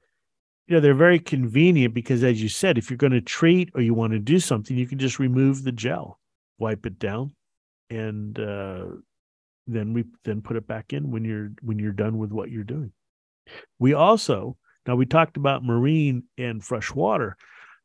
you 0.66 0.74
know 0.74 0.80
they're 0.80 0.94
very 0.94 1.18
convenient 1.18 1.94
because 1.94 2.24
as 2.24 2.42
you 2.42 2.48
said 2.48 2.78
if 2.78 2.90
you're 2.90 2.96
going 2.96 3.12
to 3.12 3.20
treat 3.20 3.70
or 3.74 3.82
you 3.82 3.94
want 3.94 4.12
to 4.12 4.18
do 4.18 4.38
something 4.40 4.76
you 4.76 4.86
can 4.86 4.98
just 4.98 5.18
remove 5.18 5.62
the 5.62 5.72
gel 5.72 6.18
wipe 6.58 6.86
it 6.86 6.98
down 6.98 7.34
and 7.90 8.38
uh, 8.38 8.86
then 9.66 9.92
we 9.92 10.04
then 10.24 10.40
put 10.40 10.56
it 10.56 10.66
back 10.66 10.92
in 10.92 11.10
when 11.10 11.24
you're 11.24 11.52
when 11.62 11.78
you're 11.78 11.92
done 11.92 12.18
with 12.18 12.32
what 12.32 12.50
you're 12.50 12.64
doing 12.64 12.92
we 13.78 13.92
also 13.92 14.56
now 14.86 14.96
we 14.96 15.06
talked 15.06 15.36
about 15.36 15.64
marine 15.64 16.24
and 16.38 16.64
fresh 16.64 16.92
water 16.92 17.36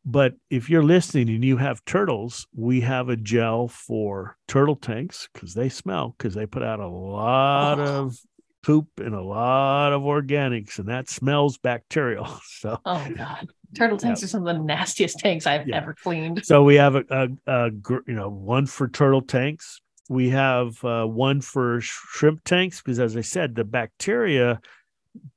but 0.06 0.34
if 0.50 0.70
you're 0.70 0.84
listening 0.84 1.30
and 1.30 1.44
you 1.44 1.58
have 1.58 1.84
turtles 1.86 2.48
we 2.56 2.82
have 2.82 3.10
a 3.10 3.16
gel 3.16 3.68
for 3.68 4.38
turtle 4.48 4.76
tanks 4.76 5.28
because 5.34 5.54
they 5.54 5.70
smell 5.70 6.16
because 6.18 6.34
they 6.34 6.46
put 6.46 6.64
out 6.64 6.80
a 6.80 6.88
lot 6.88 7.80
oh. 7.80 7.84
of 7.84 8.18
poop 8.62 8.88
and 8.98 9.16
a 9.16 9.22
lot 9.22 9.94
of 9.94 10.02
organics, 10.02 10.80
and 10.80 10.88
that 10.88 11.10
smells 11.10 11.58
bacterial. 11.58 12.28
So, 12.60 12.78
oh 12.86 13.08
god, 13.16 13.48
turtle 13.74 13.98
tanks 13.98 14.22
yeah. 14.22 14.26
are 14.26 14.28
some 14.28 14.46
of 14.46 14.54
the 14.54 14.62
nastiest 14.62 15.20
tanks 15.20 15.48
I've 15.48 15.66
yeah. 15.66 15.78
ever 15.78 15.94
cleaned. 15.94 16.46
So 16.46 16.62
we 16.64 16.76
have 16.76 16.96
a, 16.96 17.06
a, 17.10 17.30
a, 17.48 17.72
you 18.06 18.14
know 18.14 18.30
one 18.30 18.66
for 18.66 18.90
turtle 18.90 19.22
tanks. 19.22 19.80
We 20.10 20.30
have 20.32 20.84
uh, 20.84 21.06
one 21.06 21.40
for 21.40 21.80
shrimp 21.80 22.44
tanks 22.44 22.82
because, 22.82 23.00
as 23.00 23.16
I 23.16 23.22
said, 23.22 23.56
the 23.56 23.64
bacteria 23.64 24.60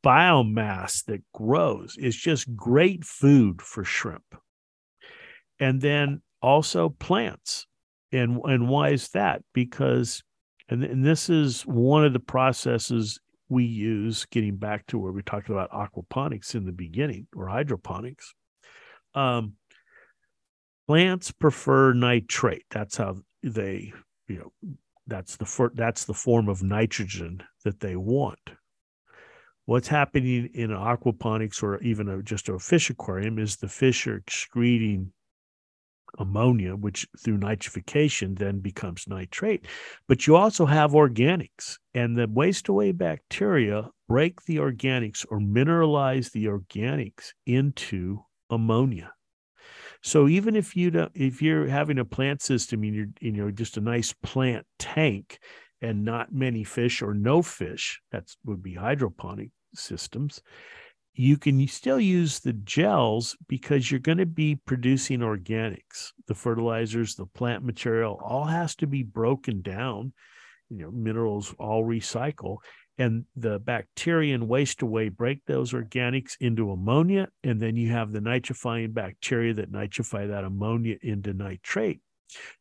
biomass 0.03 1.05
that 1.05 1.23
grows 1.33 1.97
is 1.97 2.17
just 2.17 2.57
great 2.57 3.05
food 3.05 3.63
for 3.63 3.85
shrimp. 3.85 4.35
And 5.63 5.81
then 5.81 6.23
also 6.43 6.89
plants. 6.89 7.67
And, 8.11 8.41
and 8.45 8.69
why 8.69 8.91
is 8.91 9.11
that? 9.11 9.43
Because, 9.55 10.25
and, 10.69 10.83
and 10.83 11.07
this 11.07 11.31
is 11.31 11.63
one 11.63 12.05
of 12.05 12.13
the 12.13 12.19
processes 12.19 13.21
we 13.49 13.65
use, 13.65 14.25
getting 14.25 14.57
back 14.57 14.87
to 14.89 14.99
where 14.99 15.13
we 15.13 15.23
talked 15.23 15.51
about 15.51 15.71
aquaponics 15.71 16.57
in 16.57 16.67
the 16.67 16.73
beginning 16.73 17.29
or 17.37 17.47
hydroponics. 17.47 18.35
Um, 19.15 19.53
plants 20.89 21.31
prefer 21.31 21.93
nitrate. 21.93 22.65
That's 22.71 22.97
how 22.97 23.19
they, 23.45 23.93
you 24.27 24.39
know, 24.39 24.75
that's 25.07 25.37
the 25.37 25.71
that's 25.75 26.07
the 26.07 26.15
form 26.15 26.49
of 26.49 26.65
nitrogen 26.65 27.41
that 27.65 27.79
they 27.79 27.95
want. 27.95 28.51
What's 29.67 29.89
happening 29.89 30.51
in 30.55 30.71
aquaponics 30.71 31.63
or 31.63 31.81
even 31.83 32.09
a, 32.09 32.21
just 32.21 32.49
a 32.49 32.59
fish 32.59 32.91
aquarium 32.91 33.39
is 33.39 33.57
the 33.57 33.69
fish 33.69 34.09
are 34.09 34.17
excreting 34.17 35.13
ammonia, 36.19 36.77
which 36.77 37.07
through 37.19 37.39
nitrification 37.39 38.39
then 38.39 38.61
becomes 38.61 39.07
nitrate. 39.09 39.67
But 40.09 40.27
you 40.27 40.37
also 40.37 40.67
have 40.67 40.93
organics, 40.93 41.79
and 41.95 42.17
the 42.17 42.29
waste 42.29 42.69
away 42.69 42.93
bacteria 42.93 43.89
break 44.09 44.43
the 44.45 44.57
organics 44.57 45.25
or 45.31 45.41
mineralize 45.41 46.33
the 46.33 46.47
organics 46.47 47.31
into 47.47 48.21
ammonia. 48.51 49.13
So 50.03 50.29
even 50.29 50.57
if 50.57 50.77
you 50.77 50.91
don't, 50.91 51.13
if 51.15 51.41
you're 51.41 51.69
having 51.69 51.99
a 51.99 52.05
plant 52.05 52.43
system 52.43 52.83
and 52.83 52.95
you're 52.95 53.07
you 53.21 53.33
know 53.33 53.51
just 53.51 53.77
a 53.77 53.81
nice 53.81 54.13
plant 54.13 54.67
tank 54.79 55.39
and 55.81 56.05
not 56.05 56.33
many 56.33 56.65
fish 56.65 57.03
or 57.03 57.15
no 57.15 57.43
fish, 57.43 58.01
that 58.11 58.25
would 58.45 58.63
be 58.63 58.75
hydroponic 58.75 59.51
systems. 59.75 60.43
You 61.15 61.37
can 61.37 61.67
still 61.69 62.01
use 62.01 62.41
the 62.41 62.55
gels 62.55 63.37
because 63.47 63.91
you're 63.91 64.01
going 64.01 64.19
to 64.19 64.27
be 64.27 64.57
producing 64.57 65.21
organics. 65.21 66.13
The 66.27 66.35
fertilizers, 66.35 67.15
the 67.15 67.27
plant 67.27 67.65
material, 67.65 68.19
all 68.25 68.45
has 68.45 68.75
to 68.77 68.87
be 68.87 69.03
broken 69.03 69.61
down. 69.61 70.13
You 70.71 70.85
know, 70.85 70.91
minerals 70.91 71.55
all 71.59 71.85
recycle 71.85 72.59
and 72.99 73.25
the 73.37 73.59
bacteria 73.59 74.35
and 74.35 74.49
waste 74.49 74.83
away 74.83 75.09
break 75.09 75.45
those 75.47 75.73
organics 75.73 76.37
into 76.41 76.71
ammonia 76.71 77.29
and 77.43 77.61
then 77.61 77.77
you 77.77 77.91
have 77.91 78.13
the 78.13 78.21
nitrifying 78.21 78.93
bacteria 78.93 79.55
that 79.55 79.73
nitrify 79.73 80.29
that 80.29 80.45
ammonia 80.45 80.97
into 81.03 81.33
nitrate 81.33 82.01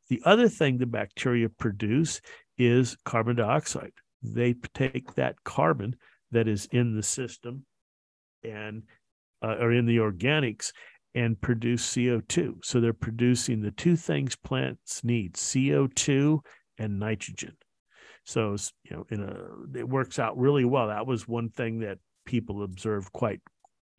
the 0.09 0.21
other 0.25 0.47
thing 0.47 0.77
the 0.77 0.85
bacteria 0.85 1.49
produce 1.49 2.21
is 2.57 2.97
carbon 3.03 3.35
dioxide 3.35 3.93
they 4.23 4.53
take 4.73 5.13
that 5.15 5.35
carbon 5.43 5.95
that 6.31 6.47
is 6.47 6.67
in 6.71 6.95
the 6.95 7.03
system 7.03 7.65
and 8.43 8.83
uh, 9.43 9.55
or 9.59 9.71
in 9.71 9.85
the 9.85 9.97
organics 9.97 10.71
and 11.13 11.39
produce 11.41 11.95
CO2. 11.95 12.63
So 12.63 12.79
they're 12.79 12.93
producing 12.93 13.61
the 13.61 13.71
two 13.71 13.95
things 13.95 14.35
plants 14.35 15.03
need 15.03 15.33
CO2 15.33 16.39
and 16.77 16.99
nitrogen. 16.99 17.55
So, 18.25 18.55
you 18.83 18.95
know, 18.95 19.05
in 19.09 19.21
a, 19.21 19.77
it 19.79 19.87
works 19.87 20.19
out 20.19 20.37
really 20.37 20.63
well. 20.63 20.87
That 20.87 21.07
was 21.07 21.27
one 21.27 21.49
thing 21.49 21.79
that 21.79 21.97
people 22.25 22.63
observed 22.63 23.11
quite 23.11 23.41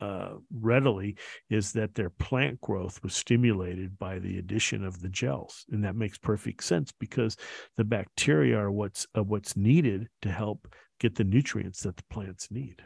uh, 0.01 0.34
readily 0.53 1.16
is 1.49 1.72
that 1.72 1.95
their 1.95 2.11
plant 2.11 2.61
growth 2.61 3.01
was 3.03 3.14
stimulated 3.14 3.97
by 3.99 4.18
the 4.18 4.38
addition 4.38 4.84
of 4.84 5.01
the 5.01 5.09
gels, 5.09 5.64
and 5.70 5.84
that 5.84 5.95
makes 5.95 6.18
perfect 6.18 6.64
sense 6.64 6.93
because 6.99 7.36
the 7.76 7.84
bacteria 7.84 8.59
are 8.59 8.72
what's 8.72 9.07
uh, 9.16 9.22
what's 9.22 9.57
needed 9.57 10.09
to 10.22 10.28
help 10.28 10.66
get 10.99 11.14
the 11.14 11.24
nutrients 11.24 11.82
that 11.82 11.97
the 11.97 12.03
plants 12.11 12.49
need. 12.51 12.82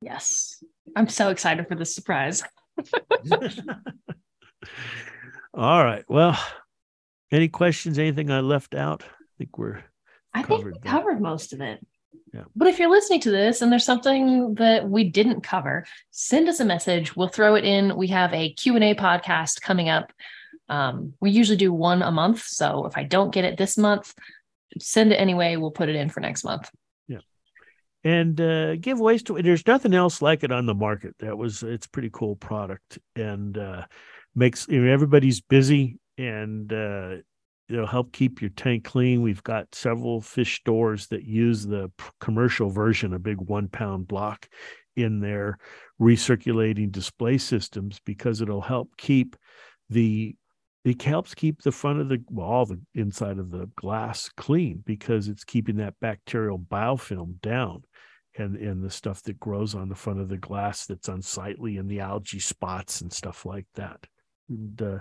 Yes, 0.00 0.62
I'm 0.94 1.08
so 1.08 1.30
excited 1.30 1.66
for 1.68 1.74
this 1.74 1.94
surprise. 1.94 2.42
All 5.54 5.84
right. 5.84 6.04
Well, 6.08 6.38
any 7.32 7.48
questions? 7.48 7.98
Anything 7.98 8.30
I 8.30 8.40
left 8.40 8.74
out? 8.74 9.02
I 9.02 9.38
think 9.38 9.58
we're. 9.58 9.82
I 10.34 10.42
think 10.42 10.64
we 10.64 10.72
covered 10.80 11.20
most 11.20 11.52
of 11.54 11.60
it. 11.62 11.84
Yeah. 12.34 12.44
But 12.54 12.68
if 12.68 12.78
you're 12.78 12.90
listening 12.90 13.20
to 13.22 13.30
this 13.30 13.62
and 13.62 13.72
there's 13.72 13.84
something 13.84 14.54
that 14.56 14.88
we 14.88 15.04
didn't 15.04 15.40
cover, 15.42 15.86
send 16.10 16.48
us 16.48 16.60
a 16.60 16.64
message. 16.64 17.16
We'll 17.16 17.28
throw 17.28 17.54
it 17.54 17.64
in. 17.64 17.96
We 17.96 18.08
have 18.08 18.34
a 18.34 18.52
Q&A 18.52 18.94
podcast 18.94 19.62
coming 19.62 19.88
up. 19.88 20.12
Um, 20.68 21.14
we 21.20 21.30
usually 21.30 21.56
do 21.56 21.72
one 21.72 22.02
a 22.02 22.10
month. 22.10 22.42
So 22.42 22.84
if 22.84 22.98
I 22.98 23.04
don't 23.04 23.32
get 23.32 23.44
it 23.46 23.56
this 23.56 23.78
month, 23.78 24.12
send 24.78 25.12
it 25.12 25.16
anyway. 25.16 25.56
We'll 25.56 25.70
put 25.70 25.88
it 25.88 25.96
in 25.96 26.10
for 26.10 26.20
next 26.20 26.44
month. 26.44 26.70
And 28.04 28.40
uh, 28.40 28.76
giveaways 28.76 29.24
to 29.26 29.36
it. 29.36 29.42
there's 29.42 29.66
nothing 29.66 29.92
else 29.92 30.22
like 30.22 30.44
it 30.44 30.52
on 30.52 30.66
the 30.66 30.74
market. 30.74 31.14
That 31.18 31.36
was 31.36 31.62
it's 31.62 31.86
pretty 31.86 32.10
cool 32.12 32.36
product 32.36 32.98
and 33.16 33.58
uh, 33.58 33.86
makes 34.34 34.68
you 34.68 34.82
know, 34.82 34.92
everybody's 34.92 35.40
busy 35.40 35.98
and 36.16 36.72
uh, 36.72 37.16
it'll 37.68 37.86
help 37.86 38.12
keep 38.12 38.40
your 38.40 38.50
tank 38.50 38.84
clean. 38.84 39.22
We've 39.22 39.42
got 39.42 39.74
several 39.74 40.20
fish 40.20 40.56
stores 40.56 41.08
that 41.08 41.24
use 41.24 41.66
the 41.66 41.90
commercial 42.20 42.70
version, 42.70 43.14
a 43.14 43.18
big 43.18 43.40
one 43.40 43.68
pound 43.68 44.06
block 44.06 44.48
in 44.94 45.20
their 45.20 45.58
recirculating 46.00 46.90
display 46.90 47.38
systems 47.38 48.00
because 48.04 48.40
it'll 48.40 48.60
help 48.60 48.96
keep 48.96 49.36
the 49.90 50.36
it 50.86 51.02
helps 51.02 51.34
keep 51.34 51.62
the 51.62 51.72
front 51.72 52.00
of 52.00 52.08
the 52.08 52.22
well, 52.30 52.46
all 52.46 52.64
the 52.64 52.80
inside 52.94 53.38
of 53.38 53.50
the 53.50 53.68
glass 53.74 54.30
clean 54.36 54.82
because 54.86 55.26
it's 55.26 55.42
keeping 55.42 55.76
that 55.76 55.98
bacterial 56.00 56.58
biofilm 56.58 57.40
down 57.40 57.82
and 58.38 58.56
and 58.56 58.84
the 58.84 58.90
stuff 58.90 59.20
that 59.24 59.40
grows 59.40 59.74
on 59.74 59.88
the 59.88 59.96
front 59.96 60.20
of 60.20 60.28
the 60.28 60.36
glass 60.36 60.86
that's 60.86 61.08
unsightly 61.08 61.76
and 61.76 61.90
the 61.90 61.98
algae 61.98 62.38
spots 62.38 63.00
and 63.00 63.12
stuff 63.12 63.44
like 63.44 63.66
that. 63.74 64.06
And 64.48 64.80
uh, 64.80 64.98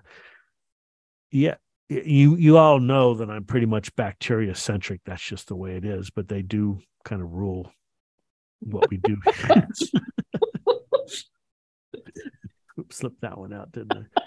yeah 1.30 1.56
you 1.88 2.36
you 2.36 2.58
all 2.58 2.80
know 2.80 3.14
that 3.14 3.30
i'm 3.30 3.44
pretty 3.44 3.68
much 3.68 3.96
bacteria 3.96 4.56
centric 4.56 5.02
that's 5.06 5.22
just 5.22 5.48
the 5.48 5.56
way 5.56 5.76
it 5.76 5.86
is 5.86 6.10
but 6.10 6.28
they 6.28 6.42
do 6.42 6.80
kind 7.04 7.22
of 7.22 7.32
rule 7.32 7.72
what 8.62 8.90
we 8.90 8.98
do. 8.98 9.16
Oops, 10.68 11.26
slipped 12.90 13.22
that 13.22 13.38
one 13.38 13.54
out 13.54 13.72
didn't 13.72 14.08
i 14.18 14.22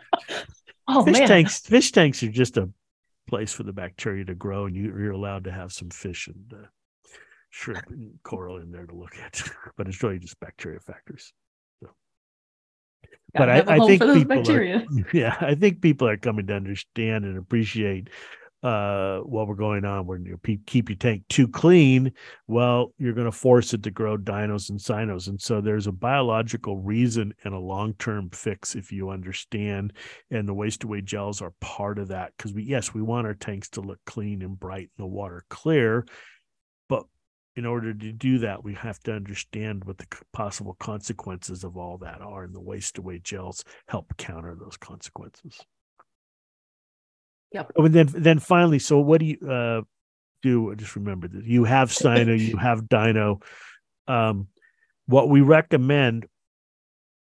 oh 0.89 1.05
fish 1.05 1.18
man. 1.18 1.28
tanks 1.28 1.61
fish 1.61 1.93
tanks 1.93 2.22
are 2.22 2.30
just 2.30 2.57
a 2.57 2.68
place 3.28 3.53
for 3.53 3.62
the 3.62 3.72
bacteria 3.72 4.24
to 4.24 4.34
grow 4.34 4.66
and 4.66 4.74
you, 4.74 4.84
you're 4.84 5.12
allowed 5.12 5.45
to 5.45 5.53
have 5.53 5.72
some 5.72 5.91
fish 5.91 6.28
and 6.28 6.53
uh, 6.53 6.66
shrimp 7.51 7.86
and 7.91 8.12
coral 8.22 8.57
in 8.57 8.70
there 8.70 8.86
to 8.86 8.95
look 8.95 9.16
at 9.18 9.43
but 9.76 9.86
it's 9.86 10.03
really 10.03 10.18
just 10.18 10.41
bacteria 10.41 10.80
factors 10.80 11.32
but 13.34 13.51
I, 13.51 13.59
I 13.66 13.78
think 13.86 14.01
people 14.03 14.51
are, 14.51 14.84
yeah, 15.12 15.36
I 15.41 15.55
think 15.55 15.82
people 15.82 16.09
are 16.09 16.16
coming 16.16 16.47
to 16.47 16.55
understand 16.55 17.24
and 17.24 17.36
appreciate 17.36 18.09
uh, 18.62 19.18
what 19.20 19.46
we're 19.46 19.54
going 19.54 19.84
on. 19.84 20.06
When 20.06 20.24
you 20.24 20.38
keep 20.66 20.88
your 20.88 20.96
tank 20.96 21.22
too 21.28 21.48
clean, 21.48 22.12
well, 22.46 22.92
you're 22.98 23.12
going 23.12 23.30
to 23.30 23.32
force 23.32 23.72
it 23.74 23.82
to 23.84 23.90
grow 23.90 24.16
dinos 24.16 24.70
and 24.70 24.80
cyanos. 24.80 25.28
and 25.28 25.40
so 25.40 25.61
there's 25.61 25.86
a 25.86 25.92
biological 25.92 26.78
reason 26.78 27.32
and 27.44 27.54
a 27.54 27.59
long 27.59 27.94
term 27.94 28.30
fix 28.30 28.74
if 28.74 28.90
you 28.92 29.11
understand. 29.11 29.92
And 30.30 30.48
the 30.48 30.54
waste 30.54 30.84
away 30.84 31.00
gels 31.02 31.40
are 31.42 31.52
part 31.61 31.98
of 31.98 32.09
that 32.09 32.32
because 32.36 32.52
we, 32.52 32.64
yes, 32.64 32.92
we 32.94 33.02
want 33.02 33.26
our 33.26 33.34
tanks 33.34 33.68
to 33.70 33.80
look 33.80 34.00
clean 34.06 34.42
and 34.42 34.59
bright 34.59 34.90
and 34.98 35.04
the 35.04 35.06
water 35.06 35.44
clear, 35.50 36.04
But 36.88 37.04
in 37.56 37.66
order 37.66 37.94
to 37.94 38.12
do 38.12 38.38
that, 38.38 38.64
we 38.64 38.74
have 38.74 39.00
to 39.00 39.12
understand 39.12 39.84
what 39.84 39.98
the 39.98 40.06
possible 40.32 40.74
consequences 40.74 41.64
of 41.64 41.76
all 41.76 41.98
that 41.98 42.20
are, 42.20 42.44
and 42.44 42.54
the 42.54 42.61
waste 42.61 42.98
away 42.98 43.18
gels 43.20 43.64
help 43.88 44.16
counter 44.16 44.54
those 44.54 44.76
consequences. 44.76 45.61
Yep. 47.53 47.72
Oh, 47.76 47.84
and 47.84 47.94
then, 47.94 48.09
then 48.12 48.38
finally, 48.38 48.78
so 48.78 48.99
what 48.99 49.20
do 49.20 49.26
you 49.26 49.49
uh, 49.49 49.82
do? 50.42 50.74
Just 50.76 50.96
remember 50.96 51.28
that 51.28 51.44
you 51.44 51.64
have 51.64 51.90
Cyano, 51.90 52.38
you 52.38 52.57
have 52.57 52.88
Dino. 52.88 53.40
Um, 54.07 54.49
what 55.07 55.28
we 55.28 55.40
recommend 55.40 56.26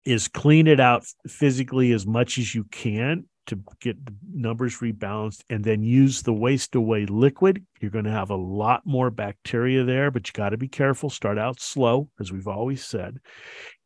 is 0.05 0.28
clean 0.28 0.67
it 0.67 0.80
out 0.80 1.05
physically 1.28 1.91
as 1.91 2.05
much 2.05 2.38
as 2.38 2.53
you 2.53 2.63
can 2.65 3.26
to 3.47 3.59
get 3.80 4.03
the 4.05 4.13
numbers 4.34 4.80
rebalanced 4.80 5.43
and 5.49 5.63
then 5.63 5.84
use 5.84 6.23
the 6.23 6.34
waste 6.34 6.76
away 6.76 7.05
liquid. 7.05 7.63
You're 7.80 7.91
going 7.91 8.05
to 8.05 8.11
have 8.11 8.30
a 8.32 8.36
lot 8.36 8.82
more 8.86 9.11
bacteria 9.11 9.84
there, 9.84 10.09
but 10.11 10.28
you 10.28 10.34
got 10.34 10.49
to 10.49 10.57
be 10.57 10.67
careful. 10.67 11.09
Start 11.09 11.38
out 11.38 11.59
slow, 11.59 12.09
as 12.19 12.32
we've 12.32 12.47
always 12.47 12.84
said. 12.84 13.19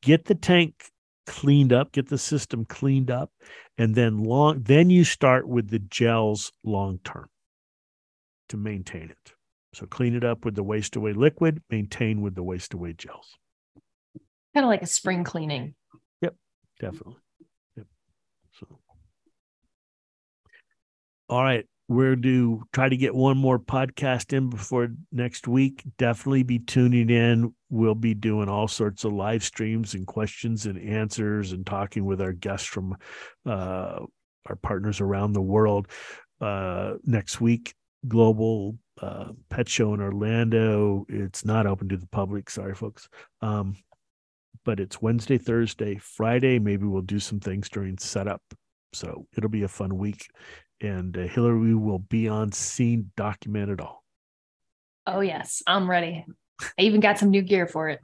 Get 0.02 0.26
the 0.26 0.36
tank 0.36 0.76
cleaned 1.30 1.72
up, 1.72 1.92
get 1.92 2.10
the 2.10 2.18
system 2.18 2.66
cleaned 2.66 3.12
up, 3.12 3.32
and 3.78 3.94
then 3.94 4.18
long 4.18 4.64
then 4.64 4.90
you 4.90 5.04
start 5.04 5.48
with 5.48 5.70
the 5.70 5.78
gels 5.78 6.52
long 6.64 7.00
term 7.04 7.30
to 8.50 8.58
maintain 8.58 9.12
it. 9.12 9.34
So 9.76 9.86
clean 9.86 10.16
it 10.16 10.24
up 10.24 10.44
with 10.44 10.56
the 10.56 10.64
waste 10.64 10.96
away 10.96 11.14
liquid, 11.14 11.62
maintain 11.70 12.22
with 12.22 12.34
the 12.34 12.42
waste 12.42 12.74
away 12.74 12.94
gels. 12.94 13.38
Kind 14.56 14.66
of 14.66 14.70
like 14.70 14.82
a 14.82 14.88
spring 14.88 15.24
cleaning. 15.24 15.76
Yep, 16.22 16.34
definitely. 16.80 17.18
Yep. 17.78 17.86
So 18.60 18.80
all 21.30 21.44
right. 21.44 21.68
We're 21.90 22.16
to 22.16 22.62
try 22.72 22.88
to 22.88 22.96
get 22.96 23.16
one 23.16 23.36
more 23.36 23.58
podcast 23.58 24.32
in 24.32 24.48
before 24.52 24.90
next 25.12 25.48
week. 25.48 25.84
Definitely 25.98 26.44
be 26.44 26.60
tuning 26.60 27.10
in. 27.10 27.54
We'll 27.72 27.96
be 27.96 28.14
doing 28.14 28.48
all 28.48 28.68
sorts 28.68 29.04
of 29.06 29.14
live 29.14 29.44
streams 29.44 29.96
and 29.96 30.06
questions 30.06 30.68
and 30.68 30.78
answers 30.78 31.52
and 31.52 31.66
talking 31.66 32.06
with 32.06 32.22
our 32.22 32.32
guests 32.32 32.68
from 32.68 32.96
uh, 33.44 34.02
our 34.46 34.56
partners 34.62 35.02
around 35.02 35.34
the 35.34 35.42
world. 35.42 35.88
Uh, 36.40 36.94
next 37.06 37.42
week, 37.42 37.74
global 38.08 38.78
uh, 39.02 39.30
pet 39.50 39.68
show 39.68 39.96
in 39.96 40.00
Orlando. 40.00 41.08
It's 41.10 41.44
not 41.44 41.66
open 41.66 41.90
to 41.90 41.98
the 41.98 42.08
public. 42.08 42.52
Sorry, 42.52 42.76
folks. 42.76 43.10
Um, 43.42 43.76
but 44.64 44.80
it's 44.80 45.02
Wednesday, 45.02 45.40
Thursday, 45.40 45.98
Friday. 45.98 46.60
Maybe 46.60 46.86
we'll 46.86 47.02
do 47.02 47.20
some 47.20 47.40
things 47.40 47.68
during 47.68 47.98
setup. 47.98 48.44
So 48.94 49.26
it'll 49.36 49.50
be 49.50 49.64
a 49.64 49.68
fun 49.68 49.98
week 49.98 50.28
and 50.82 51.18
uh, 51.18 51.22
Hillary 51.22 51.76
will 51.76 52.00
be 52.00 52.28
on 52.28 52.52
scene, 52.52 53.12
document 53.16 53.72
it 53.72 53.82
all. 53.82 54.04
Oh 55.06 55.22
yes, 55.22 55.64
I'm 55.66 55.90
ready. 55.90 56.26
I 56.62 56.82
even 56.82 57.00
got 57.00 57.18
some 57.18 57.30
new 57.30 57.42
gear 57.42 57.68
for 57.68 57.90
it. 57.90 58.00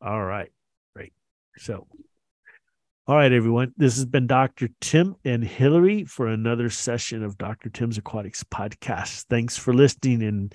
All 0.00 0.22
right, 0.22 0.50
great. 0.94 1.12
So, 1.58 1.86
all 3.06 3.16
right, 3.16 3.32
everyone. 3.32 3.72
This 3.76 3.96
has 3.96 4.04
been 4.04 4.26
Dr. 4.26 4.68
Tim 4.80 5.16
and 5.24 5.44
Hillary 5.44 6.04
for 6.04 6.26
another 6.26 6.70
session 6.70 7.22
of 7.22 7.38
Dr. 7.38 7.70
Tim's 7.70 7.98
Aquatics 7.98 8.44
podcast. 8.44 9.26
Thanks 9.30 9.56
for 9.56 9.72
listening 9.72 10.22
and 10.22 10.54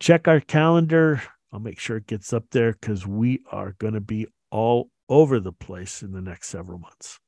check 0.00 0.28
our 0.28 0.40
calendar. 0.40 1.22
I'll 1.52 1.60
make 1.60 1.78
sure 1.78 1.96
it 1.96 2.06
gets 2.06 2.32
up 2.32 2.44
there 2.50 2.72
because 2.72 3.06
we 3.06 3.42
are 3.50 3.74
going 3.78 3.94
to 3.94 4.00
be 4.00 4.26
all 4.50 4.90
over 5.08 5.40
the 5.40 5.52
place 5.52 6.02
in 6.02 6.12
the 6.12 6.20
next 6.20 6.48
several 6.48 6.78
months. 6.78 7.18